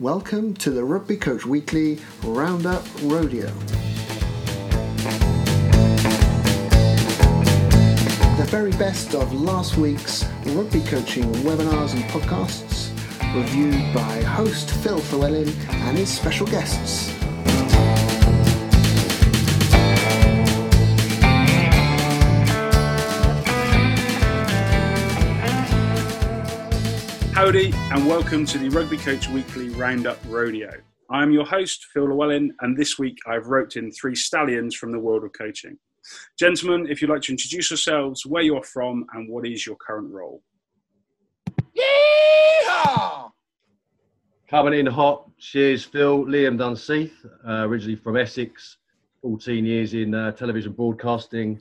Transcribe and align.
Welcome 0.00 0.54
to 0.54 0.70
the 0.70 0.82
Rugby 0.82 1.16
Coach 1.16 1.46
Weekly 1.46 2.00
Roundup 2.24 2.84
Rodeo. 3.02 3.46
The 8.36 8.46
very 8.48 8.72
best 8.72 9.14
of 9.14 9.32
last 9.32 9.76
week's 9.76 10.24
rugby 10.46 10.80
coaching 10.80 11.32
webinars 11.44 11.94
and 11.94 12.02
podcasts, 12.10 12.90
reviewed 13.36 13.94
by 13.94 14.20
host 14.22 14.68
Phil 14.68 14.98
Llewellyn 15.12 15.54
and 15.68 15.96
his 15.96 16.08
special 16.08 16.48
guests. 16.48 17.14
Howdy, 27.34 27.72
and 27.90 28.06
welcome 28.06 28.46
to 28.46 28.58
the 28.58 28.68
Rugby 28.68 28.96
Coach 28.96 29.28
Weekly 29.28 29.68
Roundup 29.70 30.18
Rodeo. 30.28 30.70
I'm 31.10 31.32
your 31.32 31.44
host, 31.44 31.86
Phil 31.92 32.04
Llewellyn, 32.04 32.54
and 32.60 32.76
this 32.76 32.96
week 32.96 33.18
I've 33.26 33.48
roped 33.48 33.74
in 33.74 33.90
three 33.90 34.14
stallions 34.14 34.76
from 34.76 34.92
the 34.92 35.00
world 35.00 35.24
of 35.24 35.32
coaching. 35.32 35.76
Gentlemen, 36.38 36.86
if 36.88 37.02
you'd 37.02 37.10
like 37.10 37.22
to 37.22 37.32
introduce 37.32 37.70
yourselves, 37.72 38.24
where 38.24 38.44
you're 38.44 38.62
from, 38.62 39.04
and 39.14 39.28
what 39.28 39.48
is 39.48 39.66
your 39.66 39.74
current 39.84 40.12
role. 40.12 40.44
Yeehaw! 41.76 43.32
Coming 44.48 44.78
in 44.78 44.86
hot. 44.86 45.28
Cheers, 45.40 45.82
Phil. 45.84 46.26
Liam 46.26 46.56
Dunseith, 46.56 47.10
uh, 47.44 47.66
originally 47.66 47.96
from 47.96 48.16
Essex, 48.16 48.76
14 49.22 49.64
years 49.64 49.94
in 49.94 50.14
uh, 50.14 50.30
television 50.30 50.70
broadcasting, 50.70 51.60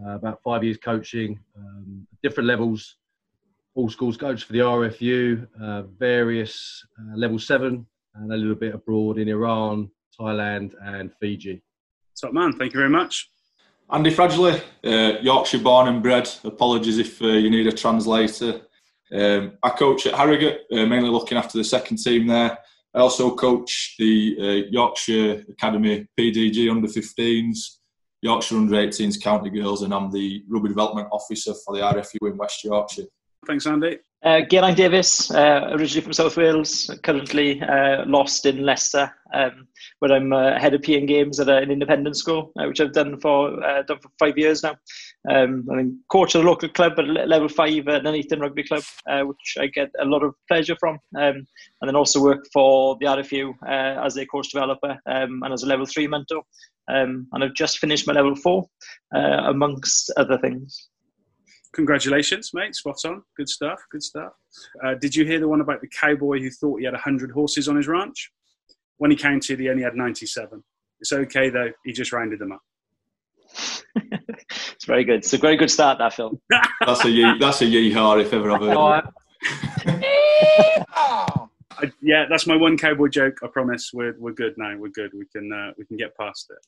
uh, 0.00 0.10
about 0.10 0.40
five 0.44 0.62
years 0.62 0.76
coaching, 0.76 1.40
um, 1.56 2.06
different 2.22 2.46
levels, 2.46 2.97
all 3.78 3.88
schools 3.88 4.16
coach 4.16 4.42
for 4.42 4.52
the 4.52 4.58
RFU, 4.58 5.46
uh, 5.62 5.82
various 6.00 6.84
uh, 6.98 7.16
level 7.16 7.38
seven, 7.38 7.86
and 8.16 8.32
a 8.32 8.36
little 8.36 8.56
bit 8.56 8.74
abroad 8.74 9.18
in 9.18 9.28
Iran, 9.28 9.88
Thailand, 10.18 10.74
and 10.82 11.12
Fiji. 11.20 11.62
Top 12.20 12.32
man, 12.32 12.52
thank 12.54 12.72
you 12.74 12.80
very 12.80 12.90
much. 12.90 13.30
Andy 13.92 14.10
Fradgley, 14.10 14.60
uh, 14.84 15.20
Yorkshire 15.20 15.60
born 15.60 15.86
and 15.86 16.02
bred. 16.02 16.28
Apologies 16.42 16.98
if 16.98 17.22
uh, 17.22 17.26
you 17.28 17.50
need 17.50 17.68
a 17.68 17.72
translator. 17.72 18.62
Um, 19.12 19.52
I 19.62 19.70
coach 19.70 20.06
at 20.06 20.14
Harrogate, 20.14 20.62
uh, 20.72 20.84
mainly 20.84 21.08
looking 21.08 21.38
after 21.38 21.56
the 21.56 21.64
second 21.64 21.98
team 21.98 22.26
there. 22.26 22.58
I 22.92 22.98
also 22.98 23.36
coach 23.36 23.94
the 23.96 24.36
uh, 24.40 24.68
Yorkshire 24.72 25.44
Academy 25.48 26.08
PDG 26.18 26.68
under 26.68 26.88
15s, 26.88 27.58
Yorkshire 28.22 28.56
under 28.56 28.74
18s 28.74 29.22
County 29.22 29.50
Girls, 29.50 29.82
and 29.82 29.94
I'm 29.94 30.10
the 30.10 30.42
Rugby 30.48 30.70
Development 30.70 31.06
Officer 31.12 31.54
for 31.64 31.76
the 31.76 31.82
RFU 31.82 32.28
in 32.28 32.36
West 32.36 32.64
Yorkshire. 32.64 33.04
Thanks, 33.46 33.66
Andy. 33.66 33.98
Uh, 34.24 34.40
Geraint 34.40 34.76
Davis, 34.76 35.30
uh, 35.30 35.68
originally 35.70 36.00
from 36.00 36.12
South 36.12 36.36
Wales, 36.36 36.90
currently 37.04 37.62
uh, 37.62 38.04
lost 38.04 38.46
in 38.46 38.64
Leicester, 38.64 39.14
um, 39.32 39.68
where 40.00 40.12
I'm 40.12 40.32
uh, 40.32 40.58
head 40.58 40.74
of 40.74 40.80
PN 40.80 41.06
games 41.06 41.38
at 41.38 41.48
an 41.48 41.70
independent 41.70 42.16
school, 42.16 42.50
uh, 42.58 42.66
which 42.66 42.80
I've 42.80 42.92
done 42.92 43.20
for 43.20 43.62
uh, 43.62 43.82
done 43.82 44.00
for 44.00 44.10
five 44.18 44.36
years 44.36 44.64
now. 44.64 44.74
Um, 45.30 45.68
I'm 45.72 46.00
coach 46.10 46.34
at 46.34 46.42
a 46.42 46.48
local 46.48 46.68
club 46.68 46.98
at 46.98 47.06
level 47.06 47.48
five 47.48 47.86
at 47.86 48.02
Nuneaton 48.02 48.40
Rugby 48.40 48.64
Club, 48.64 48.82
uh, 49.08 49.22
which 49.22 49.56
I 49.56 49.68
get 49.68 49.90
a 50.00 50.04
lot 50.04 50.24
of 50.24 50.34
pleasure 50.48 50.76
from, 50.80 50.98
um, 51.16 51.46
and 51.80 51.86
then 51.86 51.94
also 51.94 52.20
work 52.20 52.44
for 52.52 52.96
the 52.98 53.06
RFU 53.06 53.54
as 54.04 54.16
a 54.16 54.26
course 54.26 54.50
developer 54.50 54.98
um, 55.06 55.42
and 55.44 55.54
as 55.54 55.62
a 55.62 55.66
level 55.66 55.86
three 55.86 56.08
mentor. 56.08 56.42
Um, 56.90 57.28
and 57.32 57.44
I've 57.44 57.54
just 57.54 57.78
finished 57.78 58.08
my 58.08 58.14
level 58.14 58.34
four, 58.34 58.66
amongst 59.12 60.10
other 60.16 60.38
things. 60.38 60.88
Congratulations, 61.74 62.50
mate. 62.54 62.74
Spot 62.74 62.96
on. 63.04 63.22
Good 63.36 63.48
stuff. 63.48 63.80
Good 63.90 64.02
stuff. 64.02 64.32
Uh, 64.84 64.94
did 64.94 65.14
you 65.14 65.24
hear 65.24 65.38
the 65.40 65.48
one 65.48 65.60
about 65.60 65.80
the 65.80 65.88
cowboy 65.88 66.40
who 66.40 66.50
thought 66.50 66.78
he 66.78 66.84
had 66.84 66.94
100 66.94 67.30
horses 67.30 67.68
on 67.68 67.76
his 67.76 67.86
ranch? 67.88 68.30
When 68.96 69.10
he 69.10 69.16
counted, 69.16 69.60
he 69.60 69.68
only 69.68 69.82
had 69.82 69.94
97. 69.94 70.62
It's 71.00 71.12
okay, 71.12 71.50
though. 71.50 71.70
He 71.84 71.92
just 71.92 72.12
rounded 72.12 72.40
them 72.40 72.52
up. 72.52 72.60
it's 73.96 74.84
very 74.86 75.04
good. 75.04 75.16
It's 75.18 75.32
a 75.32 75.38
very 75.38 75.56
good 75.56 75.70
start, 75.70 75.98
that 75.98 76.14
film. 76.14 76.40
That's 76.86 77.04
a 77.04 77.10
yee, 77.10 77.38
that's 77.38 77.60
a 77.62 77.64
yeehaw 77.66 78.20
if 78.20 78.32
ever 78.32 78.50
I've 78.50 78.60
heard 78.60 78.76
Oh, 78.76 78.92
it. 78.94 79.04
I, 81.80 81.92
yeah, 82.02 82.24
that's 82.28 82.46
my 82.46 82.56
one 82.56 82.76
cowboy 82.76 83.06
joke. 83.08 83.38
I 83.44 83.46
promise. 83.46 83.90
We're, 83.94 84.16
we're 84.18 84.32
good 84.32 84.54
now. 84.56 84.76
We're 84.76 84.88
good. 84.88 85.12
We 85.14 85.26
can 85.26 85.52
uh, 85.52 85.72
we 85.78 85.84
can 85.86 85.96
get 85.96 86.16
past 86.16 86.50
it. 86.50 86.58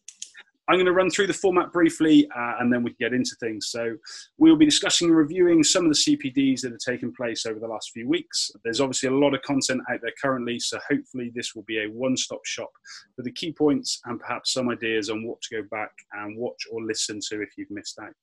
I'm 0.71 0.77
going 0.77 0.87
to 0.87 0.93
run 0.93 1.11
through 1.11 1.27
the 1.27 1.35
format 1.35 1.73
briefly, 1.73 2.29
uh, 2.31 2.53
and 2.61 2.73
then 2.73 2.85
we 2.85 2.91
can 2.91 3.11
get 3.11 3.13
into 3.13 3.35
things. 3.41 3.71
So 3.71 3.97
we'll 4.39 4.55
be 4.55 4.65
discussing 4.65 5.09
and 5.09 5.17
reviewing 5.17 5.65
some 5.65 5.85
of 5.85 5.91
the 5.91 5.99
CPDs 5.99 6.61
that 6.61 6.71
have 6.71 6.79
taken 6.79 7.13
place 7.13 7.45
over 7.45 7.59
the 7.59 7.67
last 7.67 7.91
few 7.91 8.09
weeks. 8.09 8.53
There's 8.63 8.81
obviously 8.81 9.09
a 9.09 9.15
lot 9.15 9.35
of 9.35 9.43
content 9.43 9.81
out 9.91 9.99
there 10.01 10.13
currently, 10.23 10.61
so 10.61 10.79
hopefully 10.89 11.33
this 11.35 11.57
will 11.57 11.65
be 11.65 11.83
a 11.83 11.91
one-stop 11.91 12.39
shop 12.45 12.71
for 13.17 13.23
the 13.23 13.33
key 13.33 13.51
points 13.51 14.01
and 14.05 14.21
perhaps 14.21 14.53
some 14.53 14.69
ideas 14.69 15.11
on 15.11 15.27
what 15.27 15.41
to 15.43 15.57
go 15.61 15.69
back 15.73 15.91
and 16.13 16.39
watch 16.39 16.63
or 16.71 16.85
listen 16.85 17.19
to 17.31 17.43
if 17.43 17.49
you've 17.59 17.73
missed 17.73 17.99
out. 18.01 18.15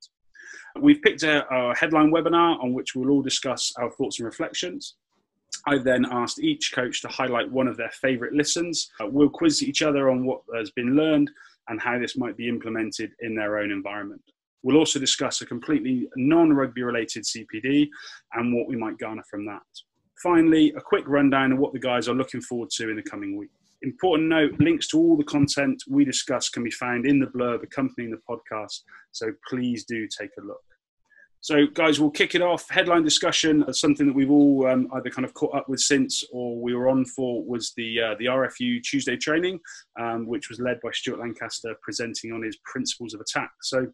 We've 0.81 1.01
picked 1.01 1.23
a, 1.23 1.45
a 1.53 1.75
headline 1.75 2.11
webinar 2.11 2.63
on 2.63 2.71
which 2.71 2.95
we'll 2.95 3.09
all 3.09 3.21
discuss 3.21 3.73
our 3.77 3.91
thoughts 3.91 4.19
and 4.19 4.25
reflections. 4.25 4.95
I 5.65 5.79
then 5.79 6.05
asked 6.09 6.39
each 6.39 6.71
coach 6.73 7.01
to 7.01 7.09
highlight 7.09 7.51
one 7.51 7.67
of 7.67 7.75
their 7.75 7.91
favourite 7.91 8.31
listens. 8.31 8.89
Uh, 9.01 9.07
we'll 9.07 9.29
quiz 9.29 9.61
each 9.61 9.81
other 9.81 10.09
on 10.09 10.25
what 10.25 10.43
has 10.55 10.71
been 10.71 10.95
learned 10.95 11.29
and 11.69 11.81
how 11.81 11.99
this 11.99 12.17
might 12.17 12.37
be 12.37 12.49
implemented 12.49 13.11
in 13.21 13.35
their 13.35 13.57
own 13.57 13.71
environment. 13.71 14.21
We'll 14.63 14.77
also 14.77 14.99
discuss 14.99 15.41
a 15.41 15.45
completely 15.45 16.07
non 16.15 16.51
rugby 16.51 16.83
related 16.83 17.23
CPD 17.23 17.87
and 18.33 18.55
what 18.55 18.67
we 18.67 18.75
might 18.75 18.97
garner 18.97 19.23
from 19.29 19.45
that. 19.45 19.61
Finally, 20.21 20.73
a 20.75 20.81
quick 20.81 21.03
rundown 21.07 21.51
of 21.51 21.59
what 21.59 21.73
the 21.73 21.79
guys 21.79 22.07
are 22.07 22.15
looking 22.15 22.41
forward 22.41 22.69
to 22.71 22.89
in 22.89 22.95
the 22.95 23.03
coming 23.03 23.37
week. 23.37 23.51
Important 23.83 24.29
note 24.29 24.59
links 24.59 24.87
to 24.87 24.97
all 24.97 25.15
the 25.15 25.23
content 25.23 25.83
we 25.87 26.03
discuss 26.03 26.49
can 26.49 26.63
be 26.63 26.71
found 26.71 27.05
in 27.05 27.19
the 27.19 27.27
blurb 27.27 27.61
accompanying 27.61 28.11
the 28.11 28.19
podcast, 28.27 28.81
so 29.11 29.31
please 29.47 29.85
do 29.85 30.07
take 30.07 30.31
a 30.39 30.41
look. 30.41 30.66
So, 31.47 31.65
guys, 31.65 31.97
we'll 31.97 32.11
kick 32.11 32.35
it 32.35 32.41
off. 32.41 32.69
Headline 32.69 33.03
discussion, 33.03 33.63
uh, 33.63 33.71
something 33.71 34.05
that 34.05 34.13
we've 34.13 34.29
all 34.29 34.67
um, 34.67 34.89
either 34.95 35.09
kind 35.09 35.23
of 35.23 35.33
caught 35.33 35.55
up 35.55 35.69
with 35.69 35.79
since 35.79 36.21
or 36.33 36.61
we 36.61 36.75
were 36.75 36.89
on 36.89 37.05
for, 37.05 37.41
was 37.45 37.71
the 37.77 38.01
uh, 38.01 38.15
the 38.19 38.25
RFU 38.25 38.83
Tuesday 38.83 39.15
training, 39.15 39.57
um, 39.97 40.27
which 40.27 40.49
was 40.49 40.59
led 40.59 40.81
by 40.81 40.89
Stuart 40.91 41.21
Lancaster 41.21 41.73
presenting 41.81 42.33
on 42.33 42.43
his 42.43 42.57
principles 42.65 43.13
of 43.13 43.21
attack. 43.21 43.49
So, 43.61 43.87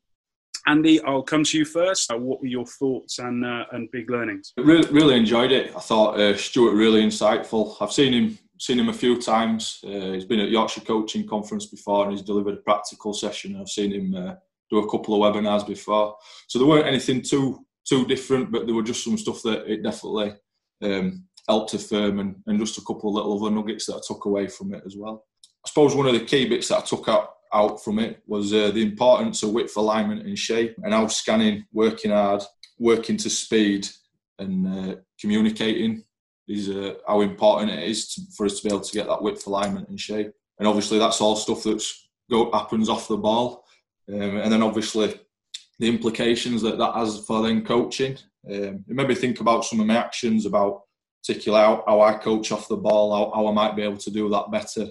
Andy, 0.65 0.99
I'll 1.03 1.21
come 1.21 1.43
to 1.43 1.57
you 1.59 1.63
first. 1.63 2.11
Uh, 2.11 2.17
what 2.17 2.41
were 2.41 2.47
your 2.47 2.65
thoughts 2.65 3.19
and 3.19 3.45
uh, 3.45 3.65
and 3.71 3.87
big 3.91 4.09
learnings? 4.09 4.51
Really, 4.57 5.15
enjoyed 5.15 5.51
it. 5.51 5.75
I 5.75 5.79
thought 5.79 6.19
uh, 6.19 6.35
Stuart 6.35 6.73
really 6.73 7.03
insightful. 7.03 7.75
I've 7.79 7.93
seen 7.93 8.13
him 8.13 8.39
seen 8.59 8.79
him 8.79 8.89
a 8.89 8.93
few 8.93 9.21
times. 9.21 9.77
Uh, 9.85 10.13
he's 10.13 10.25
been 10.25 10.39
at 10.39 10.49
Yorkshire 10.49 10.81
Coaching 10.81 11.27
Conference 11.27 11.67
before, 11.67 12.05
and 12.05 12.13
he's 12.13 12.23
delivered 12.23 12.55
a 12.55 12.61
practical 12.61 13.13
session. 13.13 13.55
I've 13.61 13.69
seen 13.69 13.91
him 13.93 14.37
do 14.73 14.85
a 14.85 14.91
couple 14.91 15.13
of 15.13 15.21
webinars 15.21 15.65
before, 15.65 16.15
so 16.47 16.59
there 16.59 16.67
weren't 16.67 16.87
anything 16.87 17.21
too 17.21 17.65
too 17.87 18.05
different, 18.05 18.51
but 18.51 18.65
there 18.65 18.75
were 18.75 18.83
just 18.83 19.03
some 19.03 19.17
stuff 19.17 19.41
that 19.43 19.69
it 19.71 19.83
definitely 19.83 20.33
um, 20.81 21.25
helped 21.47 21.73
affirm, 21.73 22.19
and, 22.19 22.35
and 22.47 22.59
just 22.59 22.77
a 22.77 22.81
couple 22.81 23.09
of 23.09 23.15
little 23.15 23.45
other 23.45 23.53
nuggets 23.53 23.85
that 23.85 23.95
I 23.95 23.99
took 24.07 24.25
away 24.25 24.47
from 24.47 24.73
it 24.73 24.83
as 24.85 24.95
well. 24.97 25.25
I 25.65 25.69
suppose 25.69 25.95
one 25.95 26.07
of 26.07 26.13
the 26.13 26.25
key 26.25 26.47
bits 26.47 26.69
that 26.69 26.79
I 26.79 26.81
took 26.81 27.07
out 27.07 27.29
out 27.53 27.83
from 27.83 27.99
it 27.99 28.21
was 28.25 28.51
uh, 28.51 28.71
the 28.71 28.81
importance 28.81 29.43
of 29.43 29.51
width, 29.51 29.77
alignment, 29.77 30.25
and 30.25 30.37
shape, 30.37 30.75
and 30.83 30.93
how 30.93 31.07
scanning, 31.07 31.65
working 31.71 32.11
hard, 32.11 32.41
working 32.79 33.17
to 33.17 33.29
speed, 33.29 33.87
and 34.39 34.67
uh, 34.67 34.95
communicating 35.19 36.03
is 36.47 36.69
uh, 36.69 36.95
how 37.07 37.21
important 37.21 37.71
it 37.71 37.83
is 37.83 38.13
to, 38.13 38.21
for 38.35 38.45
us 38.45 38.59
to 38.59 38.67
be 38.67 38.73
able 38.73 38.83
to 38.83 38.93
get 38.93 39.07
that 39.07 39.21
width, 39.21 39.45
alignment, 39.45 39.87
and 39.89 39.99
shape. 39.99 40.31
And 40.57 40.67
obviously, 40.67 40.99
that's 40.99 41.21
all 41.21 41.35
stuff 41.35 41.63
that's 41.63 42.09
go, 42.29 42.51
happens 42.51 42.89
off 42.89 43.07
the 43.07 43.17
ball, 43.17 43.62
um, 44.11 44.37
and 44.37 44.51
then 44.51 44.63
obviously 44.63 45.19
the 45.79 45.87
implications 45.87 46.61
that 46.61 46.77
that 46.77 46.93
has 46.95 47.25
for 47.25 47.43
then 47.43 47.65
coaching. 47.65 48.17
Um, 48.49 48.83
it 48.87 48.95
made 48.95 49.07
me 49.07 49.15
think 49.15 49.39
about 49.39 49.65
some 49.65 49.79
of 49.79 49.87
my 49.87 49.95
actions, 49.95 50.45
about 50.45 50.81
particularly 51.25 51.63
how, 51.63 51.83
how 51.87 52.01
I 52.01 52.13
coach 52.15 52.51
off 52.51 52.67
the 52.67 52.77
ball, 52.77 53.15
how, 53.15 53.31
how 53.33 53.47
I 53.47 53.53
might 53.53 53.75
be 53.75 53.83
able 53.83 53.97
to 53.97 54.11
do 54.11 54.29
that 54.29 54.51
better 54.51 54.87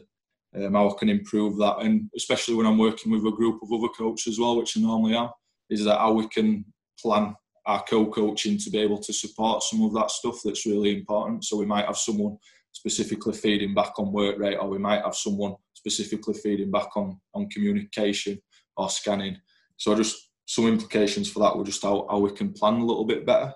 um, 0.57 0.75
how 0.75 0.91
I 0.91 0.95
can 0.99 1.09
improve 1.09 1.57
that, 1.59 1.79
and 1.81 2.11
especially 2.17 2.55
when 2.55 2.67
I'm 2.67 2.79
working 2.79 3.11
with 3.11 3.25
a 3.27 3.31
group 3.31 3.63
of 3.63 3.73
other 3.73 3.89
coaches 3.97 4.35
as 4.35 4.39
well, 4.39 4.57
which 4.57 4.77
I 4.77 4.81
normally 4.81 5.17
am, 5.17 5.31
is 5.71 5.85
that 5.85 5.99
how 5.99 6.13
we 6.13 6.29
can 6.29 6.65
plan 7.01 7.35
our 7.65 7.83
co-coaching 7.89 8.59
to 8.59 8.71
be 8.71 8.79
able 8.79 8.99
to 8.99 9.13
support 9.13 9.63
some 9.63 9.83
of 9.83 9.95
that 9.95 10.11
stuff 10.11 10.41
that's 10.45 10.67
really 10.67 10.99
important. 10.99 11.45
So 11.45 11.57
we 11.57 11.67
might 11.67 11.87
have 11.87 11.97
someone 11.97 12.37
specifically 12.73 13.35
feeding 13.35 13.75
back 13.75 13.99
on 13.99 14.13
work 14.13 14.39
rate, 14.39 14.57
or 14.57 14.69
we 14.69 14.79
might 14.79 15.05
have 15.05 15.15
someone 15.15 15.55
specifically 15.75 16.35
feeding 16.35 16.71
back 16.71 16.97
on 16.97 17.21
on 17.35 17.49
communication 17.49 18.41
or 18.77 18.91
scanning. 18.91 19.39
So 19.77 19.95
just 19.95 20.31
some 20.47 20.67
implications 20.67 21.31
for 21.31 21.41
that 21.41 21.57
were 21.57 21.65
just 21.65 21.83
how, 21.83 22.07
how 22.11 22.19
we 22.19 22.31
can 22.31 22.53
plan 22.53 22.75
a 22.75 22.85
little 22.85 23.05
bit 23.05 23.27
better. 23.27 23.53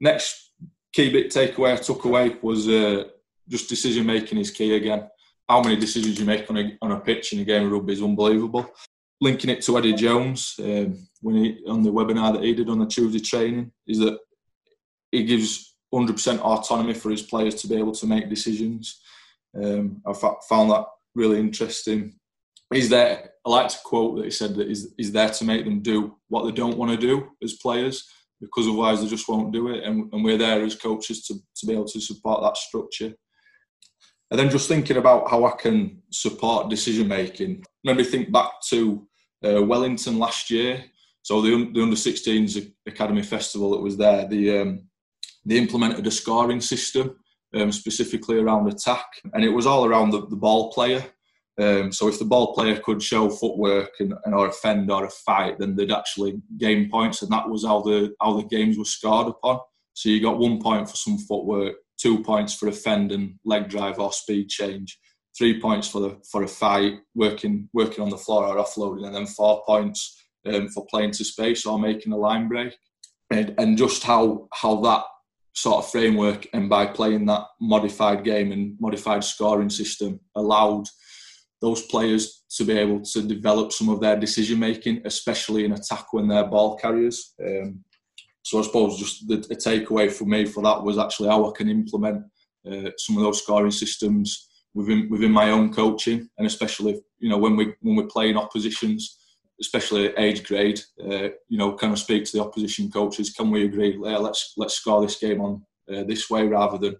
Next 0.00 0.52
key 0.92 1.10
bit 1.10 1.30
takeaway 1.30 1.72
I 1.72 1.76
took 1.76 2.04
away 2.04 2.36
was 2.42 2.68
uh, 2.68 3.04
just 3.48 3.68
decision 3.68 4.06
making 4.06 4.38
is 4.38 4.50
key 4.50 4.76
again 4.76 5.08
how 5.48 5.62
many 5.62 5.76
decisions 5.76 6.18
you 6.18 6.24
make 6.24 6.48
on 6.50 6.58
a, 6.58 6.78
on 6.82 6.92
a 6.92 7.00
pitch 7.00 7.32
in 7.32 7.40
a 7.40 7.44
game 7.44 7.66
of 7.66 7.72
rugby 7.72 7.92
is 7.92 8.02
unbelievable. 8.02 8.68
Linking 9.20 9.50
it 9.50 9.62
to 9.62 9.78
Eddie 9.78 9.94
Jones 9.94 10.54
um, 10.58 11.08
when 11.20 11.36
he, 11.36 11.64
on 11.68 11.82
the 11.82 11.92
webinar 11.92 12.34
that 12.34 12.42
he 12.42 12.54
did 12.54 12.68
on 12.68 12.78
the 12.78 12.86
Tuesday 12.86 13.20
training 13.20 13.72
is 13.86 13.98
that 13.98 14.18
he 15.10 15.24
gives 15.24 15.76
100% 15.94 16.40
autonomy 16.40 16.94
for 16.94 17.10
his 17.10 17.22
players 17.22 17.54
to 17.56 17.68
be 17.68 17.76
able 17.76 17.92
to 17.92 18.06
make 18.06 18.28
decisions. 18.28 19.00
Um, 19.56 20.02
I 20.06 20.12
found 20.48 20.70
that 20.70 20.86
really 21.14 21.38
interesting. 21.38 22.18
He's 22.72 22.88
there. 22.88 23.30
I 23.44 23.50
like 23.50 23.68
to 23.68 23.78
quote 23.84 24.16
that 24.16 24.24
he 24.24 24.30
said 24.30 24.56
that 24.56 24.68
he's, 24.68 24.88
he's 24.96 25.12
there 25.12 25.30
to 25.30 25.44
make 25.44 25.64
them 25.64 25.80
do 25.80 26.16
what 26.28 26.44
they 26.44 26.52
don't 26.52 26.76
want 26.76 26.90
to 26.90 26.96
do 26.96 27.28
as 27.42 27.54
players, 27.54 28.08
because 28.40 28.66
otherwise 28.66 29.00
they 29.00 29.06
just 29.06 29.28
won't 29.28 29.52
do 29.52 29.68
it. 29.68 29.84
And, 29.84 30.12
and 30.12 30.24
we're 30.24 30.38
there 30.38 30.62
as 30.62 30.74
coaches 30.74 31.24
to, 31.26 31.34
to 31.34 31.66
be 31.66 31.72
able 31.72 31.86
to 31.86 32.00
support 32.00 32.42
that 32.42 32.56
structure. 32.56 33.14
And 34.30 34.40
then 34.40 34.50
just 34.50 34.68
thinking 34.68 34.96
about 34.96 35.30
how 35.30 35.44
I 35.44 35.52
can 35.52 36.02
support 36.10 36.68
decision 36.68 37.06
making. 37.06 37.64
Maybe 37.84 38.02
think 38.02 38.32
back 38.32 38.50
to 38.70 39.06
uh, 39.44 39.62
Wellington 39.62 40.18
last 40.18 40.50
year. 40.50 40.84
So 41.22 41.40
the, 41.40 41.70
the 41.72 41.82
under 41.82 41.96
16s 41.96 42.72
academy 42.86 43.22
festival 43.22 43.70
that 43.70 43.82
was 43.82 43.96
there, 43.96 44.26
the 44.26 44.58
um, 44.58 44.88
they 45.44 45.58
implemented 45.58 46.06
a 46.06 46.10
scoring 46.10 46.60
system 46.60 47.16
um, 47.54 47.70
specifically 47.70 48.38
around 48.38 48.68
attack, 48.68 49.06
and 49.32 49.44
it 49.44 49.48
was 49.48 49.66
all 49.66 49.84
around 49.84 50.10
the, 50.10 50.26
the 50.26 50.36
ball 50.36 50.72
player. 50.72 51.04
Um, 51.58 51.90
so 51.90 52.08
if 52.08 52.18
the 52.18 52.24
ball 52.26 52.52
player 52.52 52.78
could 52.78 53.02
show 53.02 53.30
footwork 53.30 53.92
and, 54.00 54.14
and, 54.24 54.34
or 54.34 54.48
offend 54.48 54.90
or 54.90 55.06
a 55.06 55.10
fight, 55.10 55.58
then 55.58 55.74
they'd 55.74 55.90
actually 55.90 56.42
gain 56.58 56.90
points, 56.90 57.22
and 57.22 57.32
that 57.32 57.48
was 57.48 57.64
how 57.64 57.80
the 57.80 58.14
how 58.20 58.34
the 58.34 58.46
games 58.46 58.76
were 58.76 58.84
scored 58.84 59.28
upon. 59.28 59.60
So 59.94 60.10
you 60.10 60.20
got 60.20 60.38
one 60.38 60.60
point 60.60 60.88
for 60.88 60.96
some 60.96 61.16
footwork, 61.18 61.76
two 61.98 62.22
points 62.22 62.54
for 62.54 62.68
offend 62.68 63.10
and 63.10 63.36
leg 63.46 63.68
drive 63.68 63.98
or 63.98 64.12
speed 64.12 64.50
change, 64.50 64.98
three 65.36 65.58
points 65.58 65.88
for 65.88 66.00
the 66.00 66.18
for 66.30 66.42
a 66.42 66.48
fight, 66.48 66.98
working 67.14 67.70
working 67.72 68.04
on 68.04 68.10
the 68.10 68.18
floor 68.18 68.46
or 68.46 68.62
offloading, 68.62 69.06
and 69.06 69.14
then 69.14 69.26
four 69.26 69.62
points 69.66 70.22
um, 70.46 70.68
for 70.68 70.84
playing 70.90 71.12
to 71.12 71.24
space 71.24 71.64
or 71.64 71.78
making 71.78 72.12
a 72.12 72.16
line 72.16 72.48
break. 72.48 72.76
And, 73.30 73.54
and 73.58 73.78
just 73.78 74.04
how 74.04 74.48
how 74.52 74.80
that 74.82 75.04
sort 75.54 75.82
of 75.82 75.90
framework 75.90 76.46
and 76.52 76.68
by 76.68 76.84
playing 76.84 77.24
that 77.24 77.44
modified 77.62 78.22
game 78.24 78.52
and 78.52 78.76
modified 78.78 79.24
scoring 79.24 79.70
system 79.70 80.20
allowed 80.34 80.84
those 81.60 81.82
players 81.86 82.44
to 82.56 82.64
be 82.64 82.78
able 82.78 83.00
to 83.00 83.22
develop 83.22 83.72
some 83.72 83.88
of 83.88 84.00
their 84.00 84.18
decision 84.18 84.58
making, 84.58 85.02
especially 85.04 85.64
in 85.64 85.72
attack 85.72 86.12
when 86.12 86.28
they're 86.28 86.46
ball 86.46 86.76
carriers. 86.76 87.34
Um, 87.44 87.84
so 88.42 88.60
I 88.60 88.62
suppose 88.62 88.98
just 88.98 89.26
the, 89.26 89.38
takeaway 89.38 90.10
for 90.10 90.24
me 90.24 90.44
for 90.44 90.62
that 90.62 90.82
was 90.82 90.98
actually 90.98 91.28
how 91.28 91.48
I 91.48 91.52
can 91.56 91.68
implement 91.68 92.24
uh, 92.70 92.90
some 92.98 93.16
of 93.16 93.22
those 93.22 93.42
scoring 93.42 93.72
systems 93.72 94.48
within 94.74 95.08
within 95.10 95.32
my 95.32 95.50
own 95.50 95.72
coaching, 95.72 96.28
and 96.38 96.46
especially 96.46 97.00
you 97.18 97.28
know 97.28 97.38
when 97.38 97.56
we 97.56 97.74
when 97.80 97.96
we're 97.96 98.06
playing 98.06 98.36
oppositions 98.36 99.18
especially 99.60 100.08
age 100.16 100.44
grade, 100.44 100.80
uh, 101.02 101.28
you 101.48 101.58
know, 101.58 101.74
kind 101.74 101.92
of 101.92 101.98
speak 101.98 102.24
to 102.24 102.32
the 102.36 102.42
opposition 102.42 102.90
coaches. 102.90 103.30
Can 103.30 103.50
we 103.50 103.64
agree? 103.64 103.98
Yeah, 104.02 104.18
let's 104.18 104.52
let's 104.56 104.74
score 104.74 105.00
this 105.00 105.18
game 105.18 105.40
on 105.40 105.62
uh, 105.92 106.04
this 106.04 106.28
way 106.28 106.46
rather 106.46 106.78
than 106.78 106.96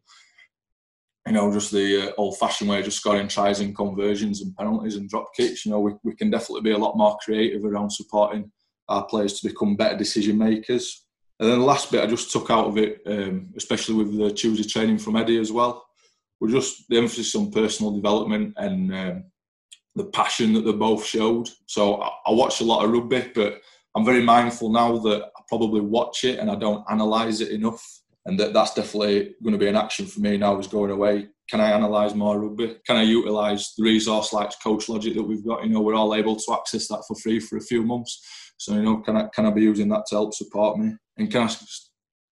you 1.27 1.33
know 1.33 1.53
just 1.53 1.73
the 1.73 2.09
uh, 2.09 2.13
old-fashioned 2.17 2.71
way 2.71 2.79
of 2.79 2.85
just 2.85 2.99
scoring 2.99 3.29
tries 3.29 3.61
and 3.61 3.77
conversions 3.77 4.43
and 4.43 4.57
penalties 4.57 4.97
and 4.97 5.09
drop 5.09 5.35
kicks. 5.37 5.65
You 5.65 5.73
know, 5.73 5.81
we 5.81 5.93
we 6.05 6.15
can 6.15 6.31
definitely 6.31 6.63
be 6.63 6.73
a 6.73 6.79
lot 6.79 6.97
more 6.97 7.19
creative 7.25 7.65
around 7.65 7.91
supporting 7.91 8.51
our 8.89 9.05
players 9.07 9.41
to 9.41 9.49
become 9.49 9.77
better 9.77 9.97
decision 9.97 10.39
makers. 10.39 11.05
And 11.39 11.51
then 11.51 11.59
the 11.59 11.65
last 11.65 11.91
bit 11.91 12.03
I 12.03 12.07
just 12.07 12.33
took 12.33 12.51
out 12.51 12.67
of 12.67 12.79
it, 12.79 13.03
um, 13.07 13.51
especially 13.57 13.95
with 13.95 14.17
the 14.17 14.31
Tuesday 14.31 14.67
training 14.67 14.99
from 14.99 15.17
Eddie 15.17 15.39
as 15.39 15.53
well, 15.53 15.85
was 16.41 16.53
just 16.53 16.89
the 16.89 16.97
emphasis 16.97 17.35
on 17.35 17.51
personal 17.51 17.93
development 17.93 18.55
and 18.57 18.95
um, 18.95 19.25
the 19.97 20.05
passion 20.05 20.53
that 20.55 20.63
they 20.63 20.73
both 20.73 21.05
showed. 21.05 21.49
So 21.67 22.01
I, 22.01 22.11
I 22.27 22.33
watch 22.33 22.61
a 22.61 22.65
lot 22.65 22.85
of 22.85 22.91
rugby, 22.91 23.31
but 23.35 23.61
I'm 23.95 24.05
very 24.05 24.23
mindful 24.23 24.71
now 24.71 24.99
that 24.99 25.25
I 25.25 25.41
probably 25.49 25.81
watch 25.81 26.25
it 26.25 26.39
and 26.39 26.51
I 26.51 26.55
don't 26.55 26.85
analyse 26.89 27.41
it 27.41 27.51
enough. 27.51 27.83
And 28.27 28.39
that, 28.39 28.53
that's 28.53 28.75
definitely 28.75 29.35
going 29.43 29.53
to 29.53 29.59
be 29.59 29.69
an 29.69 29.77
action 29.77 30.07
for 30.07 30.21
me 30.21 30.37
now 30.37 30.59
is 30.59 30.67
going 30.67 30.91
away. 30.91 31.29
Can 31.49 31.61
I 31.61 31.71
analyse 31.71 32.15
more 32.15 32.41
rugby? 32.41 32.77
Can 32.87 32.97
I 32.97 33.03
utilise 33.03 33.75
the 33.77 33.85
resource 33.85 34.33
like 34.33 34.51
Coach 34.63 34.89
Logic 34.89 35.15
that 35.15 35.23
we've 35.23 35.47
got? 35.47 35.63
You 35.63 35.71
know, 35.71 35.81
we're 35.81 35.95
all 35.95 36.15
able 36.15 36.37
to 36.37 36.53
access 36.53 36.89
that 36.89 37.05
for 37.07 37.15
free 37.17 37.39
for 37.39 37.57
a 37.57 37.63
few 37.63 37.83
months. 37.85 38.21
So, 38.59 38.75
you 38.75 38.83
know, 38.83 38.97
can 38.99 39.17
I, 39.17 39.29
can 39.33 39.47
I 39.47 39.51
be 39.51 39.63
using 39.63 39.89
that 39.91 40.07
to 40.09 40.17
help 40.17 40.35
support 40.35 40.79
me? 40.79 40.95
And 41.17 41.31
can 41.31 41.43
I 41.43 41.55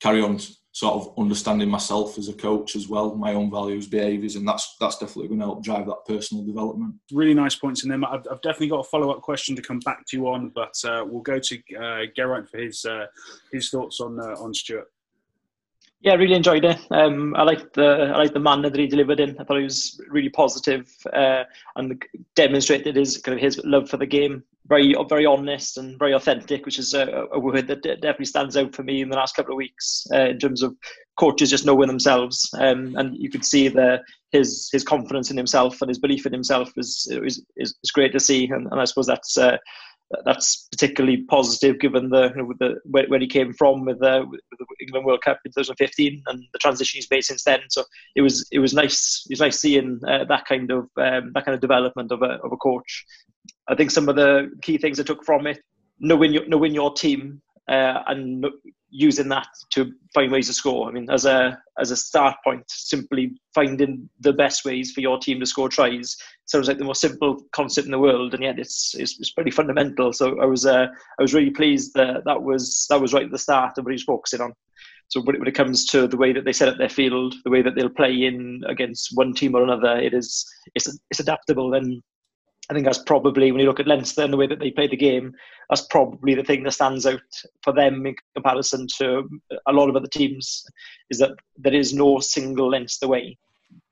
carry 0.00 0.20
on 0.20 0.40
sort 0.74 0.94
of 0.96 1.14
understanding 1.16 1.70
myself 1.70 2.18
as 2.18 2.28
a 2.28 2.32
coach 2.32 2.74
as 2.74 2.88
well, 2.88 3.14
my 3.14 3.32
own 3.32 3.48
values, 3.48 3.86
behaviours, 3.86 4.34
and 4.34 4.46
that's 4.46 4.74
that's 4.80 4.98
definitely 4.98 5.28
going 5.28 5.38
to 5.38 5.46
help 5.46 5.62
drive 5.62 5.86
that 5.86 6.04
personal 6.06 6.44
development. 6.44 6.96
Really 7.12 7.32
nice 7.32 7.54
points 7.54 7.84
in 7.84 7.90
there. 7.90 8.04
I've, 8.04 8.26
I've 8.30 8.42
definitely 8.42 8.70
got 8.70 8.80
a 8.80 8.88
follow 8.88 9.12
up 9.12 9.22
question 9.22 9.54
to 9.54 9.62
come 9.62 9.78
back 9.78 10.04
to 10.08 10.16
you 10.16 10.26
on, 10.26 10.50
but 10.52 10.74
uh, 10.84 11.04
we'll 11.06 11.22
go 11.22 11.38
to 11.38 11.58
uh, 11.80 12.06
Geraint 12.16 12.48
for 12.50 12.58
his 12.58 12.84
uh, 12.84 13.06
his 13.52 13.70
thoughts 13.70 14.00
on 14.00 14.18
uh, 14.18 14.34
on 14.42 14.52
Stuart. 14.52 14.88
Yeah, 16.04 16.12
I 16.12 16.16
really 16.16 16.34
enjoyed 16.34 16.66
it. 16.66 16.78
Um, 16.90 17.34
I 17.34 17.44
liked 17.44 17.72
the 17.72 18.12
I 18.14 18.18
liked 18.18 18.34
the 18.34 18.38
manner 18.38 18.68
that 18.68 18.78
he 18.78 18.86
delivered 18.86 19.20
in. 19.20 19.40
I 19.40 19.44
thought 19.44 19.56
he 19.56 19.64
was 19.64 19.98
really 20.10 20.28
positive, 20.28 20.86
uh, 21.14 21.44
and 21.76 22.04
demonstrated 22.36 22.96
his 22.96 23.16
kind 23.16 23.38
of 23.38 23.42
his 23.42 23.58
love 23.64 23.88
for 23.88 23.96
the 23.96 24.04
game. 24.04 24.44
Very 24.66 24.94
very 25.08 25.24
honest 25.24 25.78
and 25.78 25.98
very 25.98 26.12
authentic, 26.12 26.66
which 26.66 26.78
is 26.78 26.92
a, 26.92 27.26
a 27.32 27.38
word 27.40 27.66
that 27.68 27.82
definitely 27.82 28.26
stands 28.26 28.54
out 28.54 28.74
for 28.74 28.82
me 28.82 29.00
in 29.00 29.08
the 29.08 29.16
last 29.16 29.34
couple 29.34 29.54
of 29.54 29.56
weeks 29.56 30.06
uh, 30.12 30.26
in 30.26 30.38
terms 30.38 30.62
of 30.62 30.76
coaches 31.18 31.48
just 31.48 31.64
knowing 31.64 31.88
themselves. 31.88 32.50
Um, 32.58 32.94
and 32.96 33.16
you 33.16 33.30
could 33.30 33.44
see 33.44 33.68
the 33.68 34.02
his 34.30 34.68
his 34.72 34.84
confidence 34.84 35.30
in 35.30 35.38
himself 35.38 35.80
and 35.80 35.88
his 35.88 35.98
belief 35.98 36.26
in 36.26 36.34
himself 36.34 36.70
is 36.76 37.10
is, 37.10 37.42
is, 37.56 37.74
great 37.94 38.12
to 38.12 38.20
see. 38.20 38.44
And, 38.50 38.70
and 38.70 38.78
I 38.78 38.84
suppose 38.84 39.06
that's 39.06 39.38
uh, 39.38 39.56
that's 40.24 40.68
particularly 40.70 41.18
positive 41.24 41.78
given 41.80 42.10
the, 42.10 42.30
you 42.30 42.42
know, 42.42 42.52
the 42.58 42.76
where, 42.84 43.06
where, 43.08 43.20
he 43.20 43.26
came 43.26 43.52
from 43.52 43.84
with 43.84 44.00
the, 44.00 44.24
with 44.28 44.40
the, 44.58 44.66
England 44.80 45.06
World 45.06 45.22
Cup 45.22 45.38
in 45.44 45.52
2015 45.52 46.22
and 46.26 46.44
the 46.52 46.58
transition 46.58 46.98
he's 46.98 47.10
made 47.10 47.24
since 47.24 47.44
then. 47.44 47.60
So 47.68 47.84
it 48.14 48.22
was 48.22 48.46
it 48.50 48.58
was 48.58 48.74
nice. 48.74 49.24
It 49.28 49.34
was 49.34 49.40
nice 49.40 49.60
seeing 49.60 50.00
uh, 50.06 50.24
that 50.24 50.46
kind 50.46 50.70
of 50.70 50.84
um, 50.96 51.32
that 51.34 51.44
kind 51.44 51.54
of 51.54 51.60
development 51.60 52.12
of 52.12 52.22
a 52.22 52.38
of 52.44 52.52
a 52.52 52.56
coach. 52.56 53.04
I 53.68 53.74
think 53.74 53.90
some 53.90 54.08
of 54.08 54.16
the 54.16 54.50
key 54.62 54.78
things 54.78 55.00
I 55.00 55.02
took 55.02 55.24
from 55.24 55.46
it 55.46 55.60
knowing 56.00 56.32
your, 56.32 56.46
knowing 56.48 56.74
your 56.74 56.92
team 56.92 57.40
uh, 57.68 58.02
and 58.06 58.46
using 58.94 59.28
that 59.28 59.48
to 59.70 59.92
find 60.14 60.30
ways 60.30 60.46
to 60.46 60.52
score. 60.52 60.88
I 60.88 60.92
mean, 60.92 61.10
as 61.10 61.24
a 61.26 61.58
as 61.80 61.90
a 61.90 61.96
start 61.96 62.36
point, 62.44 62.62
simply 62.68 63.32
finding 63.52 64.08
the 64.20 64.32
best 64.32 64.64
ways 64.64 64.92
for 64.92 65.00
your 65.00 65.18
team 65.18 65.40
to 65.40 65.46
score 65.46 65.68
tries 65.68 66.16
sounds 66.46 66.68
like 66.68 66.78
the 66.78 66.84
most 66.84 67.00
simple 67.00 67.42
concept 67.52 67.86
in 67.86 67.90
the 67.90 67.98
world, 67.98 68.34
and 68.34 68.42
yet 68.42 68.58
it's 68.58 68.94
it's, 68.94 69.18
it's 69.18 69.32
pretty 69.32 69.50
fundamental. 69.50 70.12
So 70.12 70.40
I 70.40 70.44
was 70.44 70.64
uh, 70.64 70.86
I 71.18 71.22
was 71.22 71.34
really 71.34 71.50
pleased 71.50 71.92
that 71.94 72.24
that 72.24 72.42
was 72.42 72.86
that 72.88 73.00
was 73.00 73.12
right 73.12 73.24
at 73.24 73.32
the 73.32 73.38
start 73.38 73.76
of 73.76 73.84
what 73.84 73.92
he's 73.92 74.04
focusing 74.04 74.40
on. 74.40 74.54
So 75.08 75.20
when 75.22 75.34
it, 75.34 75.38
when 75.40 75.48
it 75.48 75.54
comes 75.54 75.84
to 75.86 76.06
the 76.06 76.16
way 76.16 76.32
that 76.32 76.44
they 76.44 76.52
set 76.52 76.68
up 76.68 76.78
their 76.78 76.88
field, 76.88 77.34
the 77.44 77.50
way 77.50 77.62
that 77.62 77.74
they'll 77.74 77.88
play 77.88 78.24
in 78.24 78.62
against 78.68 79.10
one 79.14 79.34
team 79.34 79.56
or 79.56 79.64
another, 79.64 79.96
it 79.96 80.14
is 80.14 80.46
it's 80.76 80.86
it's 81.10 81.20
adaptable 81.20 81.74
and 81.74 82.00
I 82.70 82.74
think 82.74 82.86
that's 82.86 83.02
probably 83.02 83.52
when 83.52 83.60
you 83.60 83.66
look 83.66 83.80
at 83.80 83.86
Leinster 83.86 84.22
and 84.22 84.32
the 84.32 84.38
way 84.38 84.46
that 84.46 84.58
they 84.58 84.70
play 84.70 84.86
the 84.86 84.96
game, 84.96 85.34
that's 85.68 85.82
probably 85.82 86.34
the 86.34 86.44
thing 86.44 86.62
that 86.62 86.72
stands 86.72 87.04
out 87.04 87.20
for 87.62 87.72
them 87.72 88.06
in 88.06 88.16
comparison 88.34 88.86
to 88.98 89.28
a 89.66 89.72
lot 89.72 89.88
of 89.88 89.96
other 89.96 90.08
teams, 90.08 90.64
is 91.10 91.18
that 91.18 91.32
there 91.58 91.74
is 91.74 91.92
no 91.92 92.20
single 92.20 92.70
Leinster 92.70 93.06
way. 93.06 93.36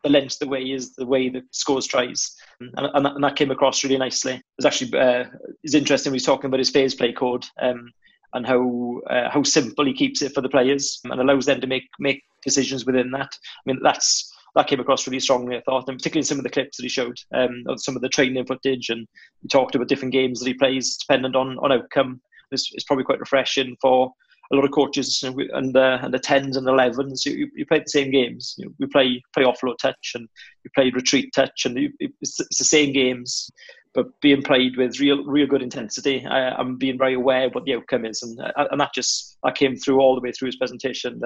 The 0.04 0.10
Leinster 0.10 0.46
way 0.46 0.62
is 0.62 0.94
the 0.94 1.06
way 1.06 1.28
that 1.28 1.44
scores 1.50 1.86
tries, 1.86 2.34
and, 2.60 2.70
and, 2.94 3.04
that, 3.04 3.14
and 3.14 3.24
that, 3.24 3.36
came 3.36 3.50
across 3.50 3.84
really 3.84 3.98
nicely. 3.98 4.34
It 4.34 4.42
was 4.56 4.66
actually 4.66 4.98
uh, 4.98 5.24
it's 5.62 5.74
interesting. 5.74 6.12
He 6.12 6.16
was 6.16 6.24
talking 6.24 6.46
about 6.46 6.58
his 6.58 6.70
phase 6.70 6.94
play 6.94 7.12
code 7.12 7.44
um, 7.60 7.92
and 8.34 8.46
how 8.46 9.00
uh, 9.10 9.30
how 9.30 9.42
simple 9.42 9.84
he 9.84 9.92
keeps 9.92 10.22
it 10.22 10.34
for 10.34 10.40
the 10.40 10.48
players 10.48 11.00
and 11.04 11.20
allows 11.20 11.46
them 11.46 11.60
to 11.60 11.66
make 11.66 11.88
make 11.98 12.22
decisions 12.44 12.84
within 12.84 13.10
that. 13.12 13.30
I 13.32 13.60
mean, 13.66 13.80
that's 13.82 14.31
that 14.54 14.66
came 14.66 14.80
across 14.80 15.06
really 15.06 15.20
strongly, 15.20 15.56
I 15.56 15.62
thought, 15.62 15.88
and 15.88 15.98
particularly 15.98 16.24
some 16.24 16.38
of 16.38 16.44
the 16.44 16.50
clips 16.50 16.76
that 16.76 16.82
he 16.82 16.88
showed, 16.88 17.16
um, 17.34 17.64
of 17.68 17.82
some 17.82 17.96
of 17.96 18.02
the 18.02 18.08
training 18.08 18.44
footage, 18.44 18.90
and 18.90 19.06
he 19.40 19.48
talked 19.48 19.74
about 19.74 19.88
different 19.88 20.12
games 20.12 20.40
that 20.40 20.48
he 20.48 20.54
plays 20.54 20.96
dependent 20.96 21.36
on 21.36 21.58
on 21.58 21.72
outcome. 21.72 22.20
Is 22.50 22.84
probably 22.86 23.04
quite 23.04 23.18
refreshing 23.18 23.78
for 23.80 24.12
a 24.52 24.56
lot 24.56 24.64
of 24.64 24.72
coaches 24.72 25.22
and 25.22 25.76
uh, 25.76 25.98
and 26.02 26.12
the 26.12 26.18
tens 26.18 26.56
and 26.56 26.68
elevens. 26.68 27.24
You, 27.24 27.48
you 27.54 27.64
play 27.64 27.78
the 27.78 27.88
same 27.88 28.10
games. 28.10 28.54
You 28.58 28.66
know, 28.66 28.72
we 28.78 28.86
play 28.86 29.22
play 29.34 29.44
offload 29.44 29.78
touch 29.80 30.12
and 30.14 30.28
we 30.64 30.70
play 30.74 30.90
retreat 30.90 31.32
touch, 31.34 31.64
and 31.64 31.78
it's, 31.98 32.38
it's 32.40 32.58
the 32.58 32.64
same 32.64 32.92
games, 32.92 33.50
but 33.94 34.06
being 34.20 34.42
played 34.42 34.76
with 34.76 35.00
real 35.00 35.24
real 35.24 35.46
good 35.46 35.62
intensity. 35.62 36.26
I, 36.26 36.60
am 36.60 36.76
being 36.76 36.98
very 36.98 37.14
aware 37.14 37.46
of 37.46 37.54
what 37.54 37.64
the 37.64 37.74
outcome 37.74 38.04
is, 38.04 38.22
and 38.22 38.38
uh, 38.40 38.66
and 38.70 38.80
that 38.80 38.94
just 38.94 39.38
that 39.42 39.54
came 39.54 39.76
through 39.76 40.00
all 40.00 40.14
the 40.14 40.20
way 40.20 40.32
through 40.32 40.46
his 40.46 40.56
presentation. 40.56 41.20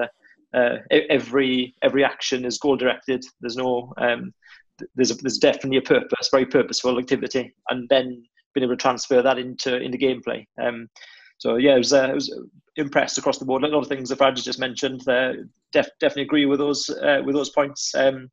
Uh, 0.53 0.77
every 1.09 1.75
every 1.83 2.03
action 2.03 2.45
is 2.45 2.57
goal 2.57 2.77
directed. 2.77 3.23
There's 3.41 3.57
no 3.57 3.93
um, 3.97 4.33
there's 4.95 5.11
a, 5.11 5.15
there's 5.15 5.37
definitely 5.39 5.77
a 5.77 5.81
purpose, 5.81 6.29
very 6.31 6.45
purposeful 6.45 6.99
activity, 6.99 7.53
and 7.69 7.87
then 7.89 8.23
being 8.53 8.63
able 8.63 8.75
to 8.75 8.81
transfer 8.81 9.21
that 9.21 9.37
into 9.37 9.77
into 9.77 9.97
gameplay. 9.97 10.45
Um, 10.61 10.87
so 11.37 11.57
yeah, 11.57 11.75
it 11.75 11.79
was, 11.79 11.93
uh, 11.93 12.09
was 12.13 12.33
impressed 12.77 13.17
across 13.17 13.37
the 13.37 13.45
board. 13.45 13.63
A 13.63 13.67
lot 13.67 13.81
of 13.81 13.87
things 13.87 14.09
that 14.09 14.17
Brad 14.17 14.35
just 14.35 14.59
mentioned. 14.59 15.07
Uh, 15.07 15.33
def, 15.71 15.87
definitely 15.99 16.23
agree 16.23 16.45
with 16.45 16.59
those 16.59 16.89
uh, 16.89 17.21
with 17.25 17.35
those 17.35 17.49
points. 17.49 17.93
Um, 17.95 18.29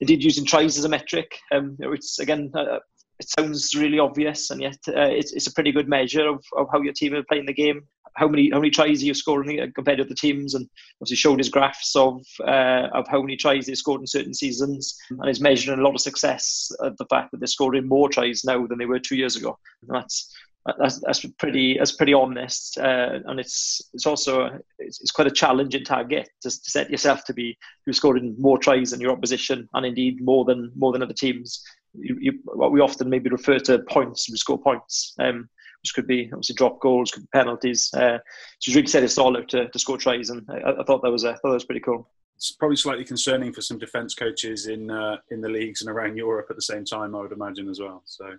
indeed, 0.00 0.22
using 0.22 0.44
tries 0.44 0.78
as 0.78 0.84
a 0.84 0.88
metric, 0.88 1.38
um, 1.52 1.76
it's 1.80 2.18
again 2.18 2.50
uh, 2.54 2.78
it 3.18 3.28
sounds 3.28 3.74
really 3.74 3.98
obvious, 3.98 4.50
and 4.50 4.60
yet 4.60 4.78
uh, 4.88 5.08
it's, 5.08 5.32
it's 5.32 5.46
a 5.46 5.52
pretty 5.52 5.72
good 5.72 5.88
measure 5.88 6.28
of, 6.28 6.44
of 6.56 6.68
how 6.72 6.82
your 6.82 6.92
team 6.92 7.14
are 7.14 7.22
playing 7.22 7.46
the 7.46 7.52
game. 7.52 7.82
How 8.14 8.28
many 8.28 8.48
how 8.50 8.60
many 8.60 8.70
tries 8.70 9.02
are 9.02 9.06
you 9.06 9.14
scoring 9.14 9.60
compared 9.74 9.98
to 9.98 10.04
the 10.04 10.14
teams? 10.14 10.54
And 10.54 10.66
obviously 11.02 11.16
showed 11.16 11.38
his 11.38 11.50
graphs 11.50 11.94
of 11.94 12.22
uh, 12.40 12.88
of 12.94 13.06
how 13.08 13.20
many 13.20 13.36
tries 13.36 13.66
they 13.66 13.74
scored 13.74 14.00
in 14.00 14.06
certain 14.06 14.32
seasons, 14.32 14.96
and 15.10 15.28
is 15.28 15.40
measuring 15.40 15.78
a 15.78 15.82
lot 15.82 15.94
of 15.94 16.00
success 16.00 16.70
at 16.82 16.96
the 16.96 17.04
fact 17.10 17.30
that 17.30 17.40
they're 17.40 17.46
scoring 17.46 17.86
more 17.86 18.08
tries 18.08 18.42
now 18.42 18.66
than 18.66 18.78
they 18.78 18.86
were 18.86 18.98
two 18.98 19.16
years 19.16 19.36
ago. 19.36 19.58
And 19.82 19.94
that's 19.94 20.34
that's, 20.78 21.00
that's 21.00 21.24
pretty 21.38 21.78
that's 21.78 21.92
pretty 21.92 22.14
honest, 22.14 22.78
uh, 22.78 23.20
and 23.26 23.38
it's 23.38 23.80
it's 23.92 24.06
also 24.06 24.58
it's, 24.78 25.00
it's, 25.00 25.10
quite 25.10 25.26
a 25.26 25.30
challenging 25.30 25.84
target 25.84 26.28
to, 26.42 26.50
to 26.50 26.70
set 26.70 26.90
yourself 26.90 27.24
to 27.24 27.34
be 27.34 27.56
who 27.84 27.92
scoring 27.92 28.34
more 28.38 28.58
tries 28.58 28.90
than 28.90 29.00
your 29.00 29.12
opposition, 29.12 29.68
and 29.74 29.86
indeed 29.86 30.20
more 30.22 30.44
than 30.44 30.72
more 30.76 30.92
than 30.92 31.02
other 31.02 31.14
teams. 31.14 31.62
You, 31.94 32.16
you, 32.20 32.32
what 32.44 32.72
we 32.72 32.80
often 32.80 33.08
maybe 33.08 33.30
refer 33.30 33.58
to 33.60 33.78
points, 33.88 34.28
we 34.30 34.36
score 34.36 34.58
points, 34.58 35.14
um, 35.18 35.48
which 35.82 35.94
could 35.94 36.06
be 36.06 36.28
obviously 36.32 36.56
drop 36.56 36.80
goals, 36.80 37.10
could 37.10 37.22
be 37.22 37.28
penalties. 37.32 37.90
Uh, 37.94 38.18
so 38.58 38.74
really 38.74 38.86
set 38.86 39.02
his 39.02 39.16
all 39.18 39.36
out 39.36 39.48
to, 39.48 39.68
to 39.68 39.78
score 39.78 39.98
tries, 39.98 40.30
and 40.30 40.46
I, 40.50 40.80
I 40.80 40.84
thought 40.84 41.02
that 41.02 41.10
was 41.10 41.24
a, 41.24 41.30
I 41.30 41.32
thought 41.34 41.50
that 41.50 41.54
was 41.54 41.64
pretty 41.64 41.80
cool 41.80 42.08
it's 42.34 42.52
probably 42.52 42.76
slightly 42.76 43.04
concerning 43.04 43.50
for 43.50 43.62
some 43.62 43.78
defence 43.78 44.14
coaches 44.14 44.66
in 44.66 44.90
uh, 44.90 45.16
in 45.30 45.40
the 45.40 45.48
leagues 45.48 45.80
and 45.80 45.90
around 45.90 46.18
Europe 46.18 46.48
at 46.50 46.56
the 46.56 46.62
same 46.62 46.84
time. 46.84 47.14
I 47.14 47.20
would 47.20 47.32
imagine 47.32 47.68
as 47.68 47.80
well. 47.80 48.02
So 48.04 48.36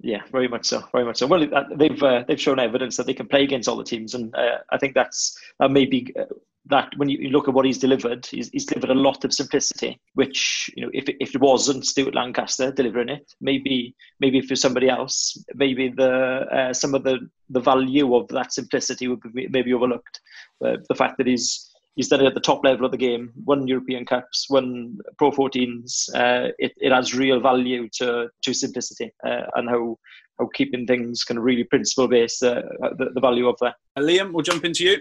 yeah, 0.00 0.22
very 0.30 0.48
much 0.48 0.66
so. 0.66 0.82
Very 0.92 1.04
much 1.04 1.18
so. 1.18 1.26
Well, 1.26 1.46
they've 1.74 2.02
uh, 2.02 2.24
they've 2.28 2.40
shown 2.40 2.58
evidence 2.58 2.96
that 2.96 3.06
they 3.06 3.14
can 3.14 3.28
play 3.28 3.44
against 3.44 3.68
all 3.68 3.76
the 3.76 3.84
teams, 3.84 4.14
and 4.14 4.34
uh, 4.34 4.58
I 4.70 4.78
think 4.78 4.94
that's 4.94 5.38
that 5.58 5.70
maybe 5.70 6.12
uh, 6.18 6.24
that 6.66 6.92
when 6.96 7.08
you, 7.08 7.30
look 7.30 7.48
at 7.48 7.54
what 7.54 7.64
he's 7.64 7.78
delivered, 7.78 8.26
he's, 8.26 8.50
he's, 8.50 8.66
delivered 8.66 8.90
a 8.90 8.94
lot 8.94 9.24
of 9.24 9.32
simplicity. 9.32 9.98
Which 10.14 10.70
you 10.76 10.84
know, 10.84 10.90
if 10.92 11.04
if 11.20 11.34
it 11.34 11.40
wasn't 11.40 11.86
Stuart 11.86 12.14
Lancaster 12.14 12.72
delivering 12.72 13.08
it, 13.08 13.32
maybe 13.40 13.94
maybe 14.20 14.38
if 14.38 14.46
for 14.46 14.56
somebody 14.56 14.88
else, 14.88 15.42
maybe 15.54 15.88
the 15.88 16.10
uh, 16.10 16.72
some 16.74 16.94
of 16.94 17.02
the 17.02 17.30
the 17.48 17.60
value 17.60 18.14
of 18.14 18.28
that 18.28 18.52
simplicity 18.52 19.08
would 19.08 19.20
be 19.32 19.48
maybe 19.48 19.72
overlooked. 19.72 20.20
Uh, 20.64 20.76
the 20.88 20.94
fact 20.94 21.16
that 21.18 21.26
he's 21.26 21.70
he's 21.96 22.08
done 22.08 22.20
it 22.20 22.26
at 22.26 22.34
the 22.34 22.40
top 22.40 22.62
level 22.62 22.84
of 22.84 22.92
the 22.92 22.96
game, 22.98 23.32
won 23.44 23.66
European 23.66 24.04
Cups, 24.04 24.48
won 24.48 24.98
Pro 25.18 25.30
14s. 25.32 26.14
Uh, 26.14 26.52
it, 26.58 26.72
it 26.76 26.92
has 26.92 27.14
real 27.14 27.40
value 27.40 27.88
to, 27.94 28.28
to 28.42 28.54
simplicity 28.54 29.10
uh, 29.26 29.42
and 29.56 29.68
how, 29.68 29.98
how 30.38 30.48
keeping 30.54 30.86
things 30.86 31.24
kind 31.24 31.38
of 31.38 31.44
really 31.44 31.64
principle 31.64 32.06
based, 32.06 32.42
uh, 32.42 32.62
the, 32.98 33.10
the, 33.14 33.20
value 33.20 33.48
of 33.48 33.56
that. 33.60 33.74
Uh, 33.96 34.02
Liam, 34.02 34.32
we'll 34.32 34.42
jump 34.42 34.64
into 34.64 34.84
you. 34.84 34.98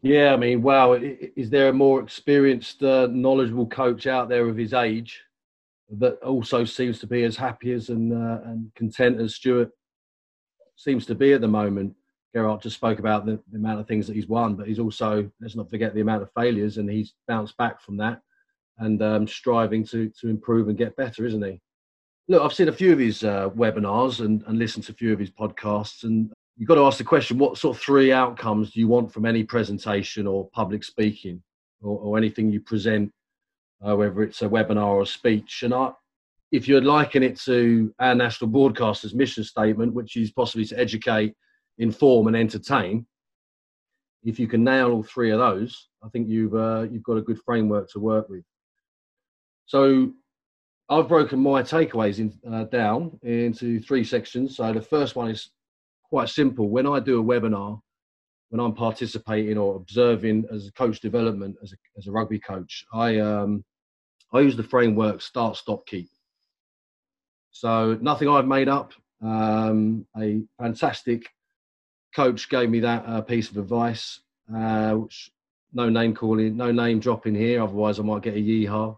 Yeah, 0.00 0.32
I 0.32 0.36
mean, 0.36 0.62
wow, 0.62 0.94
is 0.94 1.50
there 1.50 1.68
a 1.68 1.72
more 1.72 2.00
experienced, 2.00 2.82
uh, 2.82 3.08
knowledgeable 3.10 3.66
coach 3.66 4.06
out 4.06 4.28
there 4.28 4.48
of 4.48 4.56
his 4.56 4.72
age 4.72 5.20
that 5.90 6.14
also 6.22 6.64
seems 6.64 6.98
to 7.00 7.06
be 7.06 7.24
as 7.24 7.36
happy 7.36 7.72
as 7.72 7.90
and, 7.90 8.12
uh, 8.12 8.40
and 8.44 8.72
content 8.74 9.20
as 9.20 9.34
Stuart 9.34 9.70
seems 10.76 11.04
to 11.06 11.14
be 11.14 11.32
at 11.32 11.40
the 11.40 11.48
moment? 11.48 11.94
Geraint 12.34 12.62
just 12.62 12.76
spoke 12.76 12.98
about 12.98 13.24
the, 13.24 13.40
the, 13.50 13.58
amount 13.58 13.80
of 13.80 13.88
things 13.88 14.06
that 14.06 14.14
he's 14.14 14.28
won, 14.28 14.54
but 14.54 14.66
he's 14.66 14.78
also 14.78 15.30
let's 15.40 15.56
not 15.56 15.70
forget 15.70 15.94
the 15.94 16.00
amount 16.00 16.22
of 16.22 16.30
failures, 16.32 16.78
and 16.78 16.90
he's 16.90 17.14
bounced 17.26 17.56
back 17.56 17.80
from 17.80 17.96
that 17.98 18.20
and 18.78 19.02
um, 19.02 19.26
striving 19.26 19.84
to 19.84 20.08
to 20.20 20.28
improve 20.28 20.68
and 20.68 20.78
get 20.78 20.96
better, 20.96 21.26
isn't 21.26 21.42
he? 21.42 21.60
Look, 22.28 22.42
I've 22.42 22.52
seen 22.52 22.68
a 22.68 22.72
few 22.72 22.92
of 22.92 22.98
his 22.98 23.24
uh, 23.24 23.48
webinars 23.50 24.20
and, 24.20 24.42
and 24.46 24.58
listened 24.58 24.84
to 24.84 24.92
a 24.92 24.94
few 24.94 25.12
of 25.12 25.18
his 25.18 25.30
podcasts, 25.30 26.04
and 26.04 26.30
you've 26.56 26.68
got 26.68 26.74
to 26.74 26.84
ask 26.84 26.98
the 26.98 27.04
question: 27.04 27.38
what 27.38 27.58
sort 27.58 27.76
of 27.76 27.82
three 27.82 28.12
outcomes 28.12 28.72
do 28.72 28.80
you 28.80 28.88
want 28.88 29.12
from 29.12 29.24
any 29.24 29.42
presentation 29.42 30.26
or 30.26 30.48
public 30.50 30.84
speaking 30.84 31.42
or, 31.80 31.98
or 31.98 32.18
anything 32.18 32.50
you 32.50 32.60
present, 32.60 33.10
uh, 33.86 33.96
whether 33.96 34.22
it's 34.22 34.42
a 34.42 34.48
webinar 34.48 34.86
or 34.86 35.02
a 35.02 35.06
speech? 35.06 35.62
And 35.62 35.72
I, 35.72 35.92
if 36.52 36.68
you'd 36.68 36.84
liken 36.84 37.22
it 37.22 37.38
to 37.40 37.92
our 37.98 38.14
national 38.14 38.50
broadcaster's 38.50 39.14
mission 39.14 39.44
statement, 39.44 39.94
which 39.94 40.16
is 40.16 40.30
possibly 40.30 40.66
to 40.66 40.78
educate 40.78 41.34
inform 41.78 42.26
and 42.26 42.36
entertain. 42.36 43.06
If 44.24 44.38
you 44.38 44.48
can 44.48 44.64
nail 44.64 44.90
all 44.90 45.02
three 45.02 45.30
of 45.30 45.38
those 45.38 45.88
i 46.04 46.08
think 46.08 46.28
you've 46.28 46.54
uh, 46.54 46.86
you've 46.90 47.02
got 47.02 47.16
a 47.16 47.22
good 47.22 47.40
framework 47.44 47.90
to 47.90 48.00
work 48.00 48.28
with. 48.28 48.44
So 49.66 50.12
i've 50.88 51.08
broken 51.08 51.40
my 51.40 51.62
takeaways 51.62 52.18
in, 52.18 52.32
uh, 52.50 52.64
down 52.64 53.18
into 53.22 53.80
three 53.80 54.04
sections. 54.04 54.56
So 54.56 54.72
the 54.72 54.80
first 54.80 55.16
one 55.16 55.30
is 55.30 55.50
quite 56.04 56.28
simple. 56.28 56.68
When 56.68 56.86
i 56.86 57.00
do 57.00 57.20
a 57.20 57.24
webinar 57.24 57.80
when 58.50 58.60
i'm 58.60 58.74
participating 58.74 59.58
or 59.58 59.76
observing 59.76 60.46
as 60.50 60.66
a 60.66 60.72
coach 60.72 61.00
development 61.00 61.54
as 61.62 61.72
a, 61.72 61.76
as 61.98 62.06
a 62.06 62.10
rugby 62.10 62.38
coach 62.38 62.82
i 62.94 63.18
um 63.18 63.62
i 64.32 64.40
use 64.40 64.56
the 64.56 64.62
framework 64.62 65.20
start 65.20 65.56
stop 65.56 65.86
keep. 65.86 66.08
So 67.50 67.98
nothing 68.00 68.28
i've 68.28 68.46
made 68.46 68.68
up 68.68 68.92
um, 69.20 70.06
a 70.16 70.42
fantastic 70.58 71.28
coach 72.14 72.48
gave 72.48 72.70
me 72.70 72.80
that 72.80 73.04
uh, 73.06 73.20
piece 73.20 73.50
of 73.50 73.56
advice, 73.56 74.20
uh, 74.54 74.92
which 74.92 75.30
no 75.72 75.88
name 75.88 76.14
calling, 76.14 76.56
no 76.56 76.72
name 76.72 77.00
dropping 77.00 77.34
here, 77.34 77.62
otherwise 77.62 77.98
I 77.98 78.02
might 78.02 78.22
get 78.22 78.34
a 78.34 78.38
yeehaw. 78.38 78.96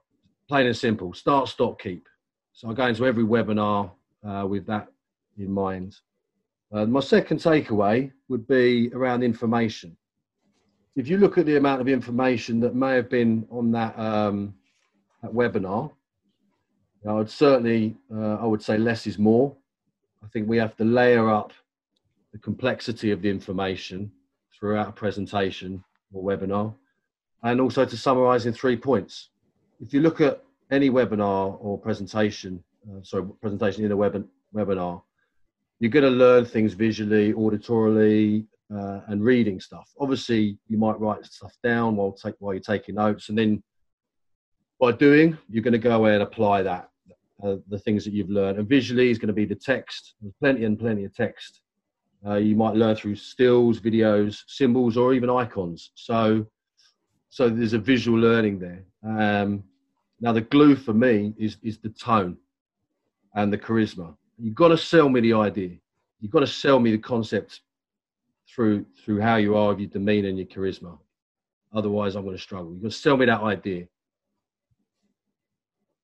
Plain 0.48 0.66
and 0.66 0.76
simple, 0.76 1.12
start, 1.12 1.48
stop, 1.48 1.80
keep. 1.80 2.06
So 2.52 2.70
I 2.70 2.74
go 2.74 2.86
into 2.86 3.06
every 3.06 3.24
webinar 3.24 3.90
uh, 4.26 4.46
with 4.48 4.66
that 4.66 4.88
in 5.38 5.50
mind. 5.50 5.96
Uh, 6.72 6.86
my 6.86 7.00
second 7.00 7.38
takeaway 7.38 8.12
would 8.28 8.46
be 8.46 8.90
around 8.92 9.22
information. 9.22 9.96
If 10.96 11.08
you 11.08 11.18
look 11.18 11.38
at 11.38 11.46
the 11.46 11.56
amount 11.56 11.80
of 11.80 11.88
information 11.88 12.60
that 12.60 12.74
may 12.74 12.94
have 12.94 13.08
been 13.08 13.46
on 13.50 13.72
that, 13.72 13.98
um, 13.98 14.54
that 15.22 15.32
webinar, 15.32 15.90
I 17.08 17.12
would 17.12 17.30
certainly, 17.30 17.96
uh, 18.14 18.34
I 18.34 18.44
would 18.44 18.62
say 18.62 18.76
less 18.76 19.06
is 19.06 19.18
more. 19.18 19.56
I 20.22 20.26
think 20.28 20.48
we 20.48 20.58
have 20.58 20.76
to 20.76 20.84
layer 20.84 21.30
up 21.30 21.52
the 22.32 22.38
complexity 22.38 23.10
of 23.10 23.22
the 23.22 23.30
information 23.30 24.10
throughout 24.58 24.88
a 24.88 24.92
presentation 24.92 25.82
or 26.12 26.22
webinar, 26.22 26.74
and 27.42 27.60
also 27.60 27.84
to 27.84 27.96
summarize 27.96 28.46
in 28.46 28.52
three 28.52 28.76
points. 28.76 29.30
If 29.80 29.94
you 29.94 30.00
look 30.00 30.20
at 30.20 30.42
any 30.70 30.90
webinar 30.90 31.56
or 31.60 31.78
presentation, 31.78 32.62
uh, 32.88 33.02
sorry, 33.02 33.24
presentation 33.40 33.84
in 33.84 33.92
a 33.92 33.96
web- 33.96 34.28
webinar, 34.54 35.02
you're 35.78 35.90
going 35.90 36.04
to 36.04 36.10
learn 36.10 36.44
things 36.44 36.74
visually, 36.74 37.32
auditorily, 37.32 38.46
uh, 38.74 39.00
and 39.08 39.24
reading 39.24 39.58
stuff. 39.58 39.90
Obviously, 39.98 40.58
you 40.68 40.76
might 40.76 41.00
write 41.00 41.24
stuff 41.24 41.56
down 41.64 41.96
while 41.96 42.12
take 42.12 42.34
while 42.38 42.52
you're 42.52 42.60
taking 42.60 42.96
notes, 42.96 43.30
and 43.30 43.38
then 43.38 43.62
by 44.78 44.92
doing, 44.92 45.36
you're 45.48 45.62
going 45.62 45.72
to 45.72 45.78
go 45.78 45.96
away 45.96 46.14
and 46.14 46.22
apply 46.22 46.62
that, 46.62 46.90
uh, 47.42 47.56
the 47.68 47.78
things 47.78 48.04
that 48.04 48.12
you've 48.12 48.30
learned. 48.30 48.58
And 48.58 48.68
visually 48.68 49.10
is 49.10 49.18
going 49.18 49.28
to 49.28 49.34
be 49.34 49.44
the 49.44 49.54
text. 49.54 50.14
There's 50.20 50.34
plenty 50.40 50.64
and 50.64 50.78
plenty 50.78 51.04
of 51.04 51.14
text 51.14 51.62
uh, 52.26 52.36
you 52.36 52.54
might 52.54 52.74
learn 52.74 52.96
through 52.96 53.16
stills, 53.16 53.80
videos, 53.80 54.42
symbols, 54.46 54.96
or 54.96 55.14
even 55.14 55.30
icons. 55.30 55.90
So, 55.94 56.46
so 57.30 57.48
there's 57.48 57.72
a 57.72 57.78
visual 57.78 58.18
learning 58.18 58.58
there. 58.58 58.84
Um, 59.02 59.64
now, 60.20 60.32
the 60.32 60.42
glue 60.42 60.76
for 60.76 60.92
me 60.92 61.32
is 61.38 61.56
is 61.62 61.78
the 61.78 61.88
tone 61.88 62.36
and 63.34 63.52
the 63.52 63.58
charisma. 63.58 64.14
You've 64.38 64.54
got 64.54 64.68
to 64.68 64.76
sell 64.78 65.08
me 65.08 65.20
the 65.20 65.32
idea. 65.32 65.76
You've 66.20 66.32
got 66.32 66.40
to 66.40 66.46
sell 66.46 66.78
me 66.78 66.90
the 66.90 66.98
concept 66.98 67.60
through 68.46 68.84
through 69.02 69.20
how 69.20 69.36
you 69.36 69.56
are, 69.56 69.72
your 69.78 69.88
demeanor, 69.88 70.28
and 70.28 70.36
your 70.36 70.46
charisma. 70.46 70.98
Otherwise, 71.72 72.16
I'm 72.16 72.24
going 72.24 72.36
to 72.36 72.42
struggle. 72.42 72.72
You've 72.72 72.82
got 72.82 72.90
to 72.90 72.98
sell 72.98 73.16
me 73.16 73.26
that 73.26 73.40
idea. 73.40 73.86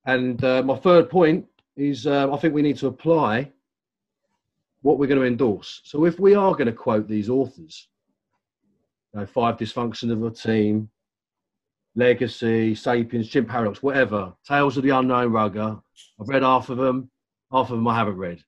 And 0.06 0.42
uh, 0.44 0.62
my 0.62 0.76
third 0.76 1.10
point 1.10 1.44
is, 1.76 2.06
uh, 2.06 2.32
I 2.32 2.38
think 2.38 2.54
we 2.54 2.62
need 2.62 2.78
to 2.78 2.86
apply 2.86 3.50
what 4.86 5.00
we're 5.00 5.08
going 5.08 5.20
to 5.20 5.26
endorse. 5.26 5.80
So 5.82 6.04
if 6.04 6.20
we 6.20 6.36
are 6.36 6.52
going 6.52 6.68
to 6.68 6.72
quote 6.72 7.08
these 7.08 7.28
authors, 7.28 7.88
you 9.12 9.18
know, 9.18 9.26
Five 9.26 9.56
Dysfunctions 9.56 10.12
of 10.12 10.22
a 10.22 10.30
Team, 10.30 10.88
Legacy, 11.96 12.72
Sapiens, 12.76 13.28
Chimp 13.28 13.48
Paradox, 13.48 13.82
whatever, 13.82 14.32
Tales 14.46 14.76
of 14.76 14.84
the 14.84 14.90
Unknown 14.90 15.32
Rugger, 15.32 15.76
I've 16.20 16.28
read 16.28 16.44
half 16.44 16.70
of 16.70 16.78
them, 16.78 17.10
half 17.50 17.70
of 17.70 17.78
them 17.78 17.88
I 17.88 17.96
haven't 17.96 18.16
read. 18.16 18.44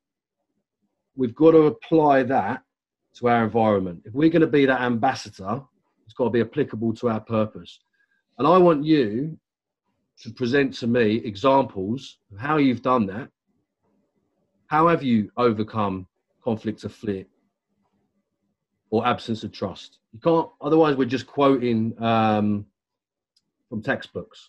We've 1.17 1.35
got 1.35 1.51
to 1.51 1.63
apply 1.63 2.23
that 2.25 2.63
to 3.17 3.29
our 3.29 3.43
environment. 3.43 4.03
If 4.05 4.15
we're 4.15 4.31
going 4.31 4.43
to 4.43 4.47
be 4.47 4.65
that 4.65 4.83
ambassador, 4.83 5.61
it's 6.05 6.15
got 6.15 6.25
to 6.25 6.31
be 6.31 6.43
applicable 6.43 6.95
to 6.99 7.09
our 7.09 7.21
purpose. 7.21 7.81
And 8.39 8.47
I 8.47 8.59
want 8.59 8.85
you 8.85 9.37
to 10.23 10.31
present 10.31 10.73
to 10.75 10.87
me 10.87 11.17
examples 11.17 12.19
of 12.33 12.39
how 12.39 12.59
you've 12.59 12.83
done 12.83 13.07
that. 13.07 13.29
How 14.69 14.87
have 14.87 15.03
you 15.03 15.33
overcome 15.37 16.07
conflict 16.49 16.85
of 16.85 16.95
fear 16.95 17.25
or 18.91 19.07
absence 19.07 19.45
of 19.45 19.53
trust. 19.53 19.99
You 20.15 20.21
can't, 20.21 20.49
otherwise, 20.63 20.97
we're 20.97 21.15
just 21.17 21.27
quoting 21.27 21.81
um, 22.03 22.65
from 23.69 23.83
textbooks. 23.83 24.49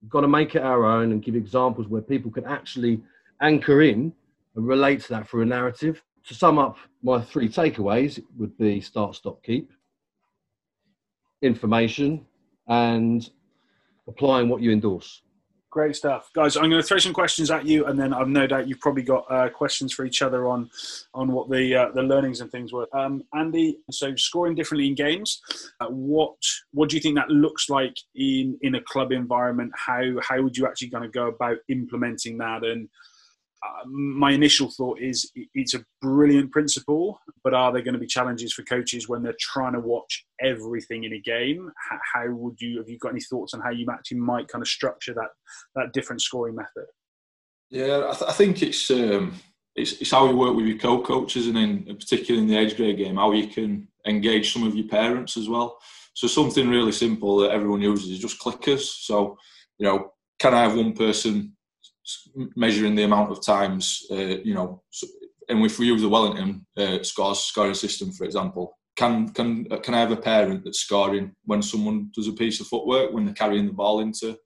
We've 0.00 0.10
got 0.10 0.20
to 0.20 0.28
make 0.28 0.54
it 0.54 0.62
our 0.62 0.84
own 0.84 1.10
and 1.10 1.20
give 1.20 1.34
examples 1.34 1.88
where 1.88 2.02
people 2.02 2.30
can 2.30 2.44
actually 2.44 3.00
anchor 3.40 3.82
in 3.82 4.12
and 4.54 4.66
relate 4.74 5.00
to 5.02 5.08
that 5.08 5.28
through 5.28 5.42
a 5.42 5.46
narrative. 5.46 6.02
To 6.28 6.34
sum 6.34 6.56
up 6.58 6.76
my 7.02 7.20
three 7.20 7.48
takeaways, 7.48 8.22
would 8.38 8.56
be 8.56 8.80
start, 8.80 9.16
stop, 9.16 9.42
keep, 9.42 9.72
information, 11.42 12.24
and 12.68 13.28
applying 14.06 14.48
what 14.48 14.62
you 14.62 14.70
endorse. 14.70 15.22
Great 15.74 15.96
stuff, 15.96 16.30
guys. 16.32 16.54
I'm 16.54 16.70
going 16.70 16.80
to 16.80 16.86
throw 16.86 16.98
some 16.98 17.12
questions 17.12 17.50
at 17.50 17.66
you, 17.66 17.86
and 17.86 17.98
then 17.98 18.14
I've 18.14 18.28
no 18.28 18.46
doubt 18.46 18.68
you've 18.68 18.78
probably 18.78 19.02
got 19.02 19.26
uh, 19.28 19.48
questions 19.48 19.92
for 19.92 20.04
each 20.04 20.22
other 20.22 20.46
on 20.46 20.70
on 21.14 21.32
what 21.32 21.50
the 21.50 21.74
uh, 21.74 21.90
the 21.92 22.00
learnings 22.00 22.40
and 22.40 22.48
things 22.48 22.72
were. 22.72 22.86
Um, 22.96 23.24
Andy, 23.34 23.78
so 23.90 24.14
scoring 24.14 24.54
differently 24.54 24.86
in 24.86 24.94
games, 24.94 25.42
uh, 25.80 25.88
what 25.88 26.36
what 26.70 26.88
do 26.88 26.94
you 26.94 27.02
think 27.02 27.16
that 27.16 27.28
looks 27.28 27.68
like 27.68 27.96
in 28.14 28.56
in 28.62 28.76
a 28.76 28.82
club 28.82 29.10
environment? 29.10 29.72
How 29.74 30.04
how 30.22 30.40
would 30.40 30.56
you 30.56 30.64
actually 30.64 30.90
going 30.90 31.02
to 31.02 31.08
go 31.08 31.26
about 31.26 31.56
implementing 31.68 32.38
that? 32.38 32.62
And 32.62 32.88
uh, 33.64 33.86
my 33.86 34.32
initial 34.32 34.70
thought 34.70 35.00
is 35.00 35.30
it's 35.54 35.74
a 35.74 35.84
brilliant 36.02 36.50
principle, 36.52 37.18
but 37.42 37.54
are 37.54 37.72
there 37.72 37.82
going 37.82 37.94
to 37.94 38.00
be 38.00 38.06
challenges 38.06 38.52
for 38.52 38.62
coaches 38.62 39.08
when 39.08 39.22
they're 39.22 39.36
trying 39.40 39.72
to 39.72 39.80
watch 39.80 40.26
everything 40.40 41.04
in 41.04 41.14
a 41.14 41.20
game? 41.20 41.70
How, 42.12 42.28
would 42.28 42.60
you 42.60 42.78
have 42.78 42.88
you 42.88 42.98
got 42.98 43.12
any 43.12 43.20
thoughts 43.20 43.54
on 43.54 43.60
how 43.60 43.70
you 43.70 43.86
actually 43.90 44.18
might 44.18 44.48
kind 44.48 44.62
of 44.62 44.68
structure 44.68 45.14
that 45.14 45.30
that 45.74 45.92
different 45.92 46.20
scoring 46.20 46.56
method? 46.56 46.86
Yeah, 47.70 48.08
I, 48.10 48.14
th- 48.14 48.30
I 48.30 48.32
think 48.32 48.62
it's, 48.62 48.90
um, 48.90 49.34
it's 49.74 49.92
it's 50.00 50.10
how 50.10 50.28
you 50.28 50.36
work 50.36 50.54
with 50.54 50.66
your 50.66 50.78
co-coaches, 50.78 51.46
and 51.46 51.58
in 51.58 51.96
particularly 51.96 52.42
in 52.42 52.48
the 52.48 52.58
age 52.58 52.76
grade 52.76 52.98
game, 52.98 53.16
how 53.16 53.32
you 53.32 53.46
can 53.46 53.88
engage 54.06 54.52
some 54.52 54.66
of 54.66 54.76
your 54.76 54.88
parents 54.88 55.36
as 55.36 55.48
well. 55.48 55.78
So 56.12 56.26
something 56.26 56.68
really 56.68 56.92
simple 56.92 57.38
that 57.38 57.50
everyone 57.50 57.80
uses 57.80 58.10
is 58.10 58.18
just 58.18 58.40
clickers. 58.40 58.82
So 59.04 59.38
you 59.78 59.86
know, 59.86 60.12
can 60.38 60.54
I 60.54 60.62
have 60.62 60.76
one 60.76 60.92
person 60.92 61.56
measuring 62.56 62.94
the 62.94 63.04
amount 63.04 63.30
of 63.30 63.44
times, 63.44 64.06
uh, 64.10 64.36
you 64.44 64.54
know, 64.54 64.82
and 65.48 65.64
if 65.64 65.78
we 65.78 65.86
use 65.86 66.02
the 66.02 66.08
Wellington 66.08 66.66
uh, 66.76 67.02
scores 67.02 67.40
scoring 67.40 67.74
system, 67.74 68.12
for 68.12 68.24
example, 68.24 68.78
can 68.96 69.28
can 69.30 69.66
uh, 69.70 69.78
can 69.78 69.94
I 69.94 70.00
have 70.00 70.12
a 70.12 70.16
parent 70.16 70.64
that's 70.64 70.80
scoring 70.80 71.34
when 71.44 71.62
someone 71.62 72.10
does 72.14 72.28
a 72.28 72.32
piece 72.32 72.60
of 72.60 72.66
footwork 72.66 73.12
when 73.12 73.24
they're 73.24 73.34
carrying 73.34 73.66
the 73.66 73.72
ball 73.72 74.00
into? 74.00 74.36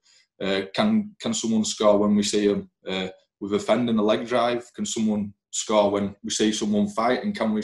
Uh, 0.41 0.61
can 0.73 1.15
can 1.21 1.33
someone 1.33 1.65
score 1.65 1.97
when 1.97 2.15
we 2.15 2.23
see 2.23 2.47
them 2.47 2.69
uh, 2.87 3.09
with 3.39 3.53
a 3.53 3.59
fend 3.59 3.89
and 3.89 3.99
a 3.99 4.03
leg 4.03 4.27
drive? 4.27 4.69
Can 4.75 4.85
someone 4.85 5.33
score 5.51 5.91
when 5.91 6.15
we 6.23 6.31
see 6.31 6.51
someone 6.51 6.87
fight? 6.87 7.23
And 7.23 7.35
can 7.35 7.53
we 7.53 7.61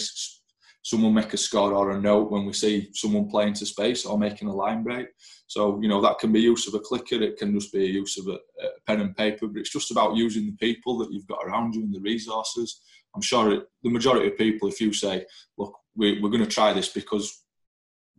someone 0.86 1.16
make 1.16 1.34
a 1.34 1.38
score 1.38 1.74
or 1.74 1.92
a 1.92 2.00
note 2.00 2.30
when 2.30 2.46
we 2.46 2.54
see 2.54 2.90
someone 2.94 3.28
playing 3.28 3.56
to 3.56 3.66
space 3.66 4.06
or 4.06 4.20
making 4.20 4.48
a 4.48 4.54
line 4.54 4.84
break? 4.84 5.08
So, 5.48 5.82
you 5.82 5.90
know, 5.90 6.00
that 6.02 6.20
can 6.20 6.32
be 6.32 6.42
use 6.42 6.68
of 6.68 6.76
a 6.76 6.80
clicker, 6.80 7.16
it 7.16 7.38
can 7.38 7.60
just 7.60 7.74
be 7.74 7.86
a 7.86 7.90
use 7.90 8.20
of 8.20 8.28
a, 8.28 8.34
a 8.64 8.70
pen 8.86 9.02
and 9.02 9.18
paper, 9.18 9.48
but 9.48 9.60
it's 9.60 9.72
just 9.72 9.90
about 9.90 10.16
using 10.16 10.46
the 10.46 10.58
people 10.58 11.00
that 11.00 11.12
you've 11.12 11.28
got 11.28 11.44
around 11.44 11.74
you 11.74 11.82
and 11.82 11.94
the 11.94 12.00
resources. 12.02 12.82
I'm 13.16 13.22
sure 13.22 13.52
it, 13.52 13.64
the 13.82 13.90
majority 13.90 14.28
of 14.28 14.38
people, 14.38 14.68
if 14.68 14.80
you 14.80 14.94
say, 14.94 15.26
look, 15.58 15.74
we, 15.96 16.22
we're 16.22 16.30
going 16.30 16.46
to 16.46 16.50
try 16.50 16.72
this 16.72 16.90
because 16.90 17.42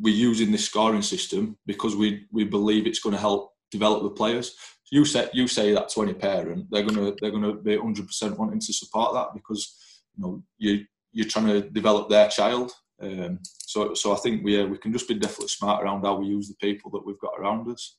we're 0.00 0.14
using 0.14 0.50
this 0.50 0.64
scoring 0.64 1.02
system 1.02 1.56
because 1.66 1.94
we, 1.94 2.26
we 2.32 2.42
believe 2.42 2.87
it's 2.87 3.00
going 3.00 3.14
to 3.14 3.20
help 3.20 3.52
develop 3.70 4.02
the 4.02 4.11
players. 4.11 4.56
You 4.90 5.04
say 5.04 5.28
you 5.32 5.49
say 5.49 5.73
that 5.73 5.88
to 5.90 6.02
any 6.02 6.14
parent, 6.14 6.68
they're 6.70 6.85
gonna 6.85 7.12
they're 7.20 7.32
gonna 7.32 7.54
be 7.54 7.76
100% 7.76 8.37
wanting 8.37 8.61
to 8.61 8.73
support 8.73 9.14
that 9.14 9.35
because 9.35 9.76
you 10.16 10.23
know 10.23 10.42
you 10.58 10.85
you're 11.16 11.28
trying 11.28 11.46
to 11.46 11.61
develop 11.70 12.08
their 12.08 12.28
child 12.28 12.73
um, 13.00 13.40
so, 13.58 13.94
so 13.94 14.12
I 14.12 14.16
think 14.16 14.44
we 14.44 14.61
uh, 14.61 14.66
we 14.66 14.78
can 14.78 14.92
just 14.92 15.08
be 15.08 15.14
definitely 15.14 15.49
smart 15.49 15.82
around 15.82 16.02
how 16.02 16.16
we 16.16 16.26
use 16.26 16.49
the 16.49 16.54
people 16.54 16.90
that 16.92 17.04
we've 17.04 17.18
got 17.18 17.38
around 17.38 17.68
us. 17.68 17.96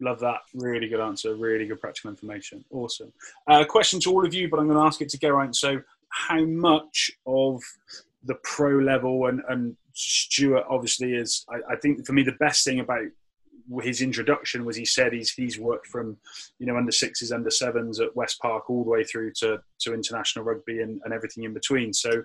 Love 0.00 0.18
that. 0.20 0.40
Really 0.54 0.88
good 0.88 1.00
answer. 1.00 1.36
Really 1.36 1.66
good 1.66 1.80
practical 1.80 2.10
information. 2.10 2.64
Awesome. 2.70 3.12
Uh, 3.46 3.64
question 3.64 4.00
to 4.00 4.10
all 4.10 4.26
of 4.26 4.34
you, 4.34 4.48
but 4.48 4.58
I'm 4.58 4.66
going 4.66 4.78
to 4.78 4.84
ask 4.84 5.00
it 5.00 5.08
to 5.10 5.18
Geraint. 5.18 5.54
So, 5.54 5.80
how 6.08 6.44
much 6.44 7.10
of 7.26 7.62
the 8.24 8.34
pro 8.42 8.78
level 8.78 9.26
and, 9.26 9.42
and 9.48 9.76
Stuart 9.94 10.64
obviously 10.68 11.14
is, 11.14 11.44
I, 11.48 11.74
I 11.74 11.76
think 11.76 12.04
for 12.04 12.12
me, 12.12 12.22
the 12.22 12.32
best 12.32 12.64
thing 12.64 12.80
about 12.80 13.04
his 13.80 14.02
introduction 14.02 14.64
was 14.64 14.76
he 14.76 14.84
said 14.84 15.12
he's 15.12 15.30
he's 15.30 15.58
worked 15.58 15.86
from 15.86 16.16
you 16.58 16.66
know 16.66 16.76
under 16.76 16.92
sixes 16.92 17.32
under 17.32 17.50
sevens 17.50 18.00
at 18.00 18.14
west 18.16 18.38
park 18.40 18.68
all 18.68 18.84
the 18.84 18.90
way 18.90 19.04
through 19.04 19.32
to 19.32 19.58
to 19.80 19.94
international 19.94 20.44
rugby 20.44 20.80
and, 20.80 21.00
and 21.04 21.14
everything 21.14 21.44
in 21.44 21.54
between 21.54 21.92
so 21.92 22.22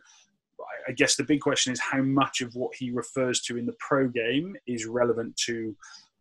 I 0.88 0.92
guess 0.92 1.16
the 1.16 1.24
big 1.24 1.42
question 1.42 1.74
is 1.74 1.80
how 1.80 2.02
much 2.02 2.42
of 2.42 2.56
what 2.56 2.76
he 2.76 2.92
refers 2.92 3.42
to 3.42 3.58
in 3.58 3.66
the 3.66 3.76
pro 3.80 4.08
game 4.08 4.56
is 4.66 4.86
relevant 4.86 5.36
to 5.46 5.76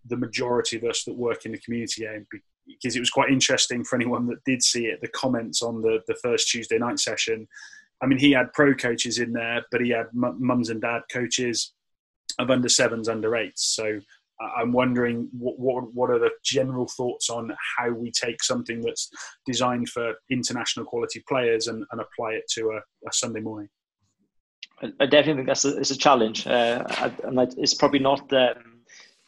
the 0.09 0.16
majority 0.16 0.76
of 0.76 0.85
us 0.85 1.04
that 1.04 1.14
work 1.14 1.47
in 1.47 1.52
the 1.52 1.59
community 1.59 2.02
game. 2.02 2.26
Because 2.66 2.97
it 2.97 3.00
was 3.00 3.11
quite 3.11 3.30
interesting 3.30 3.85
for 3.85 3.95
anyone 3.95 4.26
that 4.26 4.45
did 4.45 4.62
see 4.62 4.87
it, 4.87 5.00
the 5.00 5.09
comments 5.09 5.62
on 5.62 5.83
the, 5.83 6.00
the 6.09 6.16
first 6.23 6.49
Tuesday 6.49 6.78
night 6.78 6.99
session. 6.99 7.47
I 8.02 8.06
mean, 8.06 8.19
he 8.19 8.32
had 8.32 8.52
pro 8.52 8.75
coaches 8.75 9.19
in 9.19 9.32
there, 9.32 9.65
but 9.71 9.80
he 9.80 9.91
had 9.91 10.06
mums 10.12 10.69
and 10.69 10.80
dad 10.80 11.02
coaches 11.10 11.73
of 12.39 12.50
under 12.50 12.69
sevens, 12.69 13.08
under 13.08 13.36
eights. 13.36 13.65
So 13.65 14.00
I'm 14.40 14.72
wondering 14.72 15.28
what, 15.32 15.58
what, 15.58 15.94
what 15.94 16.10
are 16.10 16.18
the 16.18 16.30
general 16.44 16.86
thoughts 16.96 17.30
on 17.30 17.50
how 17.78 17.90
we 17.90 18.10
take 18.10 18.42
something 18.42 18.82
that's 18.82 19.10
designed 19.46 19.88
for 19.88 20.14
international 20.30 20.84
quality 20.84 21.22
players 21.28 21.68
and, 21.68 21.84
and 21.90 22.00
apply 22.00 22.32
it 22.32 22.44
to 22.50 22.70
a, 22.70 23.08
a 23.08 23.12
Sunday 23.12 23.40
morning. 23.40 23.68
I 24.82 25.06
definitely 25.06 25.36
think 25.36 25.46
that's 25.46 25.64
a, 25.64 25.78
it's 25.78 25.90
a 25.90 25.96
challenge, 25.96 26.46
uh, 26.46 26.84
and 27.25 27.38
it's 27.56 27.72
probably 27.72 27.99
not 27.99 28.30
um, 28.34 28.75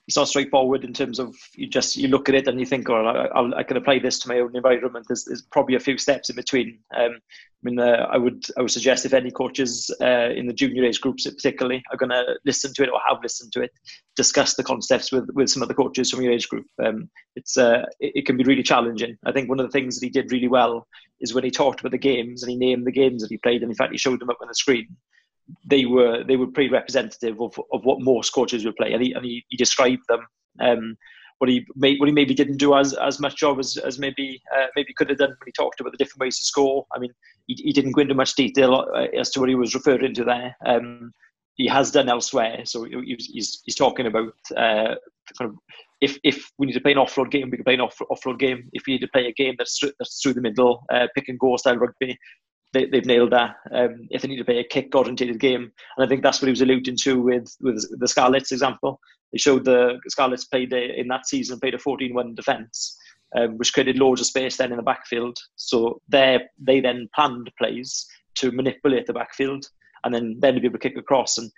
it's 0.09 0.17
not 0.17 0.27
straightforward 0.27 0.85
in 0.85 0.95
terms 0.95 1.19
of 1.19 1.37
you 1.55 1.69
just 1.69 1.99
you 1.99 2.09
look 2.09 2.31
at 2.31 2.35
it 2.35 2.49
and 2.49 2.59
you 2.59 2.65
think, 2.65 2.89
oh, 2.89 3.05
I, 3.05 3.59
I 3.59 3.63
can 3.63 3.77
apply 3.77 3.99
this 3.99 4.19
to 4.21 4.29
my 4.29 4.39
own 4.39 4.57
environment. 4.57 5.05
There's, 5.07 5.25
there's 5.25 5.43
probably 5.43 5.75
a 5.75 5.81
few 5.81 5.99
steps 5.99 6.31
in 6.31 6.37
between. 6.37 6.79
Um, 6.97 7.19
I 7.21 7.61
mean, 7.63 7.79
uh, 7.79 8.07
I 8.11 8.17
would 8.17 8.47
I 8.57 8.63
would 8.63 8.71
suggest 8.71 9.05
if 9.05 9.13
any 9.13 9.31
coaches 9.31 9.95
uh, 10.01 10.31
in 10.31 10.47
the 10.47 10.55
junior 10.55 10.83
age 10.87 11.03
groups, 11.03 11.29
particularly, 11.29 11.83
are 11.91 11.99
going 11.99 12.09
to 12.09 12.25
listen 12.47 12.73
to 12.73 12.85
it 12.85 12.89
or 12.89 12.99
have 13.07 13.23
listened 13.23 13.53
to 13.53 13.61
it, 13.61 13.71
discuss 14.17 14.55
the 14.55 14.65
concepts 14.65 15.13
with, 15.13 15.29
with 15.35 15.51
some 15.51 15.61
of 15.61 15.69
the 15.69 15.75
coaches 15.75 16.11
from 16.11 16.23
your 16.23 16.33
age 16.33 16.49
group. 16.49 16.65
Um, 16.83 17.11
it's 17.37 17.59
uh, 17.59 17.85
it, 18.01 18.13
it, 18.15 18.27
can 18.27 18.39
be 18.39 18.45
really 18.45 18.63
challenging. 18.63 19.19
I 19.27 19.33
think 19.33 19.51
one 19.51 19.61
of 19.61 19.67
the 19.67 19.73
things 19.73 20.01
that 20.01 20.07
he 20.07 20.11
did 20.11 20.33
really 20.33 20.49
well 20.49 20.87
is 21.21 21.35
when 21.35 21.45
he 21.45 21.51
talked 21.51 21.81
about 21.81 21.93
the 21.93 21.99
games 21.99 22.43
and 22.43 22.51
he 22.51 22.57
named 22.57 22.87
the 22.87 22.93
games 22.93 23.21
that 23.21 23.31
he 23.31 23.37
played, 23.37 23.61
and 23.61 23.71
in 23.71 23.77
fact 23.77 23.93
he 23.93 23.99
showed 23.99 24.21
them 24.21 24.31
up 24.31 24.39
on 24.41 24.49
the 24.49 24.55
screen 24.55 24.87
they 25.65 25.85
were 25.85 26.25
they 26.25 26.37
were 26.37 26.47
pretty 26.47 26.71
representative 26.71 27.41
of, 27.41 27.59
of 27.73 27.85
what 27.85 28.01
most 28.01 28.31
coaches 28.31 28.65
would 28.65 28.77
play, 28.77 28.93
and 28.93 29.03
he, 29.03 29.13
and 29.13 29.25
he, 29.25 29.45
he 29.49 29.57
described 29.57 30.03
them. 30.09 30.27
Um, 30.61 30.97
what 31.39 31.49
he 31.49 31.65
may, 31.77 31.97
what 31.97 32.09
he 32.09 32.13
maybe 32.13 32.35
didn't 32.35 32.57
do 32.57 32.75
as, 32.75 32.95
as 32.95 33.21
much 33.21 33.37
job 33.37 33.61
as, 33.61 33.77
as 33.77 33.99
maybe 33.99 34.43
uh, 34.57 34.67
maybe 34.75 34.93
could 34.97 35.09
have 35.09 35.19
done 35.19 35.31
when 35.31 35.47
he 35.47 35.53
talked 35.53 35.81
about 35.81 35.93
the 35.93 35.97
different 35.97 36.21
ways 36.21 36.37
to 36.37 36.45
score. 36.45 36.85
I 36.93 36.99
mean, 36.99 37.13
he, 37.47 37.55
he 37.55 37.73
didn't 37.73 37.93
go 37.93 38.01
into 38.01 38.15
much 38.15 38.35
detail 38.35 38.87
uh, 38.93 39.07
as 39.17 39.31
to 39.31 39.41
what 39.41 39.49
he 39.49 39.55
was 39.55 39.75
referring 39.75 40.15
to 40.15 40.25
there. 40.25 40.57
Um, 40.67 41.13
he 41.55 41.69
has 41.69 41.91
done 41.91 42.09
elsewhere, 42.09 42.63
so 42.65 42.85
he's, 42.85 43.27
he's, 43.27 43.63
he's 43.65 43.75
talking 43.75 44.07
about 44.07 44.35
uh, 44.57 44.95
kind 45.39 45.51
of 45.51 45.57
if 46.01 46.19
if 46.23 46.51
we 46.59 46.67
need 46.67 46.73
to 46.73 46.81
play 46.81 46.93
an 46.93 46.99
offload 46.99 47.31
game, 47.31 47.51
we 47.51 47.57
can 47.57 47.65
play 47.65 47.75
an 47.75 47.81
off, 47.81 47.99
offload 48.11 48.39
game. 48.39 48.69
If 48.73 48.85
we 48.87 48.95
need 48.95 49.01
to 49.01 49.09
play 49.09 49.27
a 49.27 49.33
game 49.33 49.55
that's, 49.59 49.81
that's 49.99 50.21
through 50.21 50.35
the 50.35 50.41
middle, 50.41 50.85
uh, 50.93 51.07
pick 51.15 51.29
and 51.29 51.39
go 51.39 51.57
style 51.57 51.77
rugby, 51.77 52.17
they, 52.73 52.89
have 52.93 53.07
nailed 53.07 53.33
that. 53.33 53.57
Um, 53.73 54.07
if 54.11 54.23
they 54.23 54.29
need 54.29 54.37
to 54.39 54.45
play 54.45 54.59
a 54.59 54.65
kick 54.65 54.95
orientated 54.95 55.41
game, 55.41 55.73
and 55.97 56.05
I 56.05 56.09
think 56.09 56.23
that's 56.23 56.41
what 56.41 56.47
he 56.47 56.53
was 56.53 56.61
alluding 56.61 56.97
to 56.99 57.21
with 57.21 57.57
with 57.61 57.87
the 57.99 58.09
Scarlets 58.09 58.53
example. 58.53 59.01
They 59.33 59.39
showed 59.39 59.65
the 59.65 59.99
Scarlets 60.09 60.45
played 60.45 60.73
a, 60.73 60.99
in 60.99 61.09
that 61.09 61.27
season 61.29 61.61
played 61.61 61.75
a 61.75 61.79
14-1 61.79 62.35
defence, 62.35 62.97
um, 63.37 63.59
which 63.59 63.73
created 63.73 63.99
loads 63.99 64.21
of 64.21 64.27
space 64.27 64.57
then 64.57 64.71
in 64.71 64.77
the 64.77 64.83
backfield. 64.83 65.39
So 65.57 66.01
they 66.09 66.41
they 66.59 66.81
then 66.81 67.09
planned 67.15 67.51
plays 67.59 68.07
to 68.37 68.53
manipulate 68.53 69.07
the 69.07 69.13
backfield, 69.13 69.67
and 70.05 70.15
then 70.15 70.37
then 70.41 70.55
to 70.55 70.61
be 70.61 70.67
able 70.67 70.79
to 70.79 70.89
kick 70.89 70.99
across. 70.99 71.39
And 71.39 71.51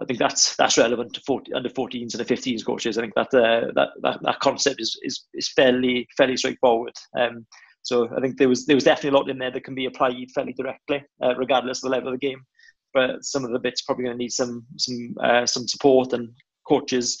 I 0.00 0.04
think 0.04 0.18
that's 0.18 0.56
that's 0.56 0.78
relevant 0.78 1.14
to 1.14 1.20
40, 1.26 1.52
under 1.54 1.68
14s 1.68 2.14
and 2.14 2.24
the 2.26 2.34
15s 2.34 2.64
coaches. 2.64 2.96
I 2.96 3.02
think 3.02 3.14
that 3.14 3.34
uh, 3.34 3.72
that, 3.74 3.88
that 4.02 4.20
that 4.22 4.40
concept 4.40 4.80
is 4.80 4.98
is, 5.02 5.26
is 5.34 5.48
fairly 5.52 6.08
fairly 6.16 6.36
straightforward. 6.36 6.94
Um, 7.18 7.46
so 7.82 8.08
I 8.16 8.20
think 8.20 8.38
there 8.38 8.48
was 8.48 8.64
there 8.66 8.76
was 8.76 8.84
definitely 8.84 9.16
a 9.16 9.20
lot 9.20 9.30
in 9.30 9.38
there 9.38 9.50
that 9.50 9.64
can 9.64 9.74
be 9.74 9.86
applied 9.86 10.30
fairly 10.34 10.52
directly, 10.52 11.04
uh, 11.22 11.34
regardless 11.36 11.78
of 11.78 11.90
the 11.90 11.96
level 11.96 12.08
of 12.08 12.20
the 12.20 12.26
game. 12.26 12.42
But 12.94 13.24
some 13.24 13.44
of 13.44 13.52
the 13.52 13.58
bits 13.58 13.82
probably 13.82 14.04
going 14.04 14.16
to 14.16 14.22
need 14.22 14.32
some 14.32 14.64
some 14.76 15.14
uh, 15.22 15.46
some 15.46 15.66
support 15.66 16.12
and 16.12 16.30
coaches. 16.66 17.18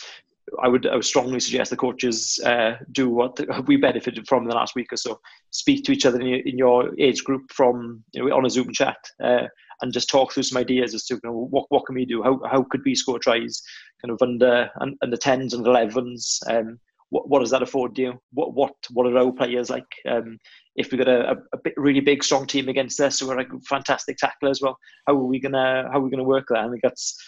I 0.62 0.68
would 0.68 0.86
I 0.86 0.96
would 0.96 1.04
strongly 1.04 1.40
suggest 1.40 1.70
the 1.70 1.76
coaches 1.76 2.38
uh, 2.44 2.76
do 2.92 3.08
what 3.08 3.38
we 3.66 3.76
benefited 3.76 4.26
from 4.28 4.46
the 4.46 4.54
last 4.54 4.74
week 4.74 4.92
or 4.92 4.96
so. 4.96 5.20
Speak 5.50 5.84
to 5.84 5.92
each 5.92 6.06
other 6.06 6.20
in 6.20 6.26
your, 6.26 6.40
in 6.40 6.58
your 6.58 7.00
age 7.00 7.24
group 7.24 7.52
from 7.52 8.04
you 8.12 8.24
know, 8.24 8.36
on 8.36 8.46
a 8.46 8.50
Zoom 8.50 8.72
chat 8.72 8.98
uh, 9.22 9.46
and 9.80 9.92
just 9.92 10.10
talk 10.10 10.32
through 10.32 10.42
some 10.44 10.58
ideas 10.58 10.94
as 10.94 11.04
to 11.06 11.14
you 11.14 11.20
know, 11.24 11.46
what 11.50 11.66
what 11.70 11.86
can 11.86 11.94
we 11.94 12.04
do? 12.04 12.22
How 12.22 12.40
how 12.50 12.64
could 12.64 12.82
we 12.84 12.94
score 12.94 13.18
tries? 13.18 13.62
Kind 14.00 14.12
of 14.12 14.22
under 14.22 14.70
and 14.76 14.96
under 15.02 15.16
tens 15.16 15.54
and 15.54 15.66
elevens. 15.66 16.40
Um, 16.48 16.78
what, 17.12 17.28
what 17.28 17.40
does 17.40 17.50
that 17.50 17.62
afford 17.62 17.98
you? 17.98 18.18
What 18.32 18.54
what 18.54 18.72
what 18.90 19.06
are 19.06 19.18
our 19.18 19.32
players 19.32 19.68
like? 19.68 19.84
Um, 20.08 20.38
if 20.76 20.90
we've 20.90 20.98
got 20.98 21.08
a, 21.08 21.36
a, 21.52 21.58
bit, 21.62 21.74
really 21.76 22.00
big 22.00 22.24
strong 22.24 22.46
team 22.46 22.70
against 22.70 22.98
us, 23.00 23.20
who 23.20 23.30
are 23.30 23.38
a 23.38 23.46
fantastic 23.68 24.16
tackler 24.16 24.48
as 24.48 24.62
well, 24.62 24.78
how 25.06 25.12
are 25.12 25.24
we 25.24 25.38
gonna 25.38 25.90
how 25.92 25.98
are 25.98 26.00
we 26.00 26.10
gonna 26.10 26.24
work 26.24 26.46
that? 26.48 26.64
I 26.64 26.70
think 26.70 26.80
that's 26.82 27.22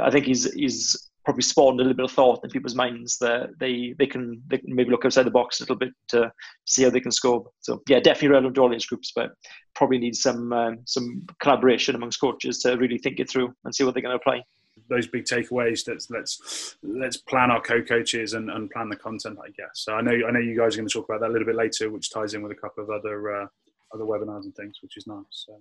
I 0.00 0.10
think 0.10 0.24
he's 0.24 0.52
he's 0.54 1.10
probably 1.24 1.42
spawned 1.42 1.80
a 1.80 1.82
little 1.82 1.96
bit 1.96 2.04
of 2.04 2.12
thought 2.12 2.44
in 2.44 2.50
people's 2.50 2.76
minds 2.76 3.18
that 3.18 3.50
they 3.58 3.92
they 3.98 4.06
can 4.06 4.40
they 4.46 4.58
can 4.58 4.72
maybe 4.72 4.90
look 4.90 5.04
outside 5.04 5.24
the 5.24 5.32
box 5.32 5.58
a 5.58 5.64
little 5.64 5.76
bit 5.76 5.92
to 6.10 6.30
see 6.64 6.84
how 6.84 6.90
they 6.90 7.00
can 7.00 7.10
score. 7.10 7.44
So 7.60 7.82
yeah, 7.88 7.98
definitely 7.98 8.28
relevant 8.28 8.54
to 8.54 8.60
all 8.60 8.72
age 8.72 8.86
groups, 8.86 9.10
but 9.16 9.32
probably 9.74 9.98
need 9.98 10.14
some 10.14 10.52
um, 10.52 10.78
some 10.86 11.26
collaboration 11.42 11.96
amongst 11.96 12.20
coaches 12.20 12.60
to 12.60 12.76
really 12.76 12.98
think 12.98 13.18
it 13.18 13.28
through 13.28 13.52
and 13.64 13.74
see 13.74 13.82
what 13.82 13.94
they're 13.94 14.02
going 14.02 14.16
to 14.16 14.20
apply. 14.20 14.42
Those 14.88 15.06
big 15.06 15.24
takeaways. 15.24 15.86
Let's 15.86 16.10
let's 16.10 16.76
let's 16.82 17.16
plan 17.16 17.50
our 17.50 17.60
co-coaches 17.60 18.34
and, 18.34 18.50
and 18.50 18.70
plan 18.70 18.88
the 18.88 18.96
content. 18.96 19.38
I 19.42 19.50
guess. 19.50 19.70
So 19.74 19.94
I 19.94 20.00
know 20.00 20.12
I 20.26 20.30
know 20.30 20.40
you 20.40 20.56
guys 20.56 20.74
are 20.74 20.78
going 20.78 20.88
to 20.88 20.92
talk 20.92 21.08
about 21.08 21.20
that 21.20 21.30
a 21.30 21.32
little 21.32 21.46
bit 21.46 21.56
later, 21.56 21.90
which 21.90 22.10
ties 22.10 22.34
in 22.34 22.42
with 22.42 22.52
a 22.52 22.60
couple 22.60 22.84
of 22.84 22.90
other 22.90 23.42
uh, 23.42 23.46
other 23.94 24.04
webinars 24.04 24.44
and 24.44 24.54
things, 24.54 24.78
which 24.82 24.96
is 24.96 25.06
nice. 25.06 25.24
So. 25.30 25.60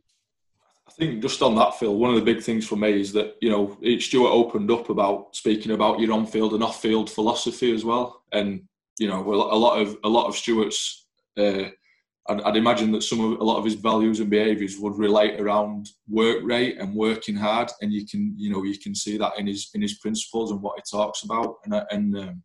I 0.87 0.91
think 0.91 1.21
just 1.21 1.41
on 1.41 1.55
that, 1.55 1.77
Phil, 1.77 1.97
one 1.97 2.11
of 2.11 2.15
the 2.15 2.33
big 2.33 2.41
things 2.41 2.65
for 2.65 2.77
me 2.77 3.01
is 3.01 3.11
that 3.13 3.35
you 3.41 3.49
know 3.49 3.77
Stuart 3.99 4.29
opened 4.29 4.71
up 4.71 4.89
about 4.89 5.35
speaking 5.35 5.73
about 5.73 5.99
your 5.99 6.13
on-field 6.13 6.53
and 6.53 6.63
off-field 6.63 7.09
philosophy 7.09 7.73
as 7.73 7.83
well, 7.83 8.23
and 8.31 8.61
you 8.97 9.07
know 9.07 9.21
a 9.21 9.57
lot 9.57 9.81
of 9.81 9.97
a 10.03 10.09
lot 10.09 10.27
of 10.27 10.35
Stuart's. 10.35 11.05
Uh, 11.37 11.69
I'd, 12.29 12.41
I'd, 12.41 12.57
imagine 12.57 12.91
that 12.91 13.03
some 13.03 13.19
of 13.19 13.39
a 13.39 13.43
lot 13.43 13.57
of 13.57 13.65
his 13.65 13.75
values 13.75 14.19
and 14.19 14.29
behaviours 14.29 14.77
would 14.79 14.97
relate 14.97 15.39
around 15.39 15.89
work 16.09 16.39
rate 16.43 16.77
and 16.79 16.95
working 16.95 17.35
hard, 17.35 17.69
and 17.81 17.91
you 17.91 18.05
can 18.05 18.33
you 18.37 18.51
know 18.51 18.63
you 18.63 18.77
can 18.77 18.95
see 18.95 19.17
that 19.17 19.37
in 19.37 19.47
his 19.47 19.69
in 19.73 19.81
his 19.81 19.99
principles 19.99 20.51
and 20.51 20.61
what 20.61 20.77
he 20.77 20.97
talks 20.97 21.23
about, 21.23 21.55
and 21.65 21.73
and 21.91 22.17
um, 22.17 22.43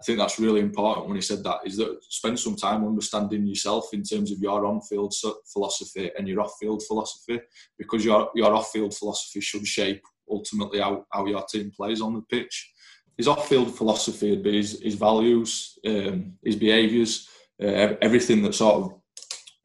I 0.00 0.04
think 0.04 0.18
that's 0.18 0.38
really 0.38 0.60
important 0.60 1.06
when 1.06 1.16
he 1.16 1.22
said 1.22 1.42
that 1.44 1.60
is 1.64 1.76
that 1.78 1.98
spend 2.08 2.38
some 2.38 2.56
time 2.56 2.84
understanding 2.84 3.46
yourself 3.46 3.88
in 3.92 4.02
terms 4.02 4.30
of 4.30 4.38
your 4.40 4.66
on-field 4.66 5.14
philosophy 5.52 6.10
and 6.18 6.28
your 6.28 6.40
off-field 6.40 6.82
philosophy, 6.86 7.40
because 7.78 8.04
your 8.04 8.30
your 8.34 8.54
off-field 8.54 8.94
philosophy 8.94 9.40
should 9.40 9.66
shape 9.66 10.02
ultimately 10.30 10.80
how, 10.80 11.04
how 11.12 11.26
your 11.26 11.44
team 11.44 11.70
plays 11.74 12.00
on 12.00 12.14
the 12.14 12.22
pitch. 12.22 12.72
His 13.16 13.28
off-field 13.28 13.74
philosophy 13.74 14.30
would 14.30 14.42
be 14.42 14.56
his, 14.58 14.80
his 14.82 14.94
values, 14.94 15.78
um, 15.86 16.34
his 16.44 16.56
behaviours, 16.56 17.28
uh, 17.62 17.94
everything 18.02 18.42
that 18.42 18.54
sort 18.54 18.74
of 18.74 19.00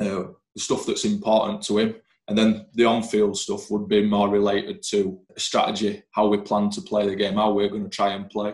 uh, 0.01 0.27
the 0.55 0.61
stuff 0.61 0.85
that's 0.85 1.05
important 1.05 1.61
to 1.63 1.77
him. 1.77 1.95
And 2.27 2.37
then 2.37 2.65
the 2.75 2.85
on-field 2.85 3.37
stuff 3.37 3.69
would 3.71 3.87
be 3.87 4.05
more 4.05 4.29
related 4.29 4.83
to 4.89 5.19
strategy, 5.37 6.03
how 6.11 6.27
we 6.27 6.37
plan 6.37 6.69
to 6.71 6.81
play 6.81 7.07
the 7.07 7.15
game, 7.15 7.35
how 7.35 7.51
we're 7.51 7.69
going 7.69 7.83
to 7.83 7.89
try 7.89 8.09
and 8.13 8.29
play 8.29 8.53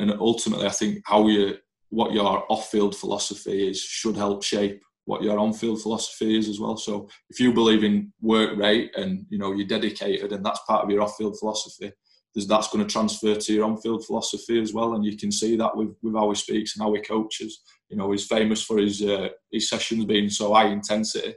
and 0.00 0.10
ultimately, 0.18 0.66
I 0.66 0.70
think 0.70 1.02
how 1.04 1.28
you 1.28 1.56
what 1.90 2.12
your 2.12 2.44
off-field 2.50 2.96
philosophy 2.96 3.68
is 3.68 3.80
should 3.80 4.16
help 4.16 4.44
shape 4.44 4.80
what 5.06 5.22
your 5.22 5.38
on-field 5.38 5.82
philosophy 5.82 6.38
is 6.38 6.48
as 6.48 6.60
well. 6.60 6.76
So 6.76 7.08
if 7.30 7.40
you 7.40 7.52
believe 7.52 7.82
in 7.82 8.12
work 8.20 8.56
rate 8.56 8.92
and 8.96 9.26
you 9.28 9.38
know 9.38 9.52
you're 9.52 9.66
dedicated, 9.66 10.32
and 10.32 10.44
that's 10.44 10.60
part 10.68 10.84
of 10.84 10.90
your 10.90 11.02
off-field 11.02 11.38
philosophy, 11.38 11.92
that's 12.34 12.68
going 12.68 12.86
to 12.86 12.90
transfer 12.90 13.34
to 13.34 13.52
your 13.52 13.64
on-field 13.64 14.06
philosophy 14.06 14.60
as 14.60 14.72
well. 14.72 14.94
And 14.94 15.04
you 15.04 15.16
can 15.16 15.32
see 15.32 15.56
that 15.56 15.76
with, 15.76 15.94
with 16.02 16.14
how 16.14 16.30
he 16.30 16.36
speaks 16.36 16.76
and 16.76 16.82
how 16.82 16.94
he 16.94 17.00
coaches. 17.00 17.60
You 17.90 17.96
know, 17.96 18.10
he's 18.12 18.26
famous 18.26 18.62
for 18.62 18.78
his 18.78 19.02
uh, 19.02 19.28
his 19.50 19.68
sessions 19.68 20.04
being 20.04 20.30
so 20.30 20.54
high 20.54 20.68
intensity, 20.68 21.34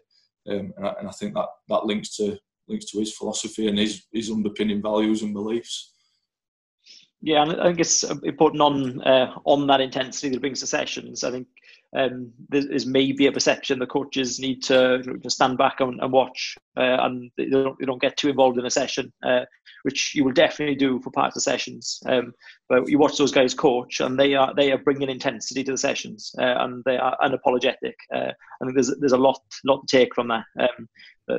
um, 0.50 0.74
and, 0.78 0.88
I, 0.88 0.94
and 1.00 1.08
I 1.08 1.12
think 1.12 1.34
that 1.34 1.48
that 1.70 1.86
links 1.86 2.16
to 2.18 2.38
links 2.68 2.86
to 2.92 3.00
his 3.00 3.16
philosophy 3.16 3.68
and 3.68 3.78
his 3.78 4.06
his 4.14 4.30
underpinning 4.30 4.82
values 4.82 5.24
and 5.24 5.34
beliefs. 5.34 5.94
Yeah, 7.22 7.42
and 7.42 7.60
I 7.60 7.68
think 7.68 7.80
it's 7.80 8.04
important 8.04 8.62
on 8.62 9.02
uh, 9.02 9.36
on 9.46 9.66
that 9.68 9.82
intensity 9.82 10.30
that 10.30 10.42
brings 10.42 10.60
to 10.60 10.68
sessions. 10.68 11.24
I 11.24 11.32
think 11.32 11.48
um, 11.96 12.32
there's 12.50 12.86
maybe 12.86 13.28
a 13.28 13.32
perception 13.32 13.80
that 13.80 13.90
coaches 13.90 14.40
need 14.40 14.64
to, 14.64 15.02
to 15.04 15.30
stand 15.30 15.58
back 15.58 15.80
and, 15.80 16.00
and 16.02 16.12
watch, 16.12 16.56
uh, 16.76 16.98
and 17.02 17.30
they 17.38 17.46
don't, 17.46 17.78
they 17.80 17.86
don't, 17.86 18.02
get 18.02 18.18
too 18.18 18.30
involved 18.30 18.58
in 18.58 18.66
a 18.66 18.72
session, 18.72 19.14
uh, 19.24 19.42
which 19.84 20.14
you 20.16 20.24
will 20.24 20.32
definitely 20.32 20.76
do 20.76 21.00
for 21.02 21.12
parts 21.12 21.36
of 21.36 21.44
sessions. 21.44 22.00
Um, 22.08 22.34
but 22.68 22.90
you 22.90 22.98
watch 22.98 23.18
those 23.18 23.32
guys 23.32 23.54
coach, 23.54 24.00
and 24.00 24.18
they 24.18 24.34
are 24.34 24.54
they 24.56 24.72
are 24.72 24.80
bringing 24.80 25.10
intensity 25.10 25.64
to 25.64 25.72
the 25.72 25.78
sessions, 25.78 26.34
uh, 26.40 26.56
and 26.60 26.84
they 26.86 26.98
are 26.98 27.16
unapologetic. 27.24 27.94
Uh, 28.14 28.32
I 28.32 28.66
think 28.66 28.74
there's 28.74 28.94
there's 29.00 29.12
a 29.12 29.18
lot 29.18 29.40
lot 29.64 29.86
to 29.88 29.98
take 29.98 30.16
from 30.16 30.30
that. 30.30 30.46
Um, 30.60 30.90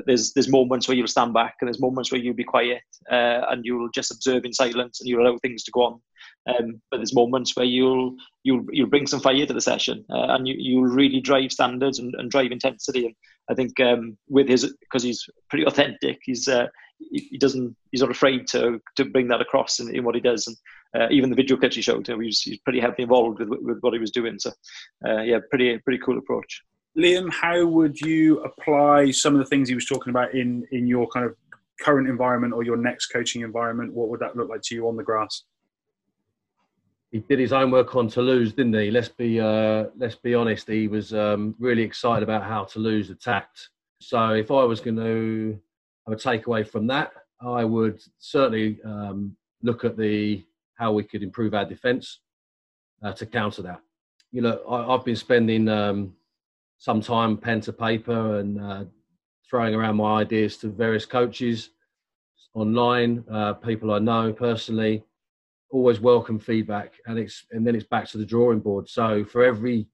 there's 0.07 0.33
there's 0.33 0.49
moments 0.49 0.89
where 0.89 0.97
you'll 0.97 1.07
stand 1.07 1.35
back 1.35 1.57
and 1.61 1.69
there's 1.69 1.81
moments 1.81 2.11
where 2.11 2.21
you'll 2.21 2.35
be 2.35 2.45
quiet 2.45 2.83
uh, 3.11 3.43
and 3.51 3.65
you'll 3.65 3.91
just 3.95 4.11
observe 4.11 4.45
in 4.45 4.53
silence 4.53 5.01
and 5.01 5.09
you'll 5.09 5.27
allow 5.27 5.37
things 5.39 5.63
to 5.65 5.71
go 5.73 5.83
on 5.83 6.01
um, 6.47 6.81
but 6.91 6.99
there's 6.99 7.15
moments 7.15 7.57
where 7.57 7.67
you'll 7.67 8.15
you'll 8.43 8.65
you'll 8.71 8.89
bring 8.89 9.07
some 9.07 9.21
fire 9.21 9.47
to 9.47 9.53
the 9.53 9.61
session 9.61 10.05
uh, 10.11 10.27
and 10.31 10.47
you 10.47 10.55
you'll 10.59 10.85
really 10.85 11.21
drive 11.21 11.53
standards 11.53 11.99
and, 11.99 12.15
and 12.17 12.31
drive 12.31 12.53
intensity 12.53 13.07
and 13.07 13.15
I 13.51 13.55
think 13.55 13.79
um, 13.81 14.17
with 14.29 14.49
his 14.49 14.75
because 14.81 15.03
he's 15.03 15.25
pretty 15.49 15.67
authentic 15.67 16.19
he's 16.23 16.49
uh, 16.49 16.67
he, 16.99 17.29
he, 17.31 17.39
doesn't 17.39 17.77
he's 17.91 18.01
not 18.01 18.11
afraid 18.11 18.47
to 18.49 18.81
to 18.97 19.05
bring 19.05 19.29
that 19.29 19.41
across 19.41 19.81
in, 19.81 19.95
in 19.95 20.05
what 20.05 20.15
he 20.15 20.21
does 20.21 20.47
and 20.47 20.57
uh, 20.97 21.09
even 21.11 21.31
the 21.31 21.37
video 21.37 21.57
clips 21.57 21.77
he 21.77 21.83
showed 21.83 22.07
he 22.07 22.15
was, 22.15 22.41
he's 22.41 22.59
pretty 22.59 22.81
heavily 22.81 23.03
involved 23.03 23.41
with 23.41 23.49
with 23.49 23.79
what 23.81 23.93
he 23.93 23.99
was 23.99 24.11
doing 24.11 24.39
so 24.39 24.51
uh, 25.07 25.23
yeah 25.23 25.39
pretty 25.51 25.79
pretty 25.79 25.99
cool 26.05 26.19
approach 26.19 26.63
Liam, 26.97 27.33
how 27.33 27.67
would 27.67 28.01
you 28.01 28.39
apply 28.45 29.11
some 29.11 29.35
of 29.35 29.41
the 29.41 29.47
things 29.47 29.69
he 29.69 29.75
was 29.75 29.87
talking 29.87 30.11
about 30.11 30.33
in 30.33 30.65
in 30.71 30.87
your 30.87 31.09
kind 31.09 31.27
of 31.27 31.35
current 31.81 32.09
environment 32.09 32.53
or 32.53 32.63
your 32.63 32.77
next 32.77 33.07
coaching 33.07 33.43
environment? 33.43 33.93
What 33.93 34.11
would 34.11 34.21
that 34.21 34.37
look 34.37 34.49
like 34.49 34.63
to 34.63 34.77
you 34.77 34.89
on 34.89 34.97
the 34.97 35.03
grass? 35.03 35.43
He 37.15 37.21
did 37.21 37.39
his 37.39 37.53
own 37.53 37.71
work 37.71 37.95
on 37.95 38.09
Toulouse, 38.09 38.53
didn't 38.55 38.75
he? 38.75 38.91
Let's 38.91 39.09
be 39.09 39.39
uh, 39.39 39.85
let's 39.97 40.17
be 40.17 40.35
honest. 40.35 40.67
He 40.67 40.89
was 40.89 41.15
um, 41.15 41.55
really 41.61 41.83
excited 41.83 42.25
about 42.25 42.43
how 42.43 42.65
Toulouse 42.65 43.09
attacked. 43.09 43.69
So 44.01 44.31
if 44.31 44.51
I 44.51 44.65
was 44.65 44.81
going 44.81 44.97
to 44.97 45.57
have 46.09 46.19
a 46.19 46.21
takeaway 46.21 46.67
from 46.67 46.89
that, 46.89 47.13
I 47.41 47.65
would 47.65 48.03
certainly 48.19 48.81
um, 48.85 49.37
look 49.63 49.85
at 49.85 49.97
the 49.97 50.45
how 50.75 50.91
we 50.91 51.05
could 51.05 51.23
improve 51.23 51.55
our 51.55 51.65
defence 51.65 52.19
uh, 53.05 53.13
to 53.13 53.27
counter 53.27 53.63
that. 53.63 53.81
You 54.33 54.43
know, 54.43 54.61
I, 54.69 54.91
have 54.91 55.05
been 55.05 55.15
spending 55.15 55.69
um, 55.69 56.15
some 56.79 57.01
time 57.01 57.37
pen 57.37 57.61
to 57.61 57.73
paper 57.73 58.41
and 58.41 58.61
uh, 58.61 58.85
throwing 59.49 59.77
around 59.77 59.99
my 59.99 60.23
ideas 60.23 60.57
to 60.57 60.69
various 60.69 61.07
coaches 61.07 61.71
online, 62.55 63.23
uh, 63.31 63.53
people 63.53 63.93
I 63.93 64.01
know 64.01 64.33
personally. 64.33 65.05
Always 65.75 65.99
welcome 65.99 66.39
feedback, 66.39 66.93
and 67.07 67.19
it's 67.19 67.47
and 67.51 67.67
then 67.67 67.75
it's 67.75 67.89
back 67.89 68.07
to 68.11 68.19
the 68.19 68.25
drawing 68.25 68.61
board. 68.61 68.89
So 68.89 69.25
for 69.25 69.43
every 69.43 69.89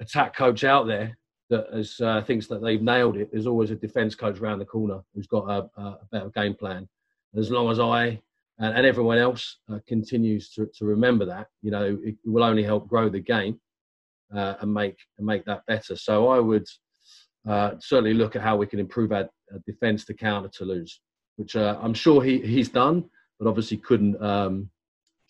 attack 0.00 0.36
coach 0.36 0.62
out 0.62 0.86
there 0.86 1.18
that 1.48 2.00
uh, 2.00 2.22
thinks 2.22 2.46
that 2.46 2.62
they've 2.62 2.80
nailed 2.80 3.16
it, 3.16 3.28
there's 3.32 3.48
always 3.48 3.72
a 3.72 3.74
defence 3.74 4.14
coach 4.14 4.38
around 4.38 4.60
the 4.60 4.64
corner 4.64 5.00
who's 5.12 5.26
got 5.26 5.50
a, 5.50 5.80
a 5.80 5.98
better 6.12 6.30
game 6.30 6.54
plan. 6.54 6.88
As 7.36 7.50
long 7.50 7.72
as 7.72 7.80
I 7.80 8.20
and, 8.60 8.76
and 8.76 8.86
everyone 8.86 9.18
else 9.18 9.56
uh, 9.68 9.80
continues 9.88 10.50
to, 10.50 10.70
to 10.76 10.84
remember 10.84 11.24
that, 11.24 11.48
you 11.60 11.72
know, 11.72 11.98
it 12.04 12.14
will 12.24 12.44
only 12.44 12.62
help 12.62 12.86
grow 12.86 13.08
the 13.08 13.18
game 13.18 13.58
uh, 14.32 14.54
and 14.60 14.72
make 14.72 14.96
and 15.18 15.26
make 15.26 15.44
that 15.46 15.66
better. 15.66 15.96
So 15.96 16.28
I 16.28 16.38
would 16.38 16.68
uh, 17.48 17.72
certainly 17.80 18.14
look 18.14 18.36
at 18.36 18.42
how 18.42 18.56
we 18.56 18.68
can 18.68 18.78
improve 18.78 19.10
our, 19.10 19.28
our 19.52 19.58
defence 19.66 20.04
to 20.04 20.14
counter 20.14 20.50
Toulouse, 20.50 21.00
which 21.34 21.56
uh, 21.56 21.76
I'm 21.82 21.94
sure 21.94 22.22
he, 22.22 22.38
he's 22.38 22.68
done, 22.68 23.10
but 23.40 23.48
obviously 23.48 23.78
couldn't 23.78 24.22
um, 24.22 24.70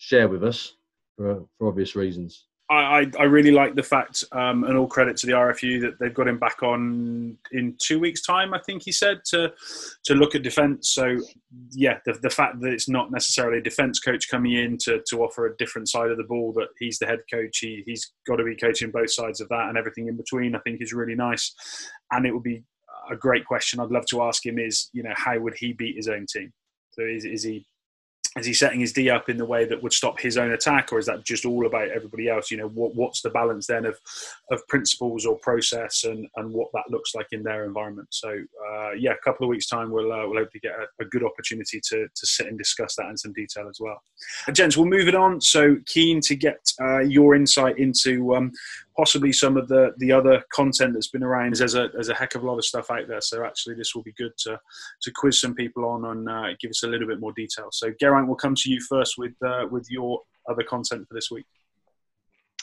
share 0.01 0.27
with 0.27 0.43
us 0.43 0.73
for, 1.15 1.45
for 1.57 1.67
obvious 1.67 1.95
reasons. 1.95 2.47
I, 2.69 3.11
I, 3.19 3.23
really 3.23 3.51
like 3.51 3.75
the 3.75 3.83
fact, 3.83 4.23
um, 4.31 4.63
and 4.63 4.77
all 4.77 4.87
credit 4.87 5.17
to 5.17 5.27
the 5.27 5.33
RFU 5.33 5.81
that 5.81 5.99
they've 5.99 6.13
got 6.13 6.29
him 6.29 6.39
back 6.39 6.63
on 6.63 7.37
in 7.51 7.75
two 7.77 7.99
weeks' 7.99 8.21
time. 8.21 8.53
I 8.53 8.61
think 8.65 8.83
he 8.83 8.93
said 8.93 9.25
to 9.25 9.51
to 10.05 10.15
look 10.15 10.35
at 10.35 10.43
defence. 10.43 10.93
So 10.93 11.17
yeah, 11.71 11.97
the, 12.05 12.13
the 12.21 12.29
fact 12.29 12.61
that 12.61 12.71
it's 12.71 12.87
not 12.87 13.11
necessarily 13.11 13.57
a 13.57 13.61
defence 13.61 13.99
coach 13.99 14.29
coming 14.29 14.53
in 14.53 14.77
to, 14.83 15.01
to 15.09 15.21
offer 15.21 15.47
a 15.47 15.57
different 15.57 15.89
side 15.89 16.11
of 16.11 16.17
the 16.17 16.23
ball, 16.23 16.53
that 16.53 16.69
he's 16.79 16.97
the 16.97 17.07
head 17.07 17.19
coach, 17.29 17.57
he 17.57 17.83
he's 17.85 18.13
got 18.25 18.37
to 18.37 18.45
be 18.45 18.55
coaching 18.55 18.89
both 18.89 19.11
sides 19.11 19.41
of 19.41 19.49
that 19.49 19.67
and 19.67 19.77
everything 19.77 20.07
in 20.07 20.15
between. 20.15 20.55
I 20.55 20.59
think 20.59 20.81
is 20.81 20.93
really 20.93 21.15
nice, 21.15 21.53
and 22.11 22.25
it 22.25 22.31
would 22.31 22.43
be 22.43 22.63
a 23.11 23.17
great 23.17 23.45
question. 23.45 23.81
I'd 23.81 23.91
love 23.91 24.05
to 24.11 24.21
ask 24.21 24.45
him 24.45 24.57
is 24.57 24.89
you 24.93 25.03
know 25.03 25.13
how 25.17 25.37
would 25.37 25.55
he 25.57 25.73
beat 25.73 25.97
his 25.97 26.07
own 26.07 26.25
team? 26.25 26.53
So 26.91 27.03
is 27.03 27.25
is 27.25 27.43
he 27.43 27.65
is 28.37 28.45
he 28.45 28.53
setting 28.53 28.79
his 28.79 28.93
D 28.93 29.09
up 29.09 29.27
in 29.27 29.35
the 29.35 29.45
way 29.45 29.65
that 29.65 29.83
would 29.83 29.91
stop 29.91 30.19
his 30.19 30.37
own 30.37 30.53
attack, 30.53 30.93
or 30.93 30.99
is 30.99 31.05
that 31.07 31.25
just 31.25 31.43
all 31.43 31.65
about 31.65 31.89
everybody 31.89 32.29
else? 32.29 32.49
You 32.49 32.57
know, 32.57 32.69
what, 32.69 32.95
what's 32.95 33.21
the 33.21 33.29
balance 33.29 33.67
then 33.67 33.85
of 33.85 33.99
of 34.51 34.65
principles 34.69 35.25
or 35.25 35.37
process, 35.39 36.05
and, 36.05 36.27
and 36.37 36.53
what 36.53 36.69
that 36.73 36.89
looks 36.89 37.13
like 37.13 37.27
in 37.33 37.43
their 37.43 37.65
environment? 37.65 38.07
So, 38.11 38.29
uh, 38.29 38.91
yeah, 38.91 39.11
a 39.11 39.23
couple 39.23 39.45
of 39.45 39.49
weeks 39.49 39.67
time, 39.67 39.91
we'll 39.91 40.13
uh, 40.13 40.25
we'll 40.27 40.39
hopefully 40.39 40.61
get 40.61 40.71
a, 40.71 41.03
a, 41.03 41.05
good 41.05 41.25
opportunity 41.25 41.81
to 41.89 42.07
to 42.07 42.25
sit 42.25 42.47
and 42.47 42.57
discuss 42.57 42.95
that 42.95 43.09
in 43.09 43.17
some 43.17 43.33
detail 43.33 43.67
as 43.67 43.79
well. 43.81 44.01
Uh, 44.47 44.53
gents, 44.53 44.77
we'll 44.77 44.85
move 44.85 45.09
it 45.09 45.15
on. 45.15 45.41
So, 45.41 45.75
keen 45.85 46.21
to 46.21 46.35
get 46.35 46.71
uh, 46.81 46.99
your 46.99 47.35
insight 47.35 47.79
into 47.79 48.33
um, 48.33 48.53
possibly 48.95 49.31
some 49.31 49.57
of 49.57 49.67
the 49.67 49.93
the 49.97 50.11
other 50.11 50.43
content 50.53 50.93
that's 50.93 51.09
been 51.09 51.23
around. 51.23 51.55
There's 51.55 51.75
a 51.75 51.89
there's 51.93 52.09
a 52.09 52.15
heck 52.15 52.35
of 52.35 52.43
a 52.43 52.47
lot 52.47 52.57
of 52.57 52.65
stuff 52.65 52.91
out 52.91 53.07
there. 53.07 53.21
So 53.21 53.43
actually, 53.45 53.75
this 53.75 53.95
will 53.95 54.03
be 54.03 54.13
good 54.13 54.33
to 54.39 54.59
to 55.01 55.11
quiz 55.15 55.39
some 55.39 55.55
people 55.55 55.85
on 55.85 56.05
and 56.05 56.29
uh, 56.29 56.55
give 56.59 56.69
us 56.69 56.83
a 56.83 56.87
little 56.87 57.07
bit 57.07 57.19
more 57.19 57.33
detail. 57.33 57.69
So 57.71 57.91
Geraint, 57.99 58.27
we'll 58.27 58.35
come 58.35 58.55
to 58.55 58.69
you 58.69 58.79
first 58.81 59.15
with 59.17 59.33
uh, 59.45 59.67
with 59.69 59.87
your 59.89 60.21
other 60.49 60.63
content 60.63 61.07
for 61.07 61.13
this 61.13 61.31
week. 61.31 61.45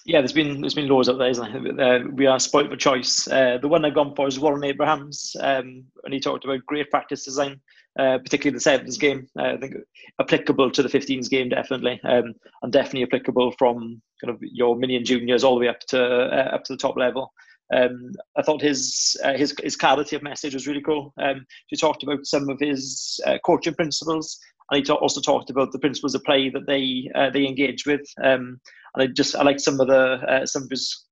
Yeah, 0.05 0.21
there's 0.21 0.33
been 0.33 0.61
there's 0.61 0.75
been 0.75 0.89
loads 0.89 1.09
out 1.09 1.19
there, 1.19 1.29
isn't 1.29 1.77
there? 1.77 1.97
Uh, 1.97 2.09
we 2.13 2.27
are 2.27 2.39
spoilt 2.39 2.71
for 2.71 2.77
choice. 2.77 3.29
Uh, 3.29 3.59
the 3.61 3.69
one 3.69 3.85
I've 3.85 3.95
gone 3.95 4.15
for 4.15 4.27
is 4.27 4.39
Warren 4.39 4.65
Abrahams, 4.65 5.37
um, 5.41 5.85
and 6.05 6.15
he 6.15 6.21
talked 6.21 6.45
about 6.45 6.65
great 6.67 6.91
practice 6.91 7.25
design 7.25 7.61
uh, 7.99 8.19
particularly 8.19 8.55
the 8.55 8.61
sevens 8.61 8.97
game. 8.97 9.29
Uh, 9.39 9.55
I 9.55 9.57
think 9.57 9.75
applicable 10.21 10.71
to 10.71 10.83
the 10.83 10.89
15s 10.89 11.29
game 11.29 11.49
definitely, 11.49 12.01
um, 12.05 12.33
and 12.63 12.73
definitely 12.73 13.03
applicable 13.03 13.53
from 13.59 14.01
kind 14.23 14.33
of 14.33 14.39
your 14.41 14.77
mini 14.77 14.97
and 14.97 15.05
juniors 15.05 15.43
all 15.43 15.55
the 15.55 15.61
way 15.63 15.69
up 15.69 15.81
to 15.89 16.01
uh, 16.01 16.51
up 16.55 16.65
to 16.65 16.73
the 16.73 16.79
top 16.79 16.97
level. 16.97 17.33
Um, 17.75 18.13
I 18.37 18.43
thought 18.43 18.63
his 18.63 19.17
uh, 19.25 19.35
his 19.35 19.55
his 19.63 19.77
clarity 19.77 20.17
of 20.17 20.23
message 20.23 20.55
was 20.55 20.67
really 20.67 20.81
cool. 20.81 21.13
Um, 21.21 21.45
he 21.67 21.77
talked 21.77 22.03
about 22.03 22.25
some 22.25 22.49
of 22.49 22.59
his 22.61 23.21
uh, 23.27 23.39
coaching 23.45 23.75
principles 23.75 24.39
and 24.71 24.87
he 24.87 24.93
also 24.93 25.21
talked 25.21 25.51
about 25.51 25.73
the 25.73 25.79
principles 25.79 26.15
of 26.15 26.23
play 26.25 26.51
that 26.51 26.67
they 26.67 27.11
uh, 27.15 27.31
they 27.31 27.47
engage 27.47 27.85
with. 27.85 28.07
Um, 28.23 28.61
and 28.95 29.03
I 29.03 29.07
just 29.09 29.35
I 29.35 29.43
like 29.43 29.61
some 29.61 29.81
of 29.81 29.89
the 29.89 30.47
some 30.47 30.63
of 30.63 30.71
his 30.71 31.05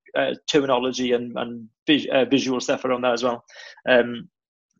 terminology 0.49 1.12
and 1.12 1.37
and 1.37 1.68
vis- 1.87 2.07
visual 2.31 2.61
stuff 2.61 2.85
around 2.85 3.03
that 3.03 3.12
as 3.12 3.25
well. 3.25 3.44
Um, 3.88 4.29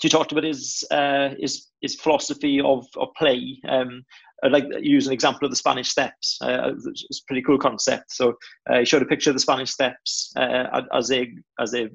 he 0.03 0.09
talked 0.09 0.33
about 0.33 0.45
his 0.45 0.85
uh, 0.91 1.31
his 1.39 1.69
his 1.81 1.95
philosophy 1.95 2.61
of 2.61 2.87
of 2.97 3.09
play. 3.17 3.59
Um, 3.69 4.05
I'd 4.43 4.53
like 4.53 4.69
to 4.69 4.87
use 4.87 5.07
an 5.07 5.13
example 5.13 5.47
of 5.47 5.51
the 5.51 5.57
Spanish 5.57 5.89
Steps. 5.89 6.39
Uh, 6.43 6.73
it's 6.87 7.21
a 7.21 7.27
pretty 7.27 7.43
cool 7.43 7.59
concept. 7.59 8.13
So 8.13 8.35
uh, 8.69 8.81
he 8.81 8.85
showed 8.85 9.03
a 9.03 9.07
picture 9.07 9.31
of 9.31 9.37
the 9.37 9.41
Spanish 9.41 9.71
Steps 9.71 10.33
uh, 10.37 10.83
as 10.93 11.11
a 11.11 11.33
as 11.59 11.75
a 11.75 11.89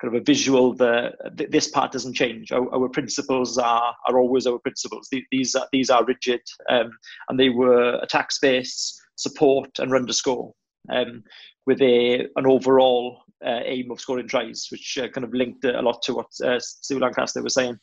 kind 0.00 0.14
of 0.14 0.14
a 0.14 0.24
visual. 0.24 0.74
The 0.74 1.12
this 1.48 1.68
part 1.68 1.92
doesn't 1.92 2.14
change. 2.14 2.50
Our, 2.52 2.72
our 2.74 2.88
principles 2.88 3.58
are 3.58 3.94
are 4.08 4.18
always 4.18 4.46
our 4.46 4.58
principles. 4.58 5.08
These 5.30 5.54
are 5.54 5.68
these 5.72 5.90
are 5.90 6.04
rigid, 6.04 6.42
um, 6.68 6.90
and 7.28 7.38
they 7.38 7.50
were 7.50 8.00
attack 8.02 8.32
space, 8.32 9.00
support, 9.16 9.70
and 9.78 9.92
run 9.92 10.06
to 10.06 10.12
score. 10.12 10.52
Um, 10.92 11.22
with 11.66 11.80
a 11.82 12.26
an 12.36 12.46
overall 12.46 13.22
uh, 13.28 13.29
aim 13.44 13.90
of 13.90 14.00
scoring 14.00 14.28
tries, 14.28 14.68
which 14.70 14.98
uh, 14.98 15.08
kind 15.08 15.24
of 15.24 15.34
linked 15.34 15.64
a 15.64 15.82
lot 15.82 16.02
to 16.02 16.14
what 16.14 16.28
uh, 16.44 16.58
Stu 16.60 16.98
Lancaster 16.98 17.42
was 17.42 17.54
saying. 17.54 17.78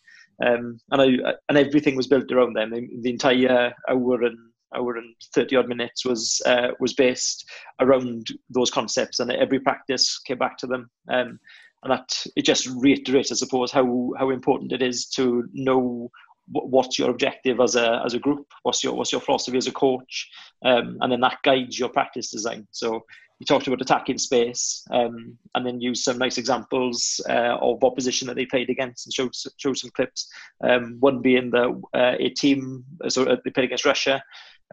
Um, 0.45 0.79
and 0.91 1.01
I 1.01 1.33
and 1.49 1.57
everything 1.57 1.95
was 1.95 2.07
built 2.07 2.31
around 2.31 2.53
them. 2.53 2.71
The 2.71 3.09
entire 3.09 3.73
hour 3.89 4.23
and 4.23 4.37
hour 4.75 4.97
and 4.97 5.15
thirty 5.33 5.55
odd 5.55 5.67
minutes 5.67 6.05
was 6.05 6.41
uh, 6.45 6.69
was 6.79 6.93
based 6.93 7.49
around 7.79 8.27
those 8.49 8.69
concepts, 8.69 9.19
and 9.19 9.31
every 9.31 9.59
practice 9.59 10.19
came 10.19 10.37
back 10.37 10.57
to 10.59 10.67
them. 10.67 10.89
Um, 11.09 11.39
and 11.83 11.91
that 11.91 12.25
it 12.35 12.43
just 12.43 12.67
reiterates, 12.67 13.31
I 13.31 13.35
suppose, 13.35 13.71
how 13.71 14.11
how 14.17 14.29
important 14.29 14.71
it 14.71 14.81
is 14.81 15.07
to 15.15 15.47
know 15.53 16.11
what's 16.49 16.97
your 16.97 17.09
objective 17.09 17.59
as 17.59 17.75
a 17.75 18.01
as 18.05 18.13
a 18.13 18.19
group, 18.19 18.45
what's 18.63 18.83
your 18.83 18.93
what's 18.93 19.11
your 19.11 19.21
philosophy 19.21 19.57
as 19.57 19.67
a 19.67 19.71
coach, 19.71 20.29
um, 20.65 20.97
and 21.01 21.11
then 21.11 21.21
that 21.21 21.39
guides 21.43 21.79
your 21.79 21.89
practice 21.89 22.31
design. 22.31 22.67
So 22.71 23.05
you 23.39 23.45
talked 23.45 23.67
about 23.67 23.81
attacking 23.81 24.17
space, 24.17 24.83
um, 24.91 25.37
and 25.53 25.65
then 25.65 25.79
used 25.79 26.03
some 26.03 26.17
nice 26.17 26.37
examples 26.37 27.21
uh, 27.29 27.57
of 27.61 27.83
opposition 27.83 28.27
that 28.27 28.35
they 28.35 28.45
played 28.45 28.69
against 28.69 29.05
and 29.05 29.13
showed 29.13 29.33
showed 29.57 29.77
some 29.77 29.91
clips. 29.91 30.27
Um, 30.63 30.97
one 30.99 31.21
being 31.21 31.51
the 31.51 31.79
uh, 31.93 32.15
a 32.19 32.29
team, 32.29 32.83
so 33.09 33.25
they 33.25 33.51
played 33.51 33.65
against 33.65 33.85
Russia. 33.85 34.23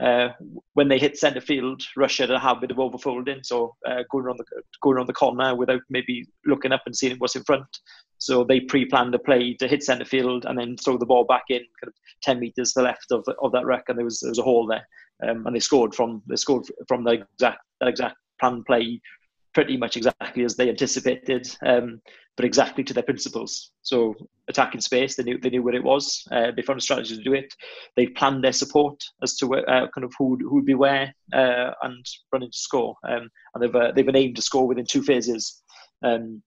Uh, 0.00 0.30
when 0.72 0.88
they 0.88 0.98
hit 0.98 1.16
centre 1.16 1.40
field, 1.40 1.80
Russia 1.96 2.24
had 2.24 2.30
a 2.30 2.38
habit 2.38 2.70
of 2.70 2.78
overfolding, 2.78 3.44
so 3.44 3.76
uh, 3.86 4.02
going 4.10 4.24
around 4.24 4.38
the 4.38 4.62
going 4.82 4.96
around 4.96 5.08
the 5.08 5.12
corner 5.12 5.54
without 5.54 5.82
maybe 5.90 6.26
looking 6.46 6.72
up 6.72 6.82
and 6.86 6.96
seeing 6.96 7.16
what's 7.18 7.36
in 7.36 7.44
front. 7.44 7.66
So 8.18 8.42
they 8.42 8.60
pre-planned 8.60 9.14
a 9.14 9.18
play 9.18 9.54
to 9.54 9.68
hit 9.68 9.82
centre 9.82 10.04
field 10.06 10.46
and 10.46 10.58
then 10.58 10.76
throw 10.78 10.96
the 10.96 11.06
ball 11.06 11.24
back 11.24 11.44
in, 11.50 11.58
kind 11.58 11.88
of 11.88 11.94
ten 12.22 12.40
metres 12.40 12.72
to 12.72 12.80
the 12.80 12.84
left 12.84 13.12
of 13.12 13.24
of 13.42 13.52
that 13.52 13.66
ruck, 13.66 13.84
and 13.88 13.98
there 13.98 14.04
was 14.04 14.20
there 14.20 14.30
was 14.30 14.38
a 14.38 14.42
hole 14.42 14.66
there, 14.66 14.88
um, 15.28 15.46
and 15.46 15.54
they 15.54 15.60
scored 15.60 15.94
from 15.94 16.22
they 16.28 16.36
scored 16.36 16.64
from 16.88 17.04
the 17.04 17.10
exact 17.10 17.60
that 17.80 17.88
exact 17.88 18.16
plan 18.44 18.64
play 18.64 19.00
pretty 19.54 19.76
much 19.76 19.96
exactly 19.96 20.44
as 20.44 20.56
they 20.56 20.68
anticipated, 20.68 21.46
um, 21.64 22.00
but 22.36 22.44
exactly 22.44 22.82
to 22.84 22.92
their 22.92 23.04
principles. 23.04 23.70
So 23.82 24.14
attacking 24.48 24.80
space, 24.80 25.14
they 25.14 25.22
knew 25.22 25.38
they 25.38 25.50
knew 25.50 25.62
where 25.62 25.74
it 25.76 25.84
was. 25.84 26.26
Uh, 26.30 26.50
they 26.54 26.62
found 26.62 26.80
a 26.80 26.82
strategy 26.82 27.16
to 27.16 27.22
do 27.22 27.34
it. 27.34 27.54
They 27.96 28.08
planned 28.08 28.42
their 28.42 28.52
support 28.52 29.02
as 29.22 29.36
to 29.36 29.54
uh, 29.54 29.86
kind 29.94 30.04
of 30.04 30.12
who 30.18 30.36
who 30.40 30.56
would 30.56 30.66
be 30.66 30.74
where 30.74 31.14
uh, 31.32 31.70
and 31.82 32.04
running 32.32 32.50
to 32.50 32.58
score. 32.58 32.96
Um, 33.08 33.28
and 33.54 33.62
they've 33.62 33.74
uh, 33.74 33.92
they've 33.92 34.06
been 34.06 34.16
aimed 34.16 34.36
to 34.36 34.42
score 34.42 34.66
within 34.66 34.86
two 34.86 35.02
phases. 35.02 35.62
Um, 36.02 36.42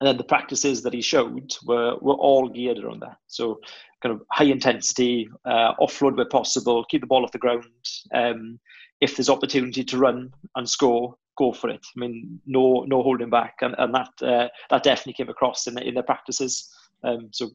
and 0.00 0.08
then 0.08 0.16
the 0.16 0.24
practices 0.24 0.82
that 0.82 0.94
he 0.94 1.02
showed 1.02 1.52
were 1.66 1.96
were 2.00 2.14
all 2.14 2.48
geared 2.48 2.78
around 2.78 3.00
that. 3.00 3.16
So 3.26 3.60
kind 4.02 4.14
of 4.14 4.22
high 4.30 4.44
intensity, 4.44 5.28
uh, 5.44 5.74
offload 5.80 6.16
where 6.16 6.26
possible, 6.26 6.84
keep 6.84 7.00
the 7.00 7.06
ball 7.06 7.24
off 7.24 7.32
the 7.32 7.38
ground. 7.38 7.64
Um, 8.12 8.60
if 9.00 9.16
there's 9.16 9.30
opportunity 9.30 9.82
to 9.84 9.98
run 9.98 10.32
and 10.56 10.68
score, 10.68 11.16
go 11.36 11.52
for 11.52 11.70
it. 11.70 11.84
I 11.96 12.00
mean, 12.00 12.40
no 12.46 12.84
no 12.86 13.02
holding 13.02 13.30
back, 13.30 13.56
and, 13.60 13.74
and 13.78 13.94
that 13.94 14.10
uh, 14.22 14.48
that 14.70 14.82
definitely 14.82 15.14
came 15.14 15.28
across 15.28 15.66
in 15.66 15.74
the, 15.74 15.86
in 15.86 15.94
their 15.94 16.02
practices. 16.02 16.72
Um, 17.02 17.28
so 17.32 17.50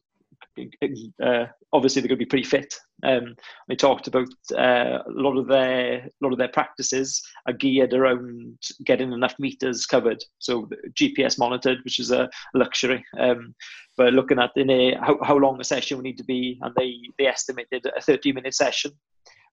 uh, 1.22 1.46
obviously 1.72 2.00
they're 2.00 2.08
going 2.08 2.18
to 2.18 2.24
be 2.24 2.26
pretty 2.26 2.44
fit. 2.44 2.74
Um, 3.02 3.34
they 3.68 3.76
talked 3.76 4.06
about 4.06 4.28
uh, 4.56 4.98
a 5.06 5.10
lot 5.10 5.38
of 5.38 5.46
their 5.46 5.98
a 5.98 6.10
lot 6.20 6.32
of 6.32 6.38
their 6.38 6.48
practices 6.48 7.22
are 7.46 7.52
geared 7.52 7.94
around 7.94 8.58
getting 8.84 9.12
enough 9.12 9.34
meters 9.38 9.86
covered, 9.86 10.22
so 10.38 10.68
GPS 10.92 11.38
monitored, 11.38 11.78
which 11.84 11.98
is 11.98 12.10
a 12.10 12.28
luxury. 12.54 13.04
Um, 13.18 13.54
but 13.96 14.12
looking 14.12 14.38
at 14.38 14.50
in 14.56 14.70
a 14.70 14.96
how, 14.96 15.18
how 15.22 15.36
long 15.36 15.60
a 15.60 15.64
session 15.64 15.96
would 15.96 16.04
need 16.04 16.18
to 16.18 16.24
be, 16.24 16.58
and 16.62 16.74
they 16.76 16.96
they 17.18 17.26
estimated 17.26 17.86
a 17.96 18.00
30 18.00 18.32
minute 18.32 18.54
session 18.54 18.92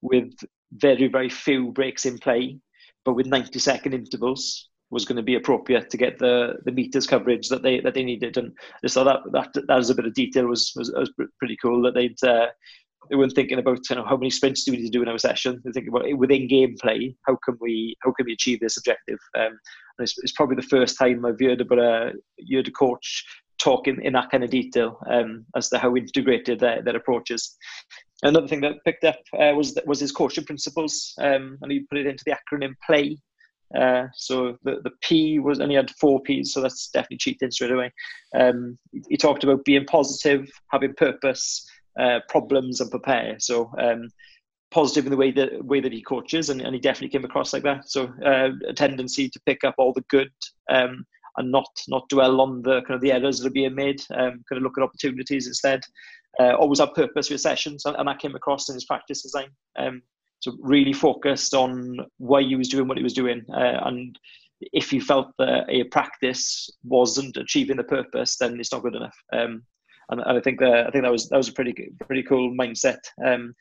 with 0.02 0.32
very 0.72 1.08
very 1.08 1.30
few 1.30 1.72
breaks 1.72 2.04
in 2.04 2.18
play 2.18 2.58
but 3.04 3.14
with 3.14 3.26
90 3.26 3.58
second 3.58 3.94
intervals 3.94 4.68
was 4.90 5.04
going 5.04 5.16
to 5.16 5.22
be 5.22 5.34
appropriate 5.34 5.90
to 5.90 5.96
get 5.96 6.18
the 6.18 6.54
the 6.64 6.72
meters 6.72 7.06
coverage 7.06 7.48
that 7.48 7.62
they 7.62 7.80
that 7.80 7.94
they 7.94 8.04
needed. 8.04 8.36
And 8.36 8.52
so 8.86 9.04
that 9.04 9.20
that 9.32 9.50
that 9.54 9.76
was 9.76 9.90
a 9.90 9.94
bit 9.94 10.06
of 10.06 10.14
detail 10.14 10.46
was 10.46 10.72
was, 10.76 10.90
was 10.92 11.12
pretty 11.38 11.56
cool 11.62 11.82
that 11.82 11.94
they'd 11.94 12.22
uh, 12.22 12.46
they 13.10 13.16
weren't 13.16 13.34
thinking 13.34 13.58
about 13.58 13.80
you 13.88 13.96
know 13.96 14.04
how 14.04 14.16
many 14.16 14.30
sprints 14.30 14.64
do 14.64 14.72
we 14.72 14.78
need 14.78 14.86
to 14.86 14.90
do 14.90 15.02
in 15.02 15.08
our 15.08 15.18
session? 15.18 15.60
They're 15.62 15.72
thinking 15.72 15.92
about 15.94 16.18
within 16.18 16.48
game 16.48 16.76
play 16.80 17.14
how 17.26 17.36
can 17.44 17.56
we 17.60 17.96
how 18.02 18.12
can 18.12 18.26
we 18.26 18.32
achieve 18.32 18.60
this 18.60 18.76
objective? 18.76 19.18
Um, 19.36 19.58
and 19.98 20.04
it's, 20.04 20.16
it's 20.18 20.32
probably 20.32 20.56
the 20.56 20.62
first 20.62 20.98
time 20.98 21.24
I've 21.24 21.40
heard 21.40 21.60
about 21.60 21.78
a 21.78 22.12
heard 22.52 22.68
a 22.68 22.72
coach 22.72 23.24
talking 23.58 24.00
in 24.02 24.12
that 24.12 24.30
kind 24.30 24.44
of 24.44 24.50
detail 24.50 24.98
um, 25.10 25.44
as 25.56 25.68
to 25.68 25.78
how 25.78 25.96
integrated 25.96 26.60
their, 26.60 26.80
their 26.80 26.96
approach 26.96 27.30
is 27.30 27.56
Another 28.22 28.48
thing 28.48 28.60
that 28.62 28.84
picked 28.84 29.04
up 29.04 29.18
uh, 29.38 29.52
was 29.54 29.78
was 29.86 30.00
his 30.00 30.12
coaching 30.12 30.44
principles, 30.44 31.14
um, 31.18 31.58
and 31.62 31.70
he 31.70 31.80
put 31.80 31.98
it 31.98 32.06
into 32.06 32.24
the 32.24 32.36
acronym 32.36 32.74
PLAY. 32.86 33.16
Uh, 33.76 34.06
so 34.14 34.56
the, 34.64 34.80
the 34.82 34.90
P 35.02 35.38
was, 35.38 35.58
and 35.58 35.70
he 35.70 35.76
had 35.76 35.90
four 36.00 36.20
P's, 36.22 36.52
so 36.52 36.60
that's 36.60 36.88
definitely 36.88 37.18
cheating 37.18 37.50
straight 37.50 37.70
away. 37.70 37.92
Um, 38.34 38.78
he 39.08 39.16
talked 39.16 39.44
about 39.44 39.64
being 39.64 39.84
positive, 39.84 40.48
having 40.70 40.94
purpose, 40.94 41.68
uh, 42.00 42.20
problems, 42.28 42.80
and 42.80 42.90
prepare. 42.90 43.36
So 43.38 43.70
um, 43.78 44.08
positive 44.70 45.06
in 45.06 45.10
the 45.10 45.16
way 45.16 45.30
that 45.32 45.64
way 45.64 45.80
that 45.80 45.92
he 45.92 46.02
coaches, 46.02 46.50
and, 46.50 46.60
and 46.60 46.74
he 46.74 46.80
definitely 46.80 47.10
came 47.10 47.24
across 47.24 47.52
like 47.52 47.62
that. 47.64 47.88
So 47.90 48.12
uh, 48.24 48.50
a 48.66 48.72
tendency 48.72 49.28
to 49.28 49.40
pick 49.46 49.64
up 49.64 49.74
all 49.78 49.92
the 49.92 50.04
good 50.08 50.32
um, 50.70 51.04
and 51.36 51.52
not 51.52 51.68
not 51.88 52.08
dwell 52.08 52.40
on 52.40 52.62
the 52.62 52.80
kind 52.82 52.94
of 52.94 53.00
the 53.00 53.12
errors 53.12 53.38
that 53.38 53.46
are 53.46 53.50
being 53.50 53.74
made. 53.74 54.00
Um, 54.10 54.42
kind 54.48 54.56
of 54.56 54.62
look 54.62 54.78
at 54.78 54.84
opportunities 54.84 55.46
instead. 55.46 55.82
Uh, 56.40 56.54
always 56.54 56.78
have 56.78 56.94
purpose 56.94 57.28
for 57.28 57.38
sessions, 57.38 57.84
and, 57.84 57.96
and, 57.96 58.08
that 58.08 58.20
came 58.20 58.34
across 58.34 58.68
in 58.68 58.74
his 58.74 58.84
practice 58.84 59.22
design. 59.22 59.48
Um, 59.78 60.02
so 60.40 60.56
really 60.60 60.92
focused 60.92 61.52
on 61.52 61.98
why 62.18 62.42
he 62.42 62.54
was 62.54 62.68
doing 62.68 62.86
what 62.86 62.96
he 62.96 63.02
was 63.02 63.12
doing, 63.14 63.44
uh, 63.52 63.80
and 63.84 64.18
if 64.60 64.90
he 64.90 65.00
felt 65.00 65.32
that 65.38 65.64
a 65.68 65.84
practice 65.84 66.70
wasn't 66.84 67.36
achieving 67.36 67.76
the 67.76 67.84
purpose, 67.84 68.36
then 68.36 68.58
it's 68.58 68.72
not 68.72 68.82
good 68.82 68.94
enough. 68.94 69.16
Um, 69.32 69.62
and, 70.10 70.20
and, 70.20 70.38
I 70.38 70.40
think 70.40 70.58
that 70.60 70.86
I 70.86 70.90
think 70.90 71.04
that 71.04 71.12
was 71.12 71.28
that 71.28 71.36
was 71.36 71.48
a 71.48 71.52
pretty 71.52 71.74
pretty 72.06 72.22
cool 72.22 72.54
mindset. 72.54 73.00
Um, 73.24 73.54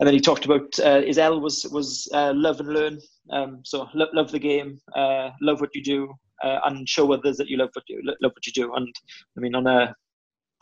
and 0.00 0.06
then 0.06 0.14
he 0.14 0.20
talked 0.20 0.44
about 0.44 0.78
uh, 0.80 1.02
his 1.02 1.18
L 1.18 1.40
was 1.40 1.66
was 1.70 2.08
uh, 2.12 2.32
love 2.34 2.60
and 2.60 2.68
learn. 2.68 2.98
Um, 3.30 3.60
so 3.64 3.88
lo- 3.94 4.08
love 4.12 4.30
the 4.30 4.38
game, 4.38 4.78
uh, 4.96 5.30
love 5.40 5.60
what 5.60 5.74
you 5.74 5.82
do, 5.82 6.12
uh, 6.42 6.60
and 6.64 6.88
show 6.88 7.12
others 7.12 7.36
that 7.36 7.48
you 7.48 7.56
love 7.56 7.70
what 7.74 7.84
you 7.88 8.02
love 8.04 8.32
what 8.32 8.46
you 8.46 8.52
do. 8.52 8.74
And 8.74 8.94
I 9.36 9.40
mean, 9.40 9.54
on 9.54 9.66
a 9.66 9.94